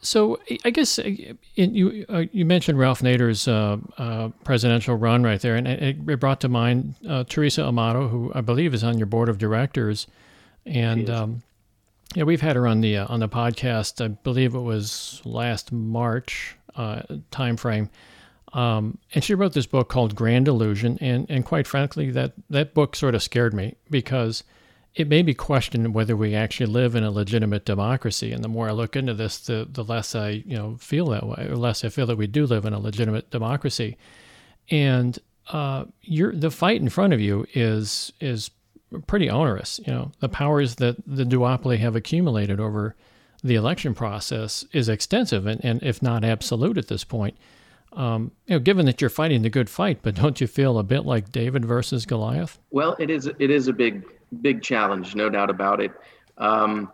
So 0.00 0.38
I 0.64 0.70
guess 0.70 0.98
uh, 0.98 1.10
in, 1.56 1.74
you 1.74 2.06
uh, 2.08 2.24
you 2.32 2.44
mentioned 2.44 2.78
Ralph 2.78 3.00
Nader's 3.00 3.48
uh, 3.48 3.78
uh, 3.98 4.28
presidential 4.44 4.94
run 4.94 5.22
right 5.22 5.40
there, 5.40 5.56
and 5.56 5.66
it, 5.66 5.96
it 6.08 6.20
brought 6.20 6.40
to 6.42 6.48
mind 6.48 6.94
uh, 7.08 7.24
Theresa 7.24 7.64
Amato, 7.64 8.08
who 8.08 8.30
I 8.34 8.40
believe 8.40 8.72
is 8.74 8.84
on 8.84 8.98
your 8.98 9.06
board 9.06 9.28
of 9.28 9.38
directors, 9.38 10.06
and 10.64 11.10
um, 11.10 11.42
yeah, 12.14 12.22
we've 12.22 12.40
had 12.40 12.56
her 12.56 12.68
on 12.68 12.82
the 12.82 12.98
uh, 12.98 13.06
on 13.08 13.20
the 13.20 13.28
podcast. 13.28 14.04
I 14.04 14.08
believe 14.08 14.54
it 14.54 14.60
was 14.60 15.22
last 15.24 15.72
March 15.72 16.56
time 17.30 17.56
frame, 17.56 17.90
um, 18.56 18.96
and 19.14 19.22
she 19.22 19.34
wrote 19.34 19.52
this 19.52 19.66
book 19.66 19.90
called 19.90 20.16
Grand 20.16 20.48
Illusion, 20.48 20.96
and 21.02 21.26
and 21.28 21.44
quite 21.44 21.66
frankly, 21.66 22.10
that 22.12 22.32
that 22.48 22.72
book 22.72 22.96
sort 22.96 23.14
of 23.14 23.22
scared 23.22 23.52
me 23.52 23.76
because 23.90 24.44
it 24.94 25.08
made 25.08 25.26
me 25.26 25.34
question 25.34 25.92
whether 25.92 26.16
we 26.16 26.34
actually 26.34 26.64
live 26.64 26.94
in 26.94 27.04
a 27.04 27.10
legitimate 27.10 27.66
democracy. 27.66 28.32
And 28.32 28.42
the 28.42 28.48
more 28.48 28.70
I 28.70 28.72
look 28.72 28.96
into 28.96 29.12
this, 29.12 29.36
the 29.40 29.68
the 29.70 29.84
less 29.84 30.14
I 30.14 30.42
you 30.46 30.56
know 30.56 30.76
feel 30.80 31.04
that 31.10 31.26
way, 31.26 31.46
or 31.50 31.56
less 31.56 31.84
I 31.84 31.90
feel 31.90 32.06
that 32.06 32.16
we 32.16 32.26
do 32.26 32.46
live 32.46 32.64
in 32.64 32.72
a 32.72 32.78
legitimate 32.78 33.30
democracy. 33.30 33.98
And 34.70 35.18
uh, 35.48 35.84
the 36.08 36.50
fight 36.50 36.80
in 36.80 36.88
front 36.88 37.12
of 37.12 37.20
you 37.20 37.46
is 37.52 38.14
is 38.20 38.50
pretty 39.06 39.28
onerous. 39.28 39.80
You 39.86 39.92
know, 39.92 40.12
the 40.20 40.30
powers 40.30 40.76
that 40.76 40.96
the 41.06 41.24
duopoly 41.24 41.76
have 41.80 41.94
accumulated 41.94 42.58
over 42.58 42.96
the 43.44 43.56
election 43.56 43.94
process 43.94 44.64
is 44.72 44.88
extensive 44.88 45.44
and, 45.44 45.62
and 45.62 45.82
if 45.82 46.00
not 46.00 46.24
absolute 46.24 46.78
at 46.78 46.88
this 46.88 47.04
point. 47.04 47.36
Um, 47.96 48.30
you 48.46 48.54
know, 48.54 48.58
given 48.60 48.86
that 48.86 49.00
you're 49.00 49.10
fighting 49.10 49.42
the 49.42 49.50
good 49.50 49.70
fight, 49.70 50.00
but 50.02 50.14
don't 50.14 50.40
you 50.40 50.46
feel 50.46 50.78
a 50.78 50.82
bit 50.82 51.06
like 51.06 51.32
David 51.32 51.64
versus 51.64 52.04
Goliath? 52.04 52.58
Well, 52.70 52.94
it 52.98 53.10
is. 53.10 53.26
It 53.38 53.50
is 53.50 53.68
a 53.68 53.72
big 53.72 54.04
big 54.42 54.62
challenge, 54.62 55.14
no 55.14 55.30
doubt 55.30 55.50
about 55.50 55.80
it. 55.80 55.92
Um, 56.38 56.92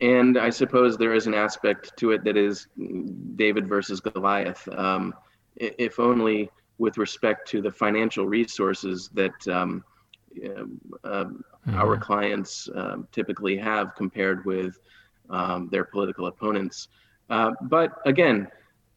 and 0.00 0.38
I 0.38 0.50
suppose 0.50 0.96
there 0.96 1.14
is 1.14 1.26
an 1.26 1.34
aspect 1.34 1.96
to 1.96 2.12
it 2.12 2.22
that 2.24 2.36
is 2.36 2.68
David 3.36 3.66
versus 3.66 4.00
Goliath. 4.00 4.68
Um, 4.68 5.14
if 5.56 5.98
only 5.98 6.50
with 6.78 6.98
respect 6.98 7.48
to 7.48 7.62
the 7.62 7.70
financial 7.70 8.26
resources 8.26 9.08
that 9.14 9.48
um, 9.48 9.82
uh, 10.44 11.24
mm-hmm. 11.24 11.74
our 11.74 11.96
clients 11.96 12.68
uh, 12.68 12.98
typically 13.12 13.56
have 13.56 13.94
compared 13.94 14.44
with 14.44 14.78
um, 15.30 15.68
their 15.70 15.84
political 15.84 16.26
opponents. 16.26 16.88
Uh, 17.30 17.52
but 17.62 17.92
again, 18.04 18.46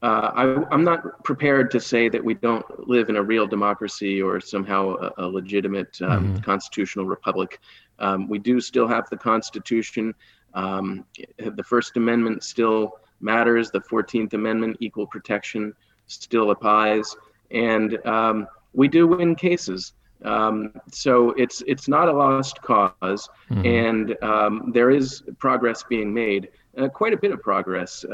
uh, 0.02 0.32
I, 0.70 0.74
am 0.74 0.84
not 0.84 1.24
prepared 1.24 1.72
to 1.72 1.80
say 1.80 2.08
that 2.08 2.24
we 2.24 2.34
don't 2.34 2.88
live 2.88 3.10
in 3.10 3.18
a 3.18 3.24
real 3.24 3.46
democracy 3.46 4.22
or 4.22 4.40
somehow 4.40 4.96
a, 4.96 5.26
a 5.26 5.28
legitimate 5.28 6.02
um, 6.02 6.10
mm-hmm. 6.10 6.38
constitutional 6.38 7.06
republic. 7.06 7.60
Um, 8.00 8.30
we 8.30 8.40
do 8.40 8.62
still 8.62 8.88
have 8.88 9.10
the 9.10 9.18
Constitution. 9.18 10.16
Um, 10.54 11.06
the 11.38 11.64
First 11.64 11.98
Amendment 11.98 12.44
still 12.44 13.00
matters. 13.20 13.72
The 13.72 13.82
14th 13.82 14.34
Amendment, 14.34 14.78
equal 14.80 15.06
protection, 15.06 15.74
still 16.08 16.52
applies. 16.52 17.16
And 17.52 18.04
um, 18.06 18.48
we 18.74 18.88
do 18.88 19.06
win 19.06 19.36
cases. 19.36 19.94
Um, 20.24 20.74
so 20.92 21.32
it's 21.32 21.64
it's 21.66 21.88
not 21.88 22.10
a 22.10 22.12
lost 22.12 22.60
because 22.62 23.30
mm-hmm. 23.50 23.66
and 23.66 24.24
um, 24.24 24.72
there 24.74 24.92
is 24.92 25.24
progress 25.38 25.84
being 25.84 26.14
made, 26.14 26.50
uh, 26.78 26.90
quite 26.90 27.14
a 27.14 27.18
bit 27.18 27.32
of 27.32 27.42
progress. 27.42 28.06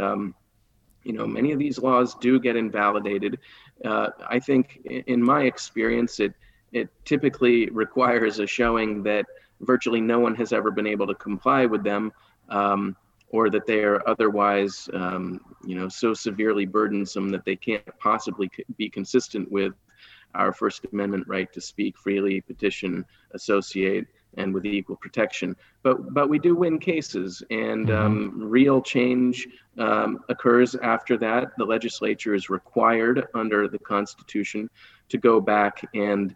You 1.05 1.13
know, 1.13 1.25
many 1.25 1.51
of 1.53 1.59
these 1.59 1.77
laws 1.79 2.15
do 2.15 2.39
get 2.39 2.55
invalidated. 2.55 3.39
Uh, 3.83 4.09
I 4.27 4.39
think, 4.39 4.81
in 4.85 5.21
my 5.23 5.43
experience, 5.43 6.19
it 6.19 6.33
it 6.73 6.89
typically 7.05 7.69
requires 7.69 8.39
a 8.39 8.47
showing 8.47 9.01
that 9.03 9.25
virtually 9.61 10.01
no 10.01 10.19
one 10.19 10.35
has 10.35 10.51
ever 10.51 10.71
been 10.71 10.87
able 10.87 11.07
to 11.07 11.15
comply 11.15 11.65
with 11.65 11.83
them, 11.83 12.11
um, 12.49 12.97
or 13.29 13.49
that 13.49 13.65
they 13.65 13.81
are 13.83 14.07
otherwise, 14.09 14.89
um, 14.93 15.39
you 15.65 15.75
know, 15.75 15.87
so 15.87 16.13
severely 16.13 16.65
burdensome 16.65 17.29
that 17.29 17.45
they 17.45 17.55
can't 17.55 17.97
possibly 17.99 18.49
be 18.77 18.89
consistent 18.89 19.49
with 19.51 19.73
our 20.33 20.51
First 20.51 20.85
Amendment 20.91 21.25
right 21.27 21.51
to 21.53 21.61
speak 21.61 21.97
freely, 21.97 22.41
petition, 22.41 23.05
associate, 23.31 24.05
and 24.37 24.53
with 24.53 24.65
equal 24.65 24.95
protection. 24.95 25.55
But 25.83 26.13
but 26.13 26.29
we 26.29 26.39
do 26.39 26.55
win 26.55 26.79
cases, 26.79 27.43
and 27.49 27.87
mm-hmm. 27.87 28.05
um, 28.05 28.33
real 28.35 28.81
change 28.81 29.47
um, 29.77 30.19
occurs 30.29 30.75
after 30.75 31.17
that. 31.17 31.51
The 31.57 31.65
legislature 31.65 32.33
is 32.33 32.49
required 32.49 33.27
under 33.33 33.67
the 33.67 33.79
Constitution 33.79 34.69
to 35.09 35.17
go 35.17 35.39
back 35.39 35.85
and 35.93 36.35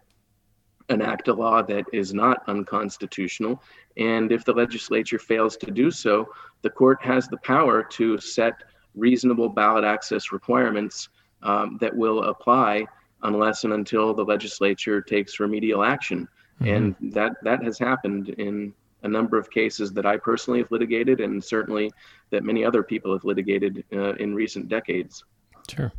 enact 0.90 1.28
a 1.28 1.32
law 1.32 1.62
that 1.62 1.84
is 1.92 2.12
not 2.12 2.42
unconstitutional. 2.48 3.62
And 3.96 4.32
if 4.32 4.44
the 4.44 4.52
legislature 4.52 5.18
fails 5.18 5.56
to 5.58 5.70
do 5.70 5.90
so, 5.90 6.28
the 6.62 6.70
court 6.70 6.98
has 7.02 7.28
the 7.28 7.38
power 7.38 7.82
to 7.82 8.18
set 8.18 8.54
reasonable 8.94 9.48
ballot 9.48 9.84
access 9.84 10.32
requirements 10.32 11.08
um, 11.42 11.78
that 11.80 11.96
will 11.96 12.24
apply 12.24 12.86
unless 13.22 13.64
and 13.64 13.72
until 13.72 14.14
the 14.14 14.24
legislature 14.24 15.00
takes 15.00 15.40
remedial 15.40 15.84
action. 15.84 16.28
Mm-hmm. 16.60 16.74
And 16.74 17.14
that 17.14 17.32
that 17.42 17.62
has 17.62 17.78
happened 17.78 18.30
in 18.30 18.72
a 19.02 19.08
number 19.08 19.38
of 19.38 19.50
cases 19.50 19.92
that 19.94 20.04
I 20.04 20.16
personally 20.18 20.60
have 20.60 20.70
litigated, 20.70 21.20
and 21.20 21.42
certainly 21.42 21.90
that 22.30 22.44
many 22.44 22.64
other 22.64 22.82
people 22.82 23.12
have 23.12 23.24
litigated 23.24 23.84
uh, 23.92 24.14
in 24.14 24.34
recent 24.34 24.68
decades. 24.68 25.24
Sure. 25.68 25.92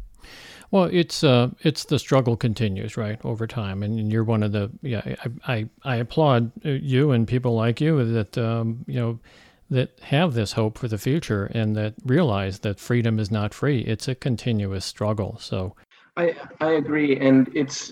Well, 0.70 0.86
it's 0.86 1.24
uh, 1.24 1.49
it's 1.62 1.86
the 1.86 1.99
struggle 1.99 2.38
continues 2.38 2.95
right 2.95 3.20
over 3.26 3.45
time, 3.45 3.84
and 3.84 4.12
you're 4.12 4.24
one 4.24 4.41
of 4.41 4.53
the 4.53 4.72
yeah. 4.82 5.01
I 5.45 5.53
I, 5.53 5.70
I 5.84 5.95
applaud 5.97 6.51
you 6.64 7.12
and 7.12 7.28
people 7.28 7.55
like 7.55 7.82
you 7.82 8.05
that 8.14 8.38
um, 8.38 8.86
you 8.88 8.99
know 8.99 9.20
that 9.70 9.99
have 10.01 10.34
this 10.34 10.53
hope 10.53 10.78
for 10.78 10.88
the 10.88 10.97
future 10.97 11.45
and 11.53 11.76
that 11.76 11.95
realize 12.05 12.59
that 12.59 12.80
freedom 12.80 13.20
is 13.20 13.32
not 13.32 13.53
free. 13.53 13.80
It's 13.82 14.07
a 14.07 14.16
continuous 14.16 14.86
struggle. 14.86 15.38
So 15.39 15.76
I 16.16 16.36
I 16.62 16.72
agree, 16.72 17.18
and 17.20 17.49
it's 17.53 17.91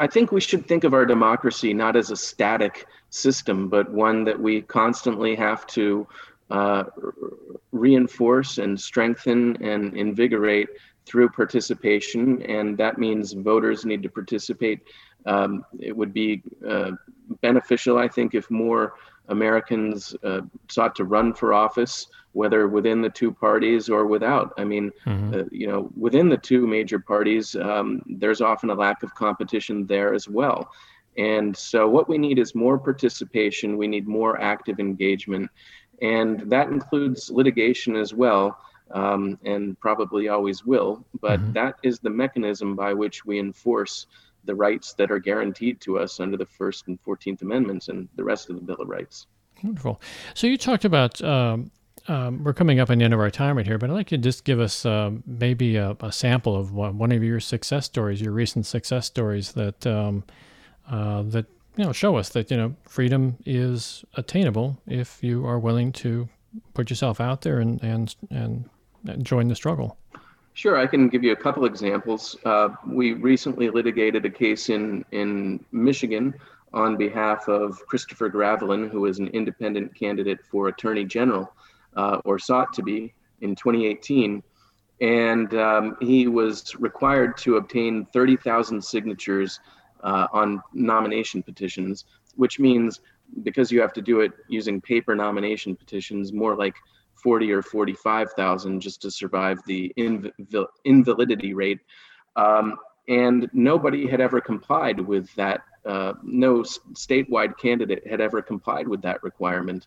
I 0.00 0.06
think 0.06 0.32
we 0.32 0.40
should 0.40 0.66
think 0.66 0.84
of 0.84 0.94
our 0.94 1.04
democracy 1.04 1.74
not 1.74 1.94
as 1.94 2.10
a 2.10 2.16
static 2.16 2.86
system, 3.10 3.68
but 3.68 3.90
one 3.90 4.24
that 4.24 4.40
we 4.40 4.62
constantly 4.62 5.36
have 5.36 5.66
to 5.68 6.08
uh, 6.50 6.84
reinforce 7.70 8.56
and 8.56 8.80
strengthen 8.80 9.62
and 9.62 9.94
invigorate 9.94 10.68
through 11.04 11.28
participation. 11.28 12.42
And 12.42 12.78
that 12.78 12.96
means 12.96 13.34
voters 13.34 13.84
need 13.84 14.02
to 14.02 14.08
participate. 14.08 14.80
Um, 15.26 15.66
it 15.78 15.94
would 15.94 16.14
be 16.14 16.42
uh, 16.66 16.92
beneficial, 17.42 17.98
I 17.98 18.08
think, 18.08 18.34
if 18.34 18.50
more 18.50 18.94
Americans 19.28 20.14
uh, 20.24 20.40
sought 20.68 20.94
to 20.96 21.04
run 21.04 21.32
for 21.32 21.52
office 21.52 22.06
whether 22.32 22.68
within 22.68 23.02
the 23.02 23.10
two 23.10 23.32
parties 23.32 23.88
or 23.88 24.06
without. 24.06 24.52
I 24.56 24.64
mean, 24.64 24.92
mm-hmm. 25.04 25.34
uh, 25.34 25.44
you 25.50 25.66
know, 25.66 25.90
within 25.96 26.28
the 26.28 26.36
two 26.36 26.66
major 26.66 26.98
parties, 26.98 27.56
um, 27.56 28.02
there's 28.06 28.40
often 28.40 28.70
a 28.70 28.74
lack 28.74 29.02
of 29.02 29.14
competition 29.14 29.86
there 29.86 30.14
as 30.14 30.28
well. 30.28 30.70
And 31.18 31.56
so, 31.56 31.88
what 31.88 32.08
we 32.08 32.18
need 32.18 32.38
is 32.38 32.54
more 32.54 32.78
participation. 32.78 33.76
We 33.76 33.88
need 33.88 34.06
more 34.06 34.40
active 34.40 34.78
engagement, 34.78 35.50
and 36.00 36.48
that 36.50 36.68
includes 36.68 37.30
litigation 37.30 37.96
as 37.96 38.14
well, 38.14 38.56
um, 38.92 39.36
and 39.44 39.78
probably 39.80 40.28
always 40.28 40.64
will. 40.64 41.04
But 41.20 41.40
mm-hmm. 41.40 41.52
that 41.54 41.76
is 41.82 41.98
the 41.98 42.10
mechanism 42.10 42.76
by 42.76 42.94
which 42.94 43.24
we 43.24 43.40
enforce 43.40 44.06
the 44.44 44.54
rights 44.54 44.94
that 44.94 45.10
are 45.10 45.18
guaranteed 45.18 45.80
to 45.82 45.98
us 45.98 46.20
under 46.20 46.36
the 46.36 46.46
First 46.46 46.88
and 46.88 47.00
Fourteenth 47.00 47.42
Amendments 47.42 47.88
and 47.88 48.08
the 48.16 48.24
rest 48.24 48.50
of 48.50 48.56
the 48.56 48.62
Bill 48.62 48.76
of 48.76 48.88
Rights. 48.88 49.26
Wonderful. 49.62 50.00
So 50.34 50.46
you 50.46 50.56
talked 50.56 50.84
about 50.84 51.22
um, 51.22 51.70
um, 52.08 52.42
we're 52.42 52.54
coming 52.54 52.80
up 52.80 52.90
on 52.90 52.98
the 52.98 53.04
end 53.04 53.14
of 53.14 53.20
our 53.20 53.30
time 53.30 53.56
right 53.56 53.66
here, 53.66 53.78
but 53.78 53.90
I'd 53.90 53.94
like 53.94 54.10
you 54.10 54.18
to 54.18 54.22
just 54.22 54.44
give 54.44 54.58
us 54.58 54.86
uh, 54.86 55.10
maybe 55.26 55.76
a, 55.76 55.96
a, 56.00 56.10
sample 56.10 56.56
of 56.56 56.72
one, 56.72 57.12
of 57.12 57.22
your 57.22 57.40
success 57.40 57.84
stories, 57.86 58.20
your 58.20 58.32
recent 58.32 58.66
success 58.66 59.06
stories 59.06 59.52
that 59.52 59.86
um, 59.86 60.24
uh, 60.90 61.22
that 61.22 61.46
you 61.76 61.84
know 61.84 61.92
show 61.92 62.16
us 62.16 62.30
that 62.30 62.50
you 62.50 62.56
know 62.56 62.74
freedom 62.84 63.36
is 63.44 64.04
attainable 64.14 64.78
if 64.86 65.22
you 65.22 65.46
are 65.46 65.58
willing 65.58 65.92
to 65.92 66.28
put 66.74 66.90
yourself 66.90 67.20
out 67.20 67.42
there 67.42 67.60
and 67.60 67.82
and 67.82 68.14
and 68.30 68.68
join 69.22 69.48
the 69.48 69.54
struggle. 69.54 69.96
Sure, 70.54 70.76
I 70.76 70.86
can 70.86 71.08
give 71.08 71.22
you 71.22 71.32
a 71.32 71.36
couple 71.36 71.64
examples. 71.64 72.36
Uh, 72.44 72.70
we 72.86 73.12
recently 73.12 73.70
litigated 73.70 74.24
a 74.24 74.30
case 74.30 74.68
in 74.68 75.04
in 75.12 75.64
Michigan 75.72 76.34
on 76.72 76.96
behalf 76.96 77.48
of 77.48 77.84
Christopher 77.86 78.30
Graveline, 78.30 78.90
who 78.90 79.06
is 79.06 79.18
an 79.18 79.28
independent 79.28 79.94
candidate 79.94 80.38
for 80.50 80.68
Attorney 80.68 81.04
General 81.04 81.52
uh, 81.96 82.20
or 82.24 82.38
sought 82.38 82.72
to 82.74 82.82
be 82.82 83.12
in 83.40 83.56
2018. 83.56 84.42
And 85.00 85.54
um, 85.54 85.96
he 86.00 86.28
was 86.28 86.76
required 86.76 87.36
to 87.38 87.56
obtain 87.56 88.06
30,000 88.12 88.84
signatures 88.84 89.58
uh, 90.02 90.28
on 90.32 90.62
nomination 90.74 91.42
petitions 91.42 92.04
which 92.36 92.58
means 92.58 93.00
because 93.42 93.70
you 93.70 93.80
have 93.80 93.92
to 93.92 94.02
do 94.02 94.20
it 94.20 94.32
using 94.48 94.80
paper 94.80 95.14
nomination 95.14 95.76
petitions, 95.76 96.32
more 96.32 96.56
like 96.56 96.74
40 97.22 97.52
or 97.52 97.62
45,000 97.62 98.80
just 98.80 99.02
to 99.02 99.10
survive 99.10 99.58
the 99.66 99.92
inv- 99.96 100.32
invalidity 100.84 101.54
rate. 101.54 101.80
Um, 102.36 102.76
and 103.08 103.50
nobody 103.52 104.06
had 104.06 104.20
ever 104.20 104.40
complied 104.40 105.00
with 105.00 105.34
that. 105.34 105.62
Uh, 105.84 106.12
no 106.22 106.62
statewide 106.92 107.56
candidate 107.58 108.06
had 108.06 108.20
ever 108.20 108.42
complied 108.42 108.86
with 108.86 109.00
that 109.02 109.22
requirement, 109.22 109.86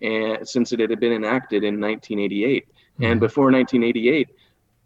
and 0.00 0.48
since 0.48 0.72
it 0.72 0.78
had 0.78 1.00
been 1.00 1.12
enacted 1.12 1.64
in 1.64 1.80
1988. 1.80 2.66
Mm-hmm. 2.68 3.04
And 3.04 3.20
before 3.20 3.50
1988, 3.50 4.28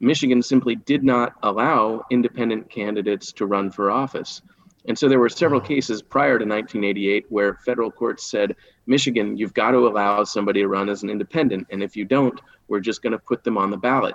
Michigan 0.01 0.43
simply 0.43 0.75
did 0.75 1.05
not 1.05 1.35
allow 1.43 2.05
independent 2.11 2.71
candidates 2.71 3.33
to 3.33 3.47
run 3.47 3.71
for 3.71 3.91
office. 3.91 4.43
And 4.89 4.97
so 4.99 5.09
there 5.09 5.19
were 5.19 5.29
several 5.29 5.61
cases 5.61 6.03
prior 6.03 6.39
to 6.39 6.45
1988 6.45 7.27
where 7.29 7.55
federal 7.55 7.91
courts 7.91 8.31
said, 8.31 8.55
Michigan, 8.87 9.37
you've 9.37 9.55
got 9.55 9.73
to 9.73 9.89
allow 9.89 10.23
somebody 10.25 10.61
to 10.61 10.69
run 10.69 10.89
as 10.89 11.03
an 11.03 11.11
independent. 11.11 11.67
And 11.71 11.83
if 11.83 11.97
you 11.97 12.05
don't, 12.05 12.41
we're 12.69 12.81
just 12.81 13.03
going 13.03 13.13
to 13.13 13.19
put 13.19 13.43
them 13.43 13.59
on 13.59 13.71
the 13.71 13.77
ballot. 13.77 14.15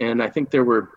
And 0.00 0.22
I 0.22 0.28
think 0.28 0.50
there 0.50 0.64
were 0.64 0.90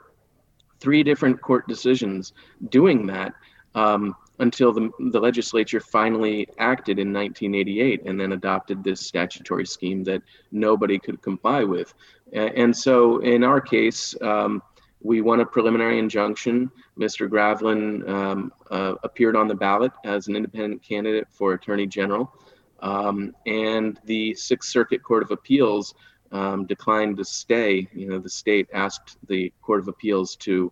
three 0.80 1.04
different 1.04 1.42
court 1.42 1.68
decisions 1.68 2.34
doing 2.70 3.08
that 3.08 3.34
um, 3.76 4.16
until 4.40 4.72
the, 4.72 4.90
the 5.12 5.20
legislature 5.20 5.80
finally 5.80 6.48
acted 6.60 7.00
in 7.00 7.14
1988 7.14 8.04
and 8.06 8.20
then 8.20 8.34
adopted 8.34 8.84
this 8.84 9.02
statutory 9.02 9.66
scheme 9.66 10.04
that 10.04 10.22
nobody 10.52 11.00
could 11.00 11.22
comply 11.22 11.64
with. 11.64 11.94
And 12.34 12.76
so 12.76 13.20
in 13.20 13.44
our 13.44 13.62
case, 13.62 14.16
um, 14.22 14.62
we 15.02 15.22
won 15.22 15.40
a 15.42 15.46
preliminary 15.46 16.00
injunction. 16.00 16.72
Mr. 17.00 17.30
Graveline 17.30 18.08
um, 18.10 18.52
uh, 18.72 18.96
appeared 19.04 19.36
on 19.36 19.48
the 19.48 19.56
ballot 19.56 19.92
as 20.06 20.28
an 20.28 20.36
independent 20.36 20.82
candidate 20.82 21.28
for 21.30 21.54
Attorney 21.54 21.88
General. 21.88 22.32
Um, 22.80 23.36
and 23.46 24.00
the 24.06 24.34
Sixth 24.36 24.70
Circuit 24.70 25.04
Court 25.04 25.24
of 25.24 25.32
Appeals 25.32 25.96
um, 26.32 26.66
declined 26.66 27.18
to 27.18 27.26
stay. 27.26 27.88
You 27.94 28.10
know, 28.10 28.20
the 28.20 28.30
state 28.30 28.68
asked 28.74 29.18
the 29.28 29.52
Court 29.62 29.80
of 29.80 29.88
Appeals 29.88 30.36
to 30.38 30.72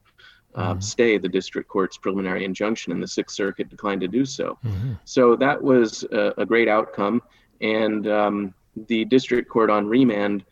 uh, 0.55 0.71
mm-hmm. 0.71 0.79
stay 0.79 1.17
the 1.17 1.29
district 1.29 1.69
court's 1.69 1.97
preliminary 1.97 2.45
injunction, 2.45 2.91
and 2.91 3.01
the 3.01 3.07
Sixth 3.07 3.35
Circuit 3.35 3.69
declined 3.69 4.01
to 4.01 4.07
do 4.07 4.25
so. 4.25 4.57
Mm-hmm. 4.65 4.93
So 5.03 5.35
that 5.35 5.61
was 5.61 6.03
a, 6.11 6.33
a 6.37 6.45
great 6.45 6.67
outcome. 6.67 7.21
And 7.61 8.07
um, 8.07 8.53
the 8.87 9.05
district 9.05 9.49
court 9.49 9.69
on 9.69 9.87
remand 9.87 10.45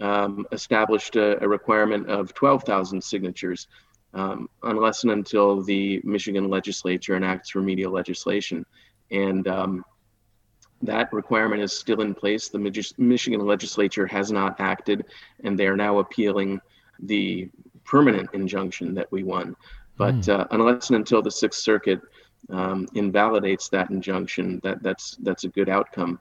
um, 0.00 0.46
established 0.52 1.16
a, 1.16 1.42
a, 1.42 1.48
requirement 1.48 2.08
of 2.08 2.32
12,000 2.34 3.02
signatures 3.02 3.66
um, 4.14 4.48
unless 4.62 5.02
and 5.02 5.12
until 5.12 5.62
the 5.62 6.00
Michigan 6.04 6.48
legislature 6.48 7.16
enacts 7.16 7.54
remedial 7.54 7.92
legislation. 7.92 8.64
And 9.10 9.46
um, 9.48 9.84
that 10.82 11.12
requirement 11.12 11.62
is 11.62 11.72
still 11.72 12.00
in 12.00 12.14
place. 12.14 12.48
The 12.48 12.92
Michigan 12.98 13.44
legislature 13.44 14.06
has 14.06 14.30
not 14.30 14.60
acted, 14.60 15.06
and 15.44 15.58
they 15.58 15.66
are 15.66 15.76
now 15.76 15.98
appealing 15.98 16.60
the 17.00 17.48
permanent 17.84 18.30
injunction 18.32 18.94
that 18.94 19.10
we 19.10 19.24
won. 19.24 19.56
But 19.96 20.14
mm. 20.14 20.28
uh, 20.28 20.46
unless 20.52 20.90
and 20.90 20.96
until 20.96 21.22
the 21.22 21.30
Sixth 21.30 21.60
Circuit 21.60 22.00
um, 22.50 22.86
invalidates 22.94 23.68
that 23.70 23.90
injunction, 23.90 24.60
that 24.62 24.82
that's 24.82 25.16
that's 25.22 25.44
a 25.44 25.48
good 25.48 25.68
outcome. 25.68 26.20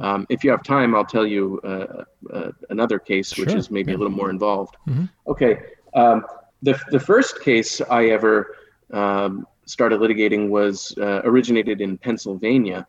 Um, 0.00 0.26
if 0.28 0.44
you 0.44 0.50
have 0.50 0.62
time, 0.62 0.94
I'll 0.94 1.04
tell 1.04 1.26
you 1.26 1.60
uh, 1.64 2.04
uh, 2.32 2.50
another 2.70 2.98
case, 2.98 3.32
sure. 3.32 3.44
which 3.44 3.54
is 3.54 3.70
maybe 3.70 3.92
yeah. 3.92 3.96
a 3.96 3.98
little 3.98 4.16
more 4.16 4.30
involved. 4.30 4.76
Mm-hmm. 4.88 5.04
Okay. 5.28 5.58
Um, 5.94 6.24
the, 6.62 6.78
the 6.90 7.00
first 7.00 7.40
case 7.40 7.80
I 7.82 8.06
ever 8.06 8.56
um, 8.92 9.46
started 9.66 10.00
litigating 10.00 10.48
was 10.48 10.94
uh, 10.98 11.20
originated 11.24 11.80
in 11.80 11.98
Pennsylvania. 11.98 12.86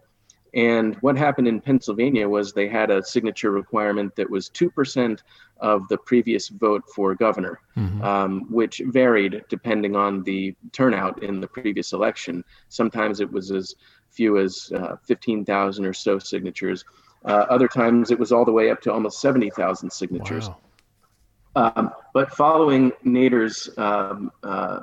And 0.54 0.96
what 1.02 1.18
happened 1.18 1.50
in 1.50 1.60
Pennsylvania 1.60 2.30
was 2.30 2.54
they 2.54 2.70
had 2.70 2.90
a 2.90 3.04
signature 3.04 3.52
requirement 3.52 4.16
that 4.16 4.30
was 4.30 4.50
2% 4.52 5.20
of 5.60 5.88
the 5.90 5.98
previous 5.98 6.48
vote 6.48 6.84
for 6.94 7.14
governor, 7.14 7.60
mm-hmm. 7.76 8.02
um, 8.02 8.46
which 8.50 8.82
varied 8.86 9.44
depending 9.50 9.98
on 9.98 10.24
the 10.24 10.56
turnout 10.72 11.24
in 11.24 11.42
the 11.42 11.48
previous 11.48 11.92
election. 11.92 12.44
Sometimes 12.70 13.20
it 13.20 13.30
was 13.30 13.52
as 13.52 13.76
few 14.16 14.40
as 14.40 14.72
uh, 14.76 14.96
15,000 15.04 15.86
or 15.86 15.94
so 15.94 16.20
signatures. 16.20 16.86
Uh, 17.24 17.46
other 17.50 17.68
times 17.68 18.12
it 18.12 18.20
was 18.20 18.32
all 18.32 18.46
the 18.46 18.52
way 18.52 18.70
up 18.70 18.82
to 18.82 18.94
almost 18.94 19.20
70,000 19.20 19.92
signatures. 19.92 20.50
Wow. 20.50 20.58
Um, 21.56 21.92
but 22.14 22.32
following 22.32 22.92
Nader's 23.06 23.70
um, 23.78 24.32
uh, 24.44 24.82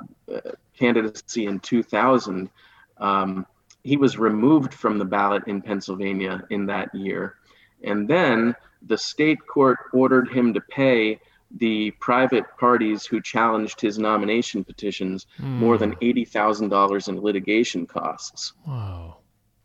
candidacy 0.77 1.45
in 1.45 1.59
2000, 1.59 2.49
um, 2.97 3.45
he 3.83 3.97
was 3.97 4.17
removed 4.17 4.73
from 4.73 4.97
the 4.97 5.05
ballot 5.05 5.43
in 5.47 5.61
Pennsylvania 5.61 6.43
in 6.49 6.65
that 6.67 6.93
year. 6.95 7.35
And 7.83 8.07
then 8.07 8.55
the 8.81 8.97
state 8.97 9.45
court 9.45 9.77
ordered 9.93 10.29
him 10.29 10.53
to 10.53 10.61
pay 10.61 11.19
the 11.57 11.91
private 11.99 12.45
parties 12.59 13.05
who 13.05 13.21
challenged 13.21 13.79
his 13.79 13.99
nomination 13.99 14.63
petitions 14.63 15.27
mm. 15.39 15.45
more 15.45 15.77
than 15.77 15.95
$80,000 15.97 17.07
in 17.07 17.21
litigation 17.21 17.85
costs. 17.85 18.53
Wow. 18.67 19.17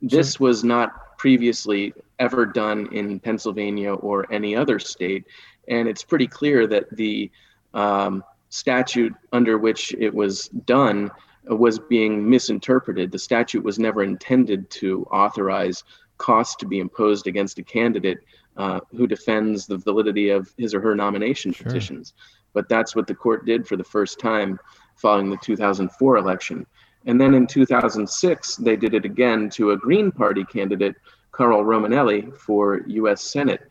This 0.03 0.35
so, 0.35 0.45
was 0.45 0.65
not 0.65 1.19
previously 1.19 1.93
ever 2.19 2.47
done 2.47 2.89
in 2.93 3.21
Pennsylvania 3.21 3.95
or 3.95 4.33
any 4.33 4.55
other 4.57 4.79
state. 4.79 5.25
And 5.69 5.89
it's 5.89 6.03
pretty 6.03 6.27
clear 6.27 6.67
that 6.67 6.89
the 6.97 7.31
um, 7.75 8.25
statute 8.49 9.15
under 9.33 9.59
which 9.59 9.95
it 9.99 10.15
was 10.15 10.49
done 10.49 11.11
was 11.45 11.79
being 11.79 12.29
misinterpreted. 12.29 13.11
The 13.11 13.19
statute 13.19 13.65
was 13.65 13.79
never 13.79 14.03
intended 14.03 14.71
to 14.71 15.05
authorize 15.11 15.85
costs 16.19 16.57
to 16.57 16.67
be 16.67 16.81
imposed 16.81 17.27
against 17.27 17.59
a 17.59 17.63
candidate 17.63 18.19
uh, 18.57 18.81
who 18.91 19.07
defends 19.07 19.67
the 19.67 19.77
validity 19.77 20.31
of 20.31 20.53
his 20.59 20.75
or 20.75 20.81
her 20.81 20.95
nomination 20.95 21.53
sure. 21.53 21.67
petitions. 21.67 22.15
But 22.53 22.69
that's 22.69 22.97
what 22.97 23.07
the 23.07 23.15
court 23.15 23.47
did 23.47 23.67
for 23.67 23.77
the 23.77 23.85
first 23.85 24.19
time 24.19 24.59
following 24.97 25.31
the 25.31 25.37
2004 25.37 26.17
election. 26.17 26.67
And 27.09 27.19
then 27.19 27.33
in 27.35 27.47
2006, 27.47 28.57
they 28.57 28.77
did 28.77 28.93
it 28.93 29.07
again 29.07 29.49
to 29.51 29.71
a 29.71 29.77
Green 29.77 30.13
Party 30.13 30.45
candidate, 30.45 30.95
Carl 31.33 31.65
Romanelli, 31.65 32.37
for 32.37 32.83
US 32.87 33.23
Senate. 33.23 33.63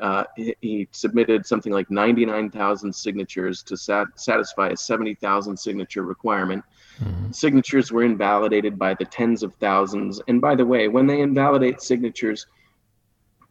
Uh, 0.00 0.24
he, 0.36 0.88
submitted 0.92 1.46
something 1.46 1.72
like 1.72 1.90
99,000 1.90 2.94
signatures 2.94 3.62
to 3.62 3.76
sat- 3.76 4.08
satisfy 4.18 4.68
a 4.68 4.76
70,000 4.76 5.56
signature 5.58 6.02
requirement. 6.02 6.64
Mm-hmm. 6.98 7.32
Signatures 7.32 7.92
were 7.92 8.02
invalidated 8.02 8.78
by 8.78 8.94
the 8.94 9.04
tens 9.04 9.42
of 9.42 9.54
thousands. 9.54 10.20
And 10.28 10.40
by 10.40 10.54
the 10.54 10.66
way, 10.66 10.88
when 10.88 11.06
they 11.06 11.20
invalidate 11.20 11.82
signatures, 11.82 12.46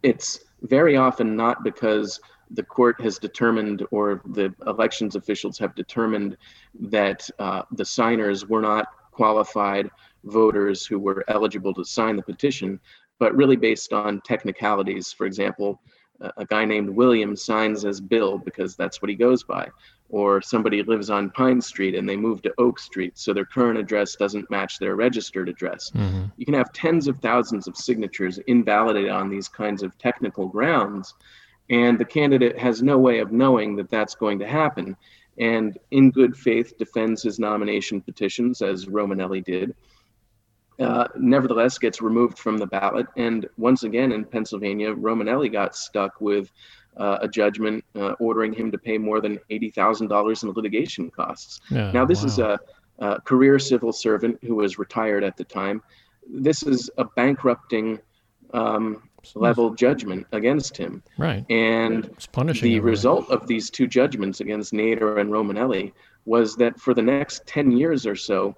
it's 0.01 0.39
very 0.63 0.97
often 0.97 1.35
not 1.35 1.63
because 1.63 2.19
the 2.51 2.63
court 2.63 2.99
has 3.01 3.17
determined 3.19 3.85
or 3.91 4.21
the 4.25 4.53
elections 4.65 5.15
officials 5.15 5.57
have 5.59 5.73
determined 5.75 6.37
that 6.79 7.27
uh, 7.39 7.63
the 7.71 7.85
signers 7.85 8.47
were 8.47 8.61
not 8.61 8.87
qualified 9.15 9.89
voters 10.25 10.85
who 10.85 10.99
were 10.99 11.23
eligible 11.27 11.73
to 11.73 11.85
sign 11.85 12.15
the 12.15 12.23
petition, 12.23 12.79
but 13.19 13.35
really 13.35 13.55
based 13.55 13.93
on 13.93 14.21
technicalities. 14.21 15.11
For 15.11 15.25
example, 15.25 15.79
a 16.37 16.45
guy 16.45 16.65
named 16.65 16.89
William 16.89 17.35
signs 17.35 17.85
as 17.85 17.99
Bill 18.01 18.37
because 18.37 18.75
that's 18.75 19.01
what 19.01 19.09
he 19.09 19.15
goes 19.15 19.43
by. 19.43 19.69
Or 20.09 20.41
somebody 20.41 20.83
lives 20.83 21.09
on 21.09 21.31
Pine 21.31 21.61
Street 21.61 21.95
and 21.95 22.07
they 22.07 22.15
move 22.15 22.41
to 22.43 22.53
Oak 22.57 22.79
Street, 22.79 23.17
so 23.17 23.33
their 23.33 23.45
current 23.45 23.79
address 23.79 24.15
doesn't 24.15 24.51
match 24.51 24.77
their 24.77 24.95
registered 24.95 25.49
address. 25.49 25.91
Mm-hmm. 25.95 26.25
You 26.37 26.45
can 26.45 26.53
have 26.53 26.71
tens 26.73 27.07
of 27.07 27.19
thousands 27.19 27.67
of 27.67 27.75
signatures 27.75 28.37
invalidated 28.47 29.11
on 29.11 29.29
these 29.29 29.47
kinds 29.47 29.81
of 29.81 29.97
technical 29.97 30.47
grounds, 30.47 31.15
and 31.69 31.97
the 31.97 32.05
candidate 32.05 32.57
has 32.57 32.83
no 32.83 32.97
way 32.97 33.19
of 33.19 33.31
knowing 33.31 33.75
that 33.77 33.89
that's 33.89 34.15
going 34.15 34.39
to 34.39 34.47
happen. 34.47 34.95
And 35.37 35.77
in 35.91 36.11
good 36.11 36.37
faith, 36.37 36.77
defends 36.77 37.23
his 37.23 37.39
nomination 37.39 38.01
petitions, 38.01 38.61
as 38.61 38.85
Romanelli 38.85 39.43
did 39.43 39.75
uh, 40.79 41.07
nevertheless 41.15 41.77
gets 41.77 42.01
removed 42.01 42.37
from 42.37 42.57
the 42.57 42.67
ballot. 42.67 43.07
And 43.15 43.47
once 43.57 43.83
again 43.83 44.11
in 44.11 44.25
Pennsylvania, 44.25 44.93
Romanelli 44.93 45.51
got 45.51 45.75
stuck 45.75 46.19
with 46.19 46.51
uh, 46.97 47.19
a 47.21 47.27
judgment 47.27 47.83
uh, 47.95 48.13
ordering 48.19 48.53
him 48.53 48.71
to 48.71 48.77
pay 48.77 48.97
more 48.97 49.21
than 49.21 49.39
$80,000 49.49 50.43
in 50.43 50.51
litigation 50.51 51.11
costs. 51.11 51.59
Yeah, 51.69 51.91
now, 51.91 52.05
this 52.05 52.21
wow. 52.21 52.25
is 52.25 52.39
a, 52.39 52.59
a, 52.99 53.21
career 53.21 53.59
civil 53.59 53.91
servant 53.91 54.39
who 54.41 54.55
was 54.55 54.77
retired 54.79 55.23
at 55.23 55.35
the 55.35 55.43
time. 55.43 55.81
This 56.29 56.63
is 56.63 56.89
a 56.97 57.05
bankrupting 57.05 57.99
um, 58.53 59.09
level 59.35 59.73
judgment 59.73 60.27
against 60.31 60.77
him. 60.77 61.01
Right. 61.17 61.45
And 61.49 62.09
the 62.61 62.79
result 62.79 63.29
of 63.29 63.47
these 63.47 63.69
two 63.69 63.87
judgments 63.87 64.41
against 64.41 64.73
Nader 64.73 65.19
and 65.19 65.31
Romanelli 65.31 65.93
was 66.25 66.55
that 66.57 66.79
for 66.79 66.93
the 66.93 67.01
next 67.01 67.45
10 67.45 67.71
years 67.71 68.05
or 68.05 68.15
so, 68.15 68.55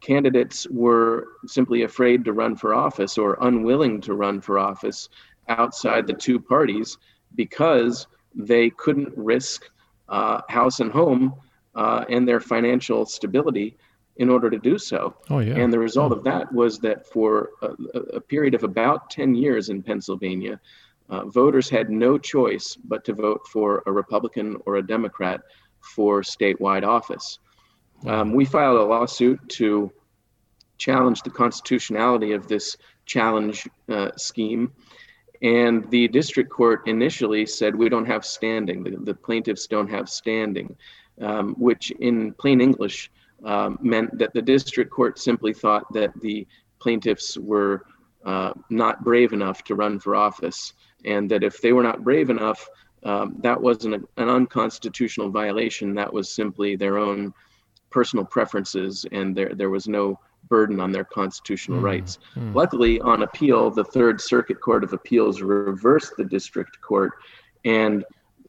candidates 0.00 0.66
were 0.70 1.28
simply 1.46 1.82
afraid 1.82 2.24
to 2.24 2.32
run 2.32 2.56
for 2.56 2.74
office 2.74 3.18
or 3.18 3.36
unwilling 3.42 4.00
to 4.00 4.14
run 4.14 4.40
for 4.40 4.58
office 4.58 5.08
outside 5.48 6.06
the 6.06 6.12
two 6.12 6.40
parties 6.40 6.98
because 7.34 8.06
they 8.34 8.70
couldn't 8.70 9.12
risk 9.16 9.68
uh, 10.08 10.40
house 10.48 10.80
and 10.80 10.90
home 10.90 11.34
uh, 11.74 12.04
and 12.08 12.26
their 12.26 12.40
financial 12.40 13.04
stability 13.06 13.76
in 14.20 14.28
order 14.28 14.50
to 14.50 14.58
do 14.58 14.76
so. 14.76 15.14
Oh, 15.30 15.38
yeah. 15.38 15.56
And 15.56 15.72
the 15.72 15.78
result 15.78 16.12
of 16.12 16.22
that 16.24 16.52
was 16.52 16.78
that 16.80 17.06
for 17.06 17.50
a, 17.62 17.98
a 18.18 18.20
period 18.20 18.54
of 18.54 18.64
about 18.64 19.08
10 19.08 19.34
years 19.34 19.70
in 19.70 19.82
Pennsylvania, 19.82 20.60
uh, 21.08 21.24
voters 21.24 21.70
had 21.70 21.88
no 21.88 22.18
choice 22.18 22.76
but 22.84 23.02
to 23.06 23.14
vote 23.14 23.40
for 23.50 23.82
a 23.86 23.92
Republican 23.92 24.58
or 24.66 24.76
a 24.76 24.86
Democrat 24.86 25.40
for 25.80 26.20
statewide 26.20 26.86
office. 26.86 27.38
Um, 28.06 28.34
we 28.34 28.44
filed 28.44 28.78
a 28.78 28.84
lawsuit 28.84 29.40
to 29.60 29.90
challenge 30.76 31.22
the 31.22 31.30
constitutionality 31.30 32.32
of 32.32 32.46
this 32.46 32.76
challenge 33.06 33.66
uh, 33.88 34.10
scheme. 34.18 34.70
And 35.40 35.90
the 35.90 36.08
district 36.08 36.50
court 36.50 36.86
initially 36.86 37.46
said 37.46 37.74
we 37.74 37.88
don't 37.88 38.06
have 38.06 38.26
standing, 38.26 38.84
the, 38.84 38.90
the 38.98 39.14
plaintiffs 39.14 39.66
don't 39.66 39.88
have 39.88 40.10
standing, 40.10 40.76
um, 41.22 41.54
which 41.54 41.90
in 41.92 42.34
plain 42.34 42.60
English 42.60 43.10
um, 43.44 43.78
meant 43.80 44.16
that 44.18 44.32
the 44.34 44.42
district 44.42 44.90
court 44.90 45.18
simply 45.18 45.52
thought 45.52 45.90
that 45.92 46.12
the 46.20 46.46
plaintiffs 46.78 47.36
were 47.38 47.84
uh, 48.24 48.52
not 48.68 49.02
brave 49.04 49.32
enough 49.32 49.64
to 49.64 49.74
run 49.74 49.98
for 49.98 50.14
office, 50.14 50.74
and 51.04 51.30
that 51.30 51.42
if 51.42 51.60
they 51.60 51.72
were 51.72 51.82
not 51.82 52.04
brave 52.04 52.30
enough, 52.30 52.68
um, 53.04 53.36
that 53.40 53.60
wasn't 53.60 53.94
a, 53.94 54.22
an 54.22 54.28
unconstitutional 54.28 55.30
violation. 55.30 55.94
That 55.94 56.12
was 56.12 56.28
simply 56.28 56.76
their 56.76 56.98
own 56.98 57.32
personal 57.90 58.24
preferences, 58.24 59.06
and 59.12 59.34
there 59.34 59.54
there 59.54 59.70
was 59.70 59.88
no 59.88 60.18
burden 60.48 60.80
on 60.80 60.90
their 60.92 61.04
constitutional 61.04 61.80
mm, 61.80 61.84
rights. 61.84 62.18
Mm. 62.34 62.54
Luckily, 62.54 63.00
on 63.00 63.22
appeal, 63.22 63.70
the 63.70 63.84
Third 63.84 64.20
Circuit 64.20 64.60
Court 64.60 64.84
of 64.84 64.92
Appeals 64.92 65.42
reversed 65.42 66.14
the 66.16 66.24
district 66.24 66.80
court 66.80 67.12
and 67.64 68.04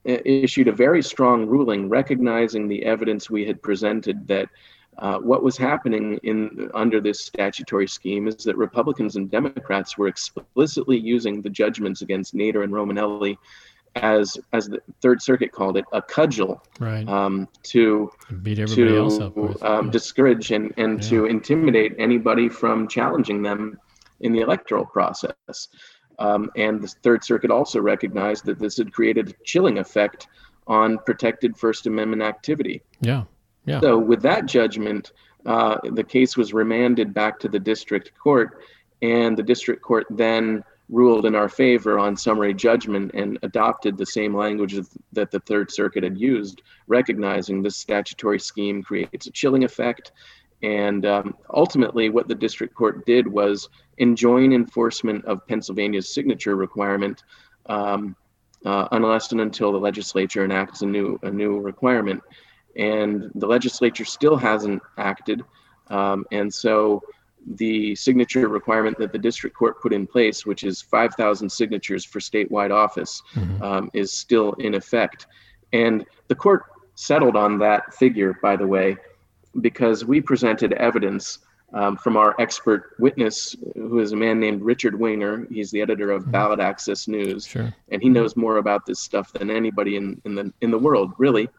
uh, 0.07 0.17
issued 0.25 0.67
a 0.67 0.71
very 0.71 1.03
strong 1.03 1.45
ruling 1.45 1.89
recognizing 1.89 2.67
the 2.67 2.83
evidence 2.83 3.29
we 3.29 3.45
had 3.45 3.61
presented 3.61 4.27
that 4.27 4.49
uh, 5.01 5.17
what 5.17 5.43
was 5.43 5.57
happening 5.57 6.19
in 6.23 6.69
under 6.75 7.01
this 7.01 7.19
statutory 7.19 7.87
scheme 7.87 8.27
is 8.27 8.35
that 8.43 8.55
Republicans 8.55 9.15
and 9.15 9.31
Democrats 9.31 9.97
were 9.97 10.07
explicitly 10.07 10.97
using 10.97 11.41
the 11.41 11.49
judgments 11.49 12.03
against 12.03 12.35
Nader 12.35 12.63
and 12.63 12.71
Romanelli 12.71 13.37
as 13.95 14.37
as 14.53 14.67
the 14.67 14.79
Third 15.01 15.21
Circuit 15.21 15.51
called 15.51 15.75
it 15.75 15.85
a 15.91 16.01
cudgel 16.03 16.63
right. 16.79 17.07
um, 17.09 17.47
to 17.63 18.11
beat 18.43 18.59
everybody 18.59 18.95
to, 18.95 18.97
else 18.97 19.19
up 19.19 19.35
with. 19.35 19.61
Um, 19.63 19.87
yeah. 19.87 19.91
discourage 19.91 20.51
and 20.51 20.71
and 20.77 21.01
yeah. 21.03 21.09
to 21.09 21.25
intimidate 21.25 21.95
anybody 21.97 22.47
from 22.47 22.87
challenging 22.87 23.41
them 23.41 23.79
in 24.19 24.31
the 24.31 24.41
electoral 24.41 24.85
process. 24.85 25.67
Um, 26.19 26.51
and 26.55 26.79
the 26.79 26.87
Third 26.87 27.23
Circuit 27.23 27.49
also 27.49 27.81
recognized 27.81 28.45
that 28.45 28.59
this 28.59 28.77
had 28.77 28.93
created 28.93 29.29
a 29.29 29.43
chilling 29.43 29.79
effect 29.79 30.27
on 30.67 30.99
protected 30.99 31.57
First 31.57 31.87
Amendment 31.87 32.21
activity. 32.21 32.83
Yeah. 33.01 33.23
Yeah. 33.65 33.79
So 33.79 33.97
with 33.97 34.21
that 34.23 34.45
judgment, 34.45 35.11
uh, 35.45 35.77
the 35.93 36.03
case 36.03 36.37
was 36.37 36.53
remanded 36.53 37.13
back 37.13 37.39
to 37.39 37.47
the 37.47 37.59
district 37.59 38.11
court, 38.17 38.63
and 39.01 39.37
the 39.37 39.43
district 39.43 39.81
court 39.81 40.07
then 40.09 40.63
ruled 40.89 41.25
in 41.25 41.35
our 41.35 41.47
favor 41.47 41.97
on 41.97 42.17
summary 42.17 42.53
judgment 42.53 43.11
and 43.13 43.39
adopted 43.43 43.97
the 43.97 44.05
same 44.05 44.35
language 44.35 44.77
that 45.13 45.31
the 45.31 45.39
Third 45.39 45.71
Circuit 45.71 46.03
had 46.03 46.19
used, 46.19 46.61
recognizing 46.87 47.61
this 47.61 47.77
statutory 47.77 48.39
scheme 48.39 48.83
creates 48.83 49.25
a 49.25 49.31
chilling 49.31 49.63
effect. 49.63 50.11
And 50.63 51.05
um, 51.05 51.37
ultimately, 51.51 52.09
what 52.09 52.27
the 52.27 52.35
district 52.35 52.75
court 52.75 53.05
did 53.05 53.25
was 53.25 53.69
enjoin 53.97 54.53
enforcement 54.53 55.23
of 55.25 55.47
Pennsylvania's 55.47 56.13
signature 56.13 56.55
requirement 56.55 57.23
um, 57.67 58.15
uh, 58.65 58.87
unless 58.91 59.31
and 59.31 59.41
until 59.41 59.71
the 59.71 59.79
legislature 59.79 60.43
enacts 60.43 60.81
a 60.81 60.85
new 60.85 61.19
a 61.23 61.31
new 61.31 61.59
requirement 61.59 62.21
and 62.75 63.31
the 63.35 63.47
legislature 63.47 64.05
still 64.05 64.35
hasn't 64.35 64.81
acted. 64.97 65.43
Um, 65.87 66.25
and 66.31 66.53
so 66.53 67.03
the 67.55 67.95
signature 67.95 68.47
requirement 68.47 68.97
that 68.99 69.11
the 69.11 69.17
district 69.17 69.55
court 69.55 69.81
put 69.81 69.93
in 69.93 70.05
place, 70.05 70.45
which 70.45 70.63
is 70.63 70.81
5,000 70.81 71.49
signatures 71.49 72.05
for 72.05 72.19
statewide 72.19 72.71
office, 72.71 73.21
mm-hmm. 73.33 73.61
um, 73.63 73.91
is 73.93 74.11
still 74.11 74.53
in 74.53 74.75
effect. 74.75 75.27
And 75.73 76.05
the 76.27 76.35
court 76.35 76.65
settled 76.95 77.35
on 77.35 77.57
that 77.59 77.93
figure, 77.93 78.37
by 78.41 78.55
the 78.55 78.67
way, 78.67 78.97
because 79.59 80.05
we 80.05 80.21
presented 80.21 80.73
evidence 80.73 81.39
um, 81.73 81.95
from 81.95 82.17
our 82.17 82.35
expert 82.39 82.95
witness, 82.99 83.55
who 83.75 83.99
is 83.99 84.11
a 84.11 84.15
man 84.15 84.39
named 84.39 84.61
Richard 84.61 84.97
Winger. 84.99 85.47
He's 85.49 85.71
the 85.71 85.81
editor 85.81 86.11
of 86.11 86.23
mm-hmm. 86.23 86.31
Ballot 86.31 86.59
Access 86.59 87.07
News, 87.07 87.45
sure. 87.45 87.73
and 87.89 88.01
he 88.01 88.09
knows 88.09 88.35
more 88.35 88.57
about 88.57 88.85
this 88.85 88.99
stuff 88.99 89.31
than 89.31 89.49
anybody 89.49 89.95
in, 89.95 90.21
in 90.25 90.35
the 90.35 90.53
in 90.61 90.71
the 90.71 90.77
world, 90.77 91.13
really. 91.17 91.49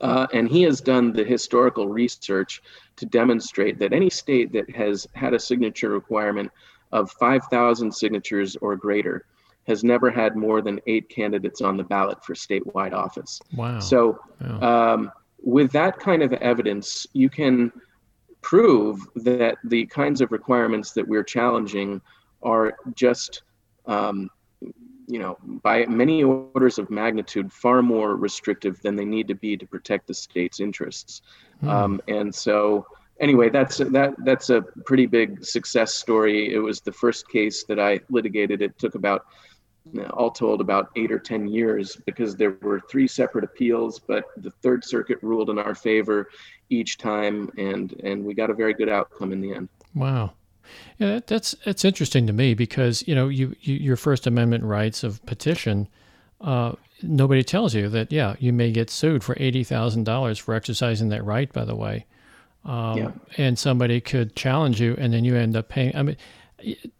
Uh, 0.00 0.26
and 0.32 0.48
he 0.48 0.62
has 0.62 0.80
done 0.80 1.12
the 1.12 1.24
historical 1.24 1.88
research 1.88 2.62
to 2.96 3.06
demonstrate 3.06 3.78
that 3.78 3.92
any 3.92 4.10
state 4.10 4.52
that 4.52 4.68
has 4.74 5.06
had 5.14 5.34
a 5.34 5.38
signature 5.38 5.90
requirement 5.90 6.50
of 6.92 7.10
5,000 7.12 7.92
signatures 7.92 8.56
or 8.56 8.76
greater 8.76 9.26
has 9.66 9.82
never 9.82 10.10
had 10.10 10.36
more 10.36 10.62
than 10.62 10.80
eight 10.86 11.08
candidates 11.08 11.60
on 11.60 11.76
the 11.76 11.82
ballot 11.82 12.24
for 12.24 12.34
statewide 12.34 12.92
office. 12.92 13.40
Wow. 13.54 13.80
So, 13.80 14.20
um, 14.60 15.10
with 15.42 15.72
that 15.72 15.98
kind 15.98 16.22
of 16.22 16.32
evidence, 16.34 17.06
you 17.12 17.28
can 17.28 17.72
prove 18.42 19.00
that 19.16 19.56
the 19.64 19.86
kinds 19.86 20.20
of 20.20 20.30
requirements 20.30 20.92
that 20.92 21.06
we're 21.06 21.24
challenging 21.24 22.00
are 22.42 22.76
just 22.94 23.42
um, 23.86 24.30
you 25.06 25.18
know, 25.18 25.38
by 25.62 25.86
many 25.86 26.24
orders 26.24 26.78
of 26.78 26.90
magnitude, 26.90 27.52
far 27.52 27.82
more 27.82 28.16
restrictive 28.16 28.80
than 28.82 28.96
they 28.96 29.04
need 29.04 29.28
to 29.28 29.34
be 29.34 29.56
to 29.56 29.66
protect 29.66 30.06
the 30.06 30.14
state's 30.14 30.60
interests. 30.60 31.22
Mm. 31.62 31.68
Um, 31.68 32.00
and 32.08 32.34
so, 32.34 32.86
anyway, 33.20 33.48
that's 33.50 33.78
that 33.78 34.14
that's 34.24 34.50
a 34.50 34.62
pretty 34.84 35.06
big 35.06 35.44
success 35.44 35.94
story. 35.94 36.52
It 36.52 36.58
was 36.58 36.80
the 36.80 36.92
first 36.92 37.28
case 37.28 37.64
that 37.64 37.78
I 37.78 38.00
litigated. 38.10 38.62
It 38.62 38.78
took 38.78 38.94
about, 38.94 39.26
all 40.10 40.30
told, 40.30 40.60
about 40.60 40.90
eight 40.96 41.12
or 41.12 41.18
ten 41.18 41.46
years 41.46 41.96
because 42.06 42.36
there 42.36 42.56
were 42.62 42.80
three 42.90 43.06
separate 43.06 43.44
appeals, 43.44 44.00
but 44.00 44.24
the 44.36 44.50
Third 44.50 44.84
Circuit 44.84 45.18
ruled 45.22 45.50
in 45.50 45.58
our 45.58 45.74
favor 45.74 46.28
each 46.68 46.98
time, 46.98 47.50
and 47.56 47.94
and 48.02 48.24
we 48.24 48.34
got 48.34 48.50
a 48.50 48.54
very 48.54 48.74
good 48.74 48.88
outcome 48.88 49.32
in 49.32 49.40
the 49.40 49.54
end. 49.54 49.68
Wow. 49.94 50.32
Yeah, 50.98 51.20
that's 51.26 51.54
that's 51.64 51.84
interesting 51.84 52.26
to 52.26 52.32
me 52.32 52.54
because 52.54 53.06
you 53.06 53.14
know 53.14 53.28
you, 53.28 53.54
you 53.60 53.74
your 53.74 53.96
First 53.96 54.26
Amendment 54.26 54.64
rights 54.64 55.04
of 55.04 55.24
petition. 55.26 55.88
Uh, 56.40 56.72
nobody 57.02 57.42
tells 57.42 57.74
you 57.74 57.88
that. 57.88 58.12
Yeah, 58.12 58.36
you 58.38 58.52
may 58.52 58.72
get 58.72 58.90
sued 58.90 59.24
for 59.24 59.36
eighty 59.38 59.64
thousand 59.64 60.04
dollars 60.04 60.38
for 60.38 60.54
exercising 60.54 61.08
that 61.10 61.24
right. 61.24 61.52
By 61.52 61.64
the 61.64 61.76
way, 61.76 62.06
um, 62.64 62.98
yeah. 62.98 63.10
and 63.36 63.58
somebody 63.58 64.00
could 64.00 64.36
challenge 64.36 64.80
you, 64.80 64.94
and 64.98 65.12
then 65.12 65.24
you 65.24 65.36
end 65.36 65.56
up 65.56 65.68
paying. 65.68 65.94
I 65.96 66.02
mean, 66.02 66.16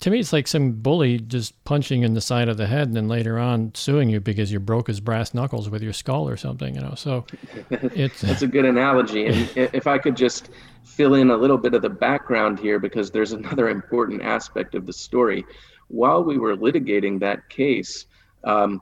to 0.00 0.10
me, 0.10 0.20
it's 0.20 0.32
like 0.32 0.46
some 0.46 0.72
bully 0.72 1.18
just 1.18 1.62
punching 1.64 2.02
in 2.02 2.14
the 2.14 2.20
side 2.20 2.48
of 2.48 2.56
the 2.56 2.66
head 2.66 2.88
and 2.88 2.96
then 2.96 3.08
later 3.08 3.38
on 3.38 3.72
suing 3.74 4.08
you 4.08 4.20
because 4.20 4.52
you 4.52 4.60
broke 4.60 4.86
his 4.86 5.00
brass 5.00 5.32
knuckles 5.32 5.70
with 5.70 5.82
your 5.82 5.94
skull 5.94 6.28
or 6.28 6.36
something, 6.36 6.74
you 6.74 6.80
know. 6.80 6.94
So 6.94 7.24
it's 7.70 8.20
that's 8.20 8.42
a 8.42 8.46
good 8.46 8.64
analogy. 8.64 9.26
And 9.26 9.50
if 9.56 9.86
I 9.86 9.98
could 9.98 10.16
just 10.16 10.50
fill 10.86 11.14
in 11.14 11.30
a 11.30 11.36
little 11.36 11.58
bit 11.58 11.74
of 11.74 11.82
the 11.82 11.90
background 11.90 12.58
here, 12.58 12.78
because 12.78 13.10
there's 13.10 13.32
another 13.40 13.68
important 13.68 14.22
aspect 14.22 14.74
of 14.74 14.86
the 14.86 14.92
story. 14.92 15.44
While 15.88 16.24
we 16.24 16.38
were 16.38 16.56
litigating 16.56 17.20
that 17.20 17.48
case, 17.48 18.06
um, 18.44 18.80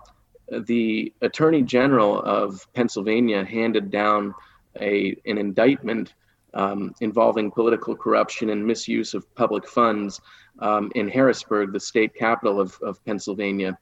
the 0.50 1.12
Attorney 1.22 1.62
General 1.62 2.20
of 2.22 2.66
Pennsylvania 2.74 3.44
handed 3.44 3.90
down 3.90 4.34
a 4.80 5.16
an 5.26 5.38
indictment 5.38 6.14
um, 6.54 6.94
involving 7.00 7.50
political 7.50 7.96
corruption 7.96 8.50
and 8.50 8.64
misuse 8.64 9.14
of 9.14 9.32
public 9.34 9.68
funds 9.68 10.20
um, 10.60 10.90
in 10.94 11.08
Harrisburg, 11.08 11.72
the 11.72 11.80
state 11.80 12.14
capital 12.14 12.60
of, 12.60 12.78
of 12.80 13.04
Pennsylvania, 13.04 13.76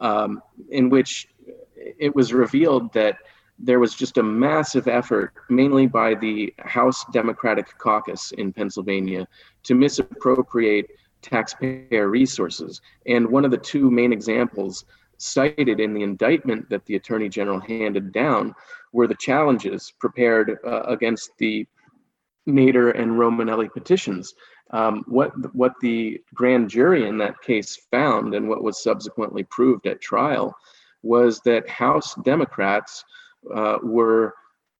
um, 0.00 0.42
in 0.70 0.90
which 0.90 1.28
it 1.76 2.14
was 2.14 2.32
revealed 2.32 2.92
that 2.92 3.18
there 3.58 3.80
was 3.80 3.94
just 3.94 4.18
a 4.18 4.22
massive 4.22 4.86
effort, 4.86 5.32
mainly 5.48 5.86
by 5.86 6.14
the 6.14 6.54
House 6.58 7.04
Democratic 7.12 7.76
Caucus 7.78 8.32
in 8.32 8.52
Pennsylvania, 8.52 9.26
to 9.64 9.74
misappropriate 9.74 10.86
taxpayer 11.22 12.08
resources. 12.08 12.80
And 13.06 13.26
one 13.26 13.44
of 13.44 13.50
the 13.50 13.58
two 13.58 13.90
main 13.90 14.12
examples 14.12 14.84
cited 15.18 15.80
in 15.80 15.92
the 15.92 16.02
indictment 16.02 16.70
that 16.70 16.84
the 16.86 16.94
Attorney 16.94 17.28
General 17.28 17.58
handed 17.58 18.12
down 18.12 18.54
were 18.92 19.08
the 19.08 19.16
challenges 19.16 19.92
prepared 19.98 20.58
uh, 20.64 20.82
against 20.82 21.32
the 21.38 21.66
Nader 22.48 22.98
and 22.98 23.12
Romanelli 23.12 23.70
petitions. 23.70 24.34
Um, 24.70 25.04
what 25.08 25.32
what 25.54 25.72
the 25.80 26.20
grand 26.34 26.70
jury 26.70 27.08
in 27.08 27.18
that 27.18 27.40
case 27.42 27.76
found, 27.90 28.34
and 28.34 28.48
what 28.48 28.62
was 28.62 28.82
subsequently 28.82 29.44
proved 29.44 29.86
at 29.86 30.00
trial, 30.00 30.54
was 31.02 31.40
that 31.40 31.68
House 31.68 32.14
Democrats 32.22 33.04
uh, 33.52 33.78
were 33.82 34.34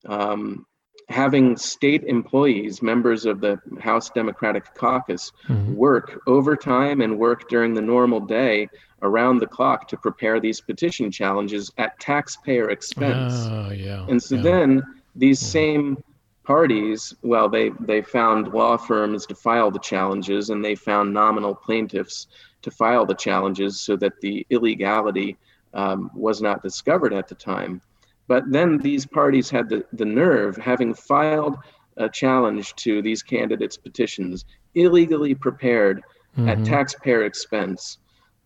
um, 0.06 0.66
having 1.08 1.56
state 1.56 2.04
employees, 2.04 2.82
members 2.82 3.24
of 3.24 3.40
the 3.40 3.58
House 3.80 4.10
Democratic 4.10 4.74
Caucus, 4.74 5.32
mm-hmm. 5.48 5.74
work 5.74 6.20
overtime 6.26 7.00
and 7.00 7.18
work 7.18 7.48
during 7.48 7.72
the 7.72 7.80
normal 7.80 8.20
day 8.20 8.68
around 9.02 9.38
the 9.38 9.46
clock 9.46 9.88
to 9.88 9.96
prepare 9.96 10.40
these 10.40 10.60
petition 10.60 11.10
challenges 11.10 11.72
at 11.78 11.98
taxpayer 11.98 12.70
expense. 12.70 13.34
Oh, 13.48 13.70
yeah. 13.70 14.04
And 14.08 14.22
so 14.22 14.36
yeah. 14.36 14.42
then 14.42 14.82
these 15.14 15.42
yeah. 15.42 15.48
same 15.48 16.04
parties, 16.44 17.14
well, 17.22 17.48
they, 17.48 17.70
they 17.80 18.02
found 18.02 18.52
law 18.52 18.76
firms 18.76 19.24
to 19.26 19.34
file 19.34 19.70
the 19.70 19.78
challenges 19.78 20.50
and 20.50 20.64
they 20.64 20.74
found 20.74 21.12
nominal 21.12 21.54
plaintiffs 21.54 22.26
to 22.62 22.70
file 22.70 23.06
the 23.06 23.14
challenges 23.14 23.80
so 23.80 23.96
that 23.96 24.20
the 24.20 24.46
illegality 24.50 25.36
um, 25.74 26.10
was 26.14 26.42
not 26.42 26.62
discovered 26.62 27.12
at 27.12 27.28
the 27.28 27.34
time. 27.34 27.80
But 28.28 28.44
then 28.52 28.78
these 28.78 29.06
parties 29.06 29.50
had 29.50 29.68
the, 29.68 29.84
the 29.92 30.04
nerve, 30.04 30.56
having 30.56 30.94
filed 30.94 31.56
a 31.96 32.08
challenge 32.08 32.74
to 32.76 33.02
these 33.02 33.22
candidates' 33.22 33.76
petitions, 33.76 34.44
illegally 34.74 35.34
prepared 35.34 36.02
mm-hmm. 36.36 36.48
at 36.48 36.64
taxpayer 36.64 37.24
expense, 37.24 37.98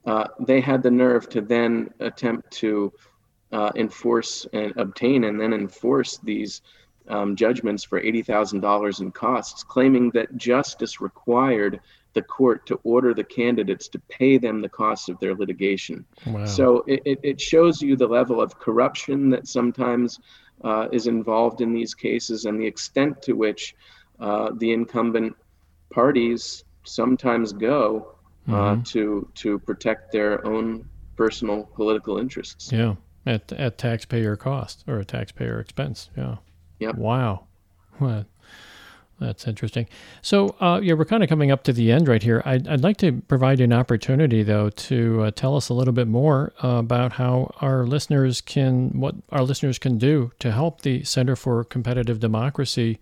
uh, 0.06 0.28
they 0.40 0.60
had 0.60 0.82
the 0.82 0.90
nerve 0.90 1.28
to 1.30 1.40
then 1.40 1.90
attempt 2.00 2.50
to 2.52 2.92
uh, 3.52 3.70
enforce 3.74 4.46
and 4.52 4.72
obtain 4.76 5.24
and 5.24 5.38
then 5.38 5.52
enforce 5.52 6.18
these 6.18 6.62
um, 7.08 7.36
judgments 7.36 7.84
for 7.84 8.00
$80,000 8.00 9.00
in 9.00 9.10
costs, 9.10 9.62
claiming 9.62 10.10
that 10.10 10.36
justice 10.36 11.00
required 11.00 11.80
the 12.14 12.22
court 12.22 12.66
to 12.66 12.80
order 12.84 13.14
the 13.14 13.24
candidates 13.24 13.88
to 13.88 13.98
pay 14.08 14.38
them 14.38 14.60
the 14.60 14.68
costs 14.68 15.08
of 15.08 15.18
their 15.20 15.34
litigation. 15.34 16.04
Wow. 16.26 16.44
So 16.44 16.84
it, 16.86 17.18
it 17.22 17.40
shows 17.40 17.80
you 17.80 17.96
the 17.96 18.06
level 18.06 18.40
of 18.40 18.58
corruption 18.58 19.30
that 19.30 19.48
sometimes 19.48 20.20
uh, 20.64 20.88
is 20.92 21.06
involved 21.06 21.60
in 21.60 21.72
these 21.72 21.94
cases 21.94 22.44
and 22.44 22.60
the 22.60 22.66
extent 22.66 23.22
to 23.22 23.32
which 23.32 23.74
uh, 24.20 24.50
the 24.56 24.72
incumbent 24.72 25.34
parties 25.90 26.64
sometimes 26.84 27.52
go 27.52 28.14
uh, 28.48 28.52
mm-hmm. 28.52 28.82
to 28.82 29.28
to 29.34 29.58
protect 29.58 30.12
their 30.12 30.44
own 30.46 30.84
personal 31.16 31.64
political 31.74 32.18
interests. 32.18 32.72
Yeah, 32.72 32.94
at 33.26 33.52
at 33.52 33.78
taxpayer 33.78 34.36
cost 34.36 34.84
or 34.86 34.98
a 34.98 35.04
taxpayer 35.04 35.60
expense. 35.60 36.10
Yeah. 36.16 36.36
Yep. 36.80 36.96
Wow. 36.96 37.46
What? 37.98 38.26
That's 39.22 39.46
interesting. 39.46 39.88
So, 40.20 40.56
uh, 40.60 40.80
yeah, 40.82 40.94
we're 40.94 41.04
kind 41.04 41.22
of 41.22 41.28
coming 41.28 41.50
up 41.50 41.62
to 41.64 41.72
the 41.72 41.92
end 41.92 42.08
right 42.08 42.22
here. 42.22 42.42
I'd, 42.44 42.66
I'd 42.66 42.82
like 42.82 42.96
to 42.98 43.22
provide 43.28 43.60
an 43.60 43.72
opportunity, 43.72 44.42
though, 44.42 44.70
to 44.70 45.22
uh, 45.22 45.30
tell 45.30 45.56
us 45.56 45.68
a 45.68 45.74
little 45.74 45.94
bit 45.94 46.08
more 46.08 46.52
uh, 46.62 46.68
about 46.68 47.12
how 47.12 47.54
our 47.60 47.86
listeners 47.86 48.40
can, 48.40 48.98
what 48.98 49.14
our 49.30 49.42
listeners 49.42 49.78
can 49.78 49.96
do 49.96 50.32
to 50.40 50.50
help 50.50 50.82
the 50.82 51.04
Center 51.04 51.36
for 51.36 51.62
Competitive 51.62 52.18
Democracy 52.18 52.98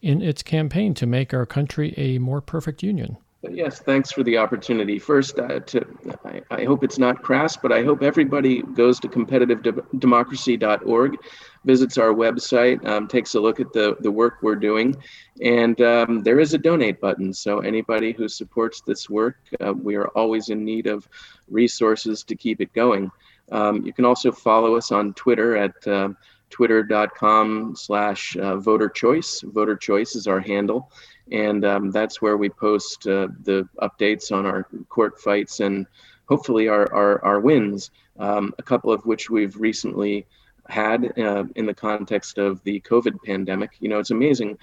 in 0.00 0.22
its 0.22 0.42
campaign 0.42 0.94
to 0.94 1.06
make 1.06 1.34
our 1.34 1.46
country 1.46 1.94
a 1.96 2.18
more 2.18 2.40
perfect 2.40 2.82
union. 2.82 3.16
Yes, 3.50 3.80
thanks 3.80 4.12
for 4.12 4.22
the 4.22 4.38
opportunity. 4.38 4.98
First, 4.98 5.38
uh, 5.38 5.60
to 5.60 5.86
I, 6.24 6.40
I, 6.50 6.64
hope 6.64 6.84
it's 6.84 6.98
not 6.98 7.22
crass, 7.22 7.56
but 7.56 7.72
I 7.72 7.82
hope 7.82 8.02
everybody 8.02 8.62
goes 8.62 8.98
to 9.00 9.08
competitivedemocracy.org, 9.08 11.16
visits 11.64 11.98
our 11.98 12.14
website, 12.14 12.84
um, 12.86 13.06
takes 13.06 13.34
a 13.34 13.40
look 13.40 13.60
at 13.60 13.72
the, 13.72 13.96
the 14.00 14.10
work 14.10 14.38
we're 14.40 14.54
doing, 14.54 14.96
and 15.42 15.80
um, 15.82 16.22
there 16.22 16.40
is 16.40 16.54
a 16.54 16.58
donate 16.58 17.00
button. 17.00 17.34
So 17.34 17.60
anybody 17.60 18.12
who 18.12 18.28
supports 18.28 18.80
this 18.80 19.10
work, 19.10 19.36
uh, 19.60 19.72
we 19.72 19.96
are 19.96 20.08
always 20.08 20.48
in 20.48 20.64
need 20.64 20.86
of 20.86 21.08
resources 21.48 22.22
to 22.24 22.36
keep 22.36 22.60
it 22.60 22.72
going. 22.72 23.10
Um, 23.52 23.84
you 23.84 23.92
can 23.92 24.04
also 24.04 24.32
follow 24.32 24.76
us 24.76 24.90
on 24.90 25.12
Twitter 25.14 25.56
at 25.56 25.86
uh, 25.86 26.10
twitter.com 26.50 27.74
slash 27.76 28.36
uh, 28.36 28.56
voter 28.56 28.88
choice. 28.88 29.42
Voter 29.42 29.76
choice 29.76 30.14
is 30.14 30.26
our 30.26 30.40
handle 30.40 30.90
and 31.32 31.64
um, 31.64 31.90
that's 31.90 32.20
where 32.20 32.36
we 32.36 32.48
post 32.48 33.06
uh, 33.06 33.28
the 33.42 33.68
updates 33.80 34.30
on 34.30 34.46
our 34.46 34.64
court 34.88 35.20
fights 35.20 35.60
and 35.60 35.86
hopefully 36.28 36.68
our, 36.68 36.92
our, 36.92 37.24
our 37.24 37.40
wins, 37.40 37.90
um, 38.18 38.54
a 38.58 38.62
couple 38.62 38.92
of 38.92 39.04
which 39.06 39.30
we've 39.30 39.56
recently 39.56 40.26
had 40.68 41.18
uh, 41.18 41.44
in 41.56 41.66
the 41.66 41.74
context 41.74 42.38
of 42.38 42.62
the 42.64 42.80
COVID 42.80 43.22
pandemic. 43.24 43.72
You 43.80 43.88
know, 43.88 43.98
it's 43.98 44.10
amazing. 44.10 44.58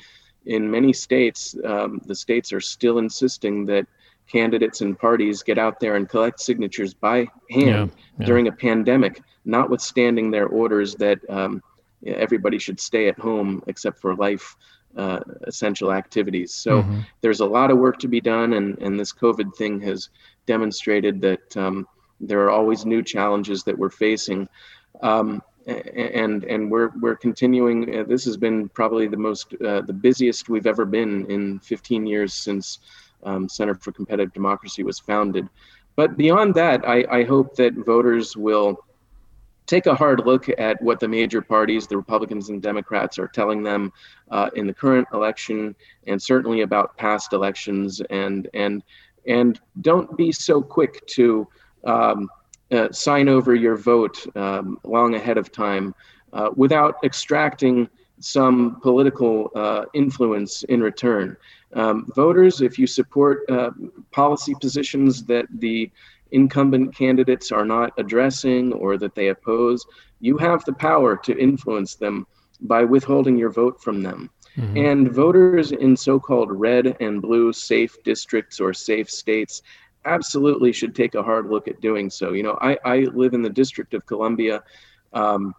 In 0.46 0.70
many 0.70 0.94
states, 0.94 1.56
um, 1.64 2.02
the 2.06 2.16
states 2.16 2.52
are 2.52 2.62
still 2.62 2.98
insisting 2.98 3.66
that 3.68 3.86
candidates 4.28 4.82
and 4.82 4.98
parties 4.98 5.44
get 5.44 5.58
out 5.58 5.80
there 5.80 5.96
and 5.96 6.08
collect 6.08 6.40
signatures 6.40 6.94
by 6.94 7.28
hand 7.50 7.68
yeah, 7.68 7.88
yeah. 8.20 8.26
during 8.26 8.48
a 8.48 8.52
pandemic, 8.52 9.22
notwithstanding 9.46 10.32
their 10.32 10.48
orders 10.48 10.96
that 10.96 11.20
um, 11.30 11.62
everybody 12.06 12.58
should 12.58 12.80
stay 12.80 13.08
at 13.08 13.20
home 13.20 13.62
except 13.68 14.00
for 14.00 14.16
life 14.16 14.56
uh, 14.98 15.20
essential 15.44 15.92
activities. 15.92 16.54
So 16.54 16.82
mm-hmm. 16.82 17.00
there's 17.22 17.40
a 17.40 17.46
lot 17.46 17.72
of 17.72 17.78
work 17.78 18.00
to 18.00 18.08
be 18.08 18.22
done, 18.22 18.54
and, 18.54 18.78
and 18.80 19.00
this 19.00 19.14
COVID 19.14 19.56
thing 19.56 19.80
has 19.82 20.10
demonstrated 20.46 21.22
that 21.22 21.58
um, 21.58 21.88
there 22.20 22.42
are 22.42 22.52
always 22.52 22.86
new 22.86 23.02
challenges 23.02 23.64
that 23.64 23.78
we're 23.78 23.90
facing. 23.90 24.48
Um, 25.02 25.42
and 25.68 26.44
and 26.44 26.72
we're 26.72 26.90
we're 27.00 27.16
continuing. 27.16 28.00
Uh, 28.00 28.04
this 28.04 28.26
has 28.26 28.36
been 28.36 28.68
probably 28.70 29.08
the 29.08 29.18
most 29.18 29.54
uh, 29.66 29.82
the 29.82 29.94
busiest 29.94 30.50
we've 30.50 30.66
ever 30.66 30.86
been 30.86 31.30
in 31.30 31.60
15 31.60 32.08
years 32.08 32.34
since 32.34 32.80
um, 33.24 33.48
Center 33.48 33.76
for 33.76 33.92
Competitive 33.92 34.34
Democracy 34.34 34.84
was 34.84 35.00
founded. 35.00 35.48
But 35.96 36.18
beyond 36.18 36.56
that, 36.56 36.88
I, 36.88 37.06
I 37.12 37.24
hope 37.24 37.56
that 37.58 37.74
voters 37.74 38.36
will 38.36 38.80
take 39.66 39.86
a 39.86 39.96
hard 39.96 40.26
look 40.26 40.48
at 40.58 40.82
what 40.82 41.00
the 41.00 41.08
major 41.08 41.42
parties, 41.42 41.88
the 41.88 41.98
Republicans 41.98 42.50
and 42.50 42.62
Democrats, 42.62 43.18
are 43.20 43.28
telling 43.28 43.64
them 43.64 43.92
uh, 44.30 44.50
in 44.56 44.68
the 44.68 44.74
current 44.74 45.08
election, 45.14 45.76
and 46.08 46.22
certainly 46.22 46.62
about 46.62 46.98
past 46.98 47.34
elections, 47.34 48.02
and 48.10 48.50
and 48.54 48.84
and 49.28 49.60
don't 49.82 50.18
be 50.18 50.32
so 50.32 50.62
quick 50.62 51.06
to 51.08 51.48
um, 51.84 52.30
uh, 52.72 52.92
sign 52.92 53.30
over 53.30 53.54
your 53.54 53.76
vote 53.76 54.26
um, 54.36 54.80
long 54.84 55.16
ahead 55.16 55.38
of 55.38 55.52
time 55.52 55.94
uh, 56.34 56.50
without 56.56 56.96
extracting 57.04 57.90
some 58.20 58.80
political 58.82 59.52
uh, 59.56 59.86
influence 59.94 60.64
in 60.64 60.82
return. 60.82 61.36
Um, 61.74 62.08
voters, 62.16 62.62
if 62.62 62.78
you 62.78 62.88
support 62.88 63.50
uh, 63.50 63.72
policy 64.12 64.54
positions 64.60 65.24
that 65.26 65.46
the 65.60 65.90
incumbent 66.32 66.96
candidates 66.96 67.52
are 67.52 67.66
not 67.66 67.94
addressing 67.98 68.74
or 68.74 68.98
that 68.98 69.16
they 69.16 69.30
oppose, 69.30 69.86
you 70.20 70.38
have 70.38 70.64
the 70.66 70.74
power 70.74 71.18
to 71.18 71.38
influence 71.38 71.96
them 71.96 72.26
by 72.62 72.84
withholding 72.84 73.38
your 73.38 73.50
vote 73.50 73.82
from 73.82 74.02
them. 74.02 74.30
Mm-hmm. 74.58 74.78
And 74.78 75.12
voters 75.12 75.72
in 75.72 75.96
so 75.96 76.20
called 76.20 76.52
red 76.52 76.98
and 77.00 77.22
blue 77.22 77.54
safe 77.54 78.02
districts 78.04 78.60
or 78.60 78.74
safe 78.74 79.10
states 79.10 79.62
absolutely 80.06 80.72
should 80.74 80.96
take 80.96 81.16
a 81.16 81.24
hard 81.24 81.48
look 81.48 81.68
at 81.68 81.82
doing 81.82 82.10
so. 82.10 82.34
You 82.34 82.44
know, 82.44 82.58
I, 82.62 82.78
I 82.84 82.98
live 83.14 83.34
in 83.34 83.42
the 83.42 83.50
District 83.50 83.94
of 83.94 84.06
Columbia. 84.06 84.64
Um, 85.14 85.56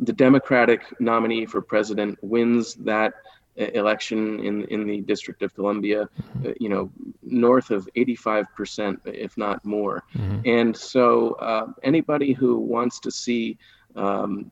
the 0.00 0.12
Democratic 0.12 0.82
nominee 1.00 1.46
for 1.46 1.60
president 1.60 2.18
wins 2.22 2.74
that 2.76 3.14
election 3.56 4.40
in 4.40 4.64
in 4.64 4.86
the 4.86 5.00
District 5.00 5.42
of 5.42 5.54
Columbia, 5.54 6.08
uh, 6.44 6.52
you 6.58 6.68
know, 6.68 6.90
north 7.22 7.70
of 7.70 7.88
85%, 7.96 8.98
if 9.04 9.36
not 9.36 9.64
more. 9.64 10.04
Mm-hmm. 10.14 10.40
And 10.44 10.76
so, 10.76 11.32
uh, 11.34 11.66
anybody 11.82 12.32
who 12.32 12.58
wants 12.58 13.00
to 13.00 13.10
see 13.10 13.58
um, 13.96 14.50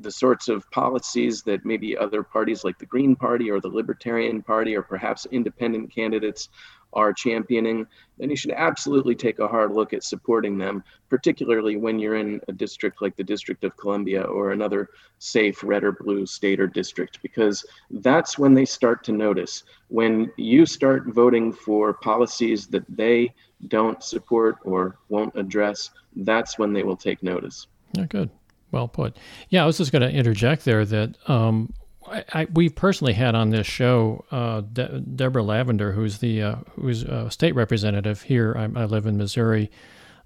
the 0.00 0.10
sorts 0.10 0.48
of 0.48 0.70
policies 0.70 1.42
that 1.42 1.64
maybe 1.64 1.96
other 1.96 2.22
parties 2.22 2.64
like 2.64 2.78
the 2.78 2.86
Green 2.86 3.16
Party 3.16 3.50
or 3.50 3.60
the 3.60 3.68
Libertarian 3.68 4.42
Party 4.42 4.76
or 4.76 4.82
perhaps 4.82 5.26
independent 5.30 5.92
candidates 5.92 6.48
are 6.92 7.12
championing, 7.12 7.86
then 8.18 8.30
you 8.30 8.36
should 8.36 8.52
absolutely 8.52 9.14
take 9.14 9.38
a 9.38 9.48
hard 9.48 9.72
look 9.72 9.92
at 9.92 10.02
supporting 10.02 10.58
them, 10.58 10.82
particularly 11.08 11.76
when 11.76 11.98
you're 11.98 12.16
in 12.16 12.40
a 12.48 12.52
district 12.52 13.02
like 13.02 13.16
the 13.16 13.24
District 13.24 13.62
of 13.64 13.76
Columbia 13.76 14.22
or 14.22 14.52
another 14.52 14.90
safe 15.18 15.62
red 15.62 15.84
or 15.84 15.92
blue 15.92 16.26
state 16.26 16.60
or 16.60 16.66
district, 16.66 17.20
because 17.22 17.64
that's 17.90 18.38
when 18.38 18.54
they 18.54 18.64
start 18.64 19.04
to 19.04 19.12
notice. 19.12 19.64
When 19.88 20.32
you 20.36 20.66
start 20.66 21.06
voting 21.06 21.52
for 21.52 21.92
policies 21.92 22.66
that 22.68 22.84
they 22.88 23.34
don't 23.68 24.02
support 24.02 24.56
or 24.62 24.98
won't 25.08 25.36
address, 25.36 25.90
that's 26.16 26.58
when 26.58 26.72
they 26.72 26.82
will 26.82 26.96
take 26.96 27.22
notice. 27.22 27.66
Yeah, 27.92 28.06
good. 28.06 28.30
Well 28.70 28.88
put. 28.88 29.16
Yeah, 29.48 29.62
I 29.62 29.66
was 29.66 29.78
just 29.78 29.92
going 29.92 30.02
to 30.02 30.10
interject 30.10 30.64
there 30.64 30.84
that 30.84 31.16
um, 31.28 31.72
I, 32.10 32.24
I, 32.32 32.46
we 32.52 32.68
personally 32.68 33.12
had 33.12 33.34
on 33.34 33.50
this 33.50 33.66
show 33.66 34.24
uh, 34.30 34.60
De- 34.60 35.00
Deborah 35.00 35.42
Lavender, 35.42 35.92
who's 35.92 36.18
the 36.18 36.42
uh, 36.42 36.56
who's 36.80 37.02
a 37.02 37.30
state 37.30 37.54
representative 37.54 38.22
here. 38.22 38.54
I, 38.56 38.64
I, 38.80 38.84
live 38.84 39.06
in 39.06 39.16
Missouri, 39.16 39.70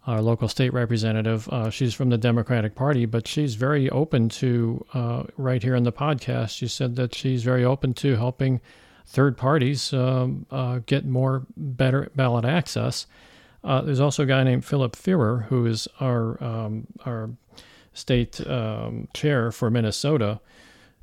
our 0.06 0.20
local 0.20 0.48
state 0.48 0.72
representative. 0.72 1.48
Uh, 1.48 1.70
she's 1.70 1.94
from 1.94 2.10
the 2.10 2.18
Democratic 2.18 2.74
Party, 2.74 3.06
but 3.06 3.26
she's 3.26 3.54
very 3.54 3.90
open 3.90 4.28
to 4.30 4.84
uh, 4.94 5.24
right 5.36 5.62
here 5.62 5.74
in 5.74 5.84
the 5.84 5.92
podcast. 5.92 6.50
She 6.50 6.68
said 6.68 6.96
that 6.96 7.14
she's 7.14 7.42
very 7.42 7.64
open 7.64 7.94
to 7.94 8.16
helping 8.16 8.60
third 9.06 9.36
parties 9.36 9.92
um, 9.92 10.46
uh, 10.50 10.80
get 10.86 11.04
more 11.04 11.46
better 11.56 12.10
ballot 12.14 12.44
access. 12.44 13.06
Uh, 13.64 13.80
there's 13.80 14.00
also 14.00 14.24
a 14.24 14.26
guy 14.26 14.42
named 14.42 14.64
Philip 14.64 14.96
Fearer, 14.96 15.46
who 15.48 15.66
is 15.66 15.86
our 16.00 16.42
um, 16.42 16.86
our 17.04 17.30
state 17.94 18.44
um, 18.46 19.08
chair 19.12 19.52
for 19.52 19.70
Minnesota 19.70 20.40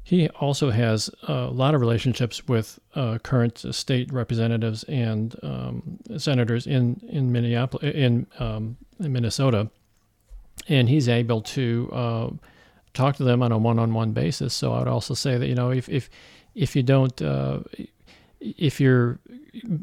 he 0.03 0.27
also 0.29 0.71
has 0.71 1.09
a 1.27 1.45
lot 1.45 1.75
of 1.75 1.81
relationships 1.81 2.47
with 2.47 2.79
uh, 2.95 3.19
current 3.19 3.63
state 3.71 4.11
representatives 4.11 4.83
and 4.83 5.35
um, 5.43 5.99
senators 6.17 6.65
in 6.65 7.01
in 7.09 7.31
Minneapolis, 7.31 7.93
in, 7.95 8.25
um, 8.39 8.77
in, 8.99 9.13
Minnesota, 9.13 9.69
and 10.67 10.89
he's 10.89 11.07
able 11.07 11.41
to 11.41 11.89
uh, 11.93 12.29
talk 12.93 13.17
to 13.17 13.23
them 13.23 13.43
on 13.43 13.51
a 13.51 13.57
one-on-one 13.57 14.13
basis. 14.13 14.53
So 14.53 14.73
I 14.73 14.79
would 14.79 14.87
also 14.87 15.13
say 15.13 15.37
that 15.37 15.47
you 15.47 15.55
know 15.55 15.69
if 15.71 15.87
if 15.89 16.09
if 16.55 16.75
you 16.75 16.83
don't, 16.83 17.21
uh, 17.21 17.59
if 18.39 18.79
you're 18.79 19.19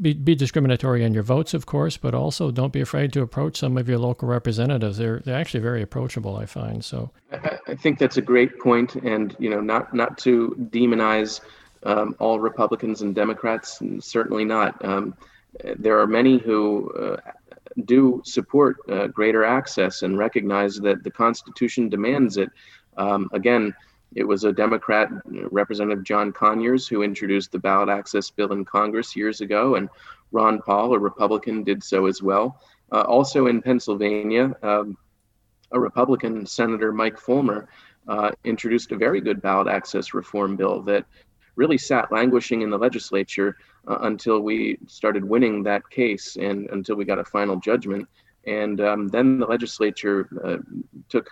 be, 0.01 0.13
be, 0.13 0.33
discriminatory 0.35 1.03
on 1.03 1.13
your 1.13 1.23
votes, 1.23 1.53
of 1.53 1.65
course, 1.65 1.97
but 1.97 2.15
also 2.15 2.51
don't 2.51 2.73
be 2.73 2.81
afraid 2.81 3.13
to 3.13 3.21
approach 3.21 3.57
some 3.57 3.77
of 3.77 3.87
your 3.87 3.97
local 3.97 4.27
representatives. 4.27 4.97
They're 4.97 5.19
they're 5.19 5.35
actually 5.35 5.59
very 5.59 5.81
approachable, 5.81 6.37
I 6.37 6.45
find. 6.45 6.83
So 6.83 7.11
I, 7.31 7.59
I 7.67 7.75
think 7.75 7.99
that's 7.99 8.17
a 8.17 8.21
great 8.21 8.59
point, 8.59 8.95
and 8.95 9.35
you 9.39 9.49
know, 9.49 9.61
not 9.61 9.93
not 9.93 10.17
to 10.19 10.55
demonize 10.71 11.41
um, 11.83 12.15
all 12.19 12.39
Republicans 12.39 13.01
and 13.01 13.13
Democrats, 13.13 13.81
certainly 13.99 14.45
not. 14.45 14.83
Um, 14.83 15.15
there 15.77 15.99
are 15.99 16.07
many 16.07 16.37
who 16.37 16.91
uh, 16.93 17.17
do 17.85 18.21
support 18.25 18.77
uh, 18.89 19.07
greater 19.07 19.43
access 19.43 20.01
and 20.01 20.17
recognize 20.17 20.77
that 20.77 21.03
the 21.03 21.11
Constitution 21.11 21.89
demands 21.89 22.37
it. 22.37 22.49
Um, 22.97 23.29
again, 23.33 23.75
it 24.15 24.23
was 24.23 24.43
a 24.43 24.53
Democrat, 24.53 25.09
Representative 25.25 26.03
John 26.03 26.31
Conyers, 26.31 26.87
who 26.87 27.03
introduced 27.03 27.51
the 27.51 27.59
ballot 27.59 27.89
access 27.89 28.29
bill 28.29 28.51
in 28.53 28.65
Congress 28.65 29.15
years 29.15 29.41
ago, 29.41 29.75
and 29.75 29.89
Ron 30.31 30.61
Paul, 30.61 30.93
a 30.93 30.99
Republican, 30.99 31.63
did 31.63 31.83
so 31.83 32.05
as 32.05 32.21
well. 32.21 32.59
Uh, 32.91 33.01
also 33.01 33.47
in 33.47 33.61
Pennsylvania, 33.61 34.55
um, 34.63 34.97
a 35.71 35.79
Republican 35.79 36.45
Senator 36.45 36.91
Mike 36.93 37.17
Folmer 37.17 37.67
uh, 38.07 38.31
introduced 38.45 38.91
a 38.91 38.97
very 38.97 39.19
good 39.19 39.41
ballot 39.41 39.67
access 39.67 40.13
reform 40.13 40.55
bill 40.55 40.81
that 40.83 41.05
really 41.55 41.77
sat 41.77 42.11
languishing 42.11 42.61
in 42.61 42.69
the 42.69 42.77
legislature 42.77 43.57
uh, 43.87 43.97
until 44.01 44.39
we 44.39 44.77
started 44.87 45.23
winning 45.25 45.63
that 45.63 45.89
case 45.89 46.37
and 46.37 46.69
until 46.69 46.95
we 46.95 47.03
got 47.03 47.19
a 47.19 47.25
final 47.25 47.57
judgment. 47.57 48.07
And 48.45 48.79
um, 48.79 49.07
then 49.09 49.39
the 49.39 49.45
legislature 49.45 50.29
uh, 50.43 50.57
took 51.09 51.31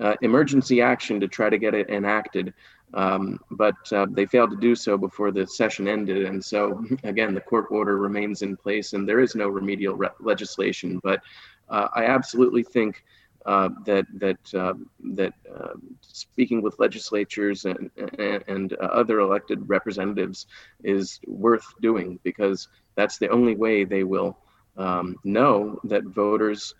uh, 0.00 0.14
emergency 0.22 0.80
action 0.80 1.20
to 1.20 1.28
try 1.28 1.50
to 1.50 1.58
get 1.58 1.74
it 1.74 1.88
enacted. 1.90 2.54
Um, 2.94 3.38
but 3.50 3.74
uh, 3.92 4.06
they 4.10 4.24
failed 4.24 4.50
to 4.50 4.56
do 4.56 4.74
so 4.74 4.96
before 4.96 5.30
the 5.30 5.46
session 5.46 5.88
ended. 5.88 6.24
And 6.24 6.42
so, 6.42 6.84
again, 7.04 7.34
the 7.34 7.40
court 7.40 7.66
order 7.70 7.98
remains 7.98 8.42
in 8.42 8.56
place 8.56 8.92
and 8.92 9.06
there 9.08 9.20
is 9.20 9.34
no 9.34 9.48
remedial 9.48 9.94
re- 9.94 10.08
legislation. 10.20 11.00
But 11.02 11.20
uh, 11.68 11.88
I 11.94 12.04
absolutely 12.04 12.62
think 12.62 13.04
uh, 13.46 13.70
that 13.86 14.06
that 14.14 14.54
uh, 14.54 14.74
that 15.14 15.32
uh, 15.54 15.74
speaking 16.02 16.60
with 16.60 16.78
legislatures 16.78 17.64
and 17.64 17.90
and, 18.18 18.44
and 18.46 18.72
other 18.74 19.20
elected 19.20 19.66
representatives 19.68 20.46
is 20.82 21.20
worth 21.26 21.64
doing 21.80 22.18
because 22.24 22.68
that's 22.94 23.18
the 23.18 23.28
only 23.28 23.54
way 23.54 23.84
they 23.84 24.04
will 24.04 24.36
um, 24.76 25.16
know 25.24 25.80
that 25.84 26.04
voters 26.04 26.74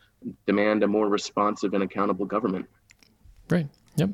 demand 0.46 0.82
a 0.82 0.86
more 0.86 1.08
responsive 1.08 1.74
and 1.74 1.82
accountable 1.82 2.26
government. 2.26 2.66
Right. 3.50 3.66
Yep. 3.96 4.10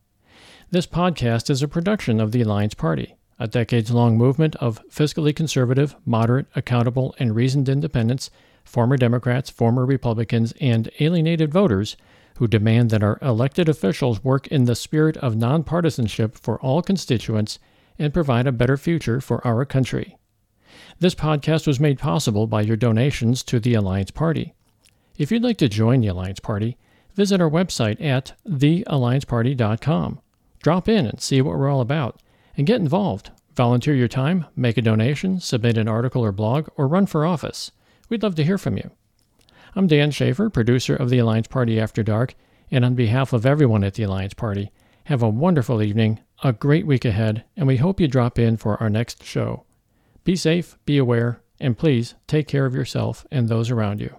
This 0.70 0.86
podcast 0.86 1.48
is 1.48 1.62
a 1.62 1.68
production 1.68 2.20
of 2.20 2.32
the 2.32 2.42
Alliance 2.42 2.74
Party, 2.74 3.16
a 3.38 3.48
decades 3.48 3.90
long 3.90 4.18
movement 4.18 4.54
of 4.56 4.86
fiscally 4.88 5.34
conservative, 5.34 5.96
moderate, 6.04 6.46
accountable, 6.54 7.14
and 7.18 7.34
reasoned 7.34 7.68
independents, 7.70 8.30
former 8.62 8.98
Democrats, 8.98 9.48
former 9.48 9.86
Republicans, 9.86 10.52
and 10.60 10.90
alienated 11.00 11.50
voters 11.50 11.96
who 12.36 12.48
demand 12.48 12.90
that 12.90 13.02
our 13.02 13.18
elected 13.22 13.68
officials 13.68 14.24
work 14.24 14.46
in 14.48 14.64
the 14.64 14.74
spirit 14.74 15.16
of 15.18 15.34
nonpartisanship 15.34 16.36
for 16.36 16.60
all 16.60 16.82
constituents 16.82 17.58
and 17.98 18.14
provide 18.14 18.46
a 18.46 18.52
better 18.52 18.76
future 18.76 19.20
for 19.20 19.44
our 19.46 19.64
country. 19.64 20.16
This 20.98 21.14
podcast 21.14 21.66
was 21.66 21.80
made 21.80 21.98
possible 21.98 22.46
by 22.46 22.62
your 22.62 22.76
donations 22.76 23.42
to 23.44 23.60
the 23.60 23.74
Alliance 23.74 24.10
Party. 24.10 24.54
If 25.16 25.30
you'd 25.30 25.44
like 25.44 25.58
to 25.58 25.68
join 25.68 26.00
the 26.00 26.08
Alliance 26.08 26.40
Party, 26.40 26.76
visit 27.14 27.40
our 27.40 27.50
website 27.50 28.02
at 28.02 28.32
theallianceparty.com. 28.46 30.20
Drop 30.62 30.88
in 30.88 31.06
and 31.06 31.20
see 31.20 31.40
what 31.40 31.56
we're 31.56 31.68
all 31.68 31.80
about, 31.80 32.20
and 32.56 32.66
get 32.66 32.80
involved. 32.80 33.30
Volunteer 33.54 33.94
your 33.94 34.08
time, 34.08 34.46
make 34.56 34.76
a 34.76 34.82
donation, 34.82 35.38
submit 35.38 35.78
an 35.78 35.86
article 35.86 36.24
or 36.24 36.32
blog, 36.32 36.68
or 36.76 36.88
run 36.88 37.06
for 37.06 37.24
office. 37.24 37.70
We'd 38.08 38.22
love 38.22 38.34
to 38.36 38.44
hear 38.44 38.58
from 38.58 38.76
you. 38.76 38.90
I'm 39.76 39.88
Dan 39.88 40.12
Schaefer, 40.12 40.50
producer 40.50 40.94
of 40.94 41.10
the 41.10 41.18
Alliance 41.18 41.48
Party 41.48 41.80
After 41.80 42.04
Dark, 42.04 42.36
and 42.70 42.84
on 42.84 42.94
behalf 42.94 43.32
of 43.32 43.44
everyone 43.44 43.82
at 43.82 43.94
the 43.94 44.04
Alliance 44.04 44.32
Party, 44.32 44.70
have 45.06 45.20
a 45.20 45.28
wonderful 45.28 45.82
evening, 45.82 46.20
a 46.44 46.52
great 46.52 46.86
week 46.86 47.04
ahead, 47.04 47.42
and 47.56 47.66
we 47.66 47.78
hope 47.78 47.98
you 47.98 48.06
drop 48.06 48.38
in 48.38 48.56
for 48.56 48.80
our 48.80 48.88
next 48.88 49.24
show. 49.24 49.64
Be 50.22 50.36
safe, 50.36 50.78
be 50.84 50.96
aware, 50.96 51.42
and 51.58 51.76
please 51.76 52.14
take 52.28 52.46
care 52.46 52.66
of 52.66 52.74
yourself 52.74 53.26
and 53.32 53.48
those 53.48 53.68
around 53.68 54.00
you. 54.00 54.14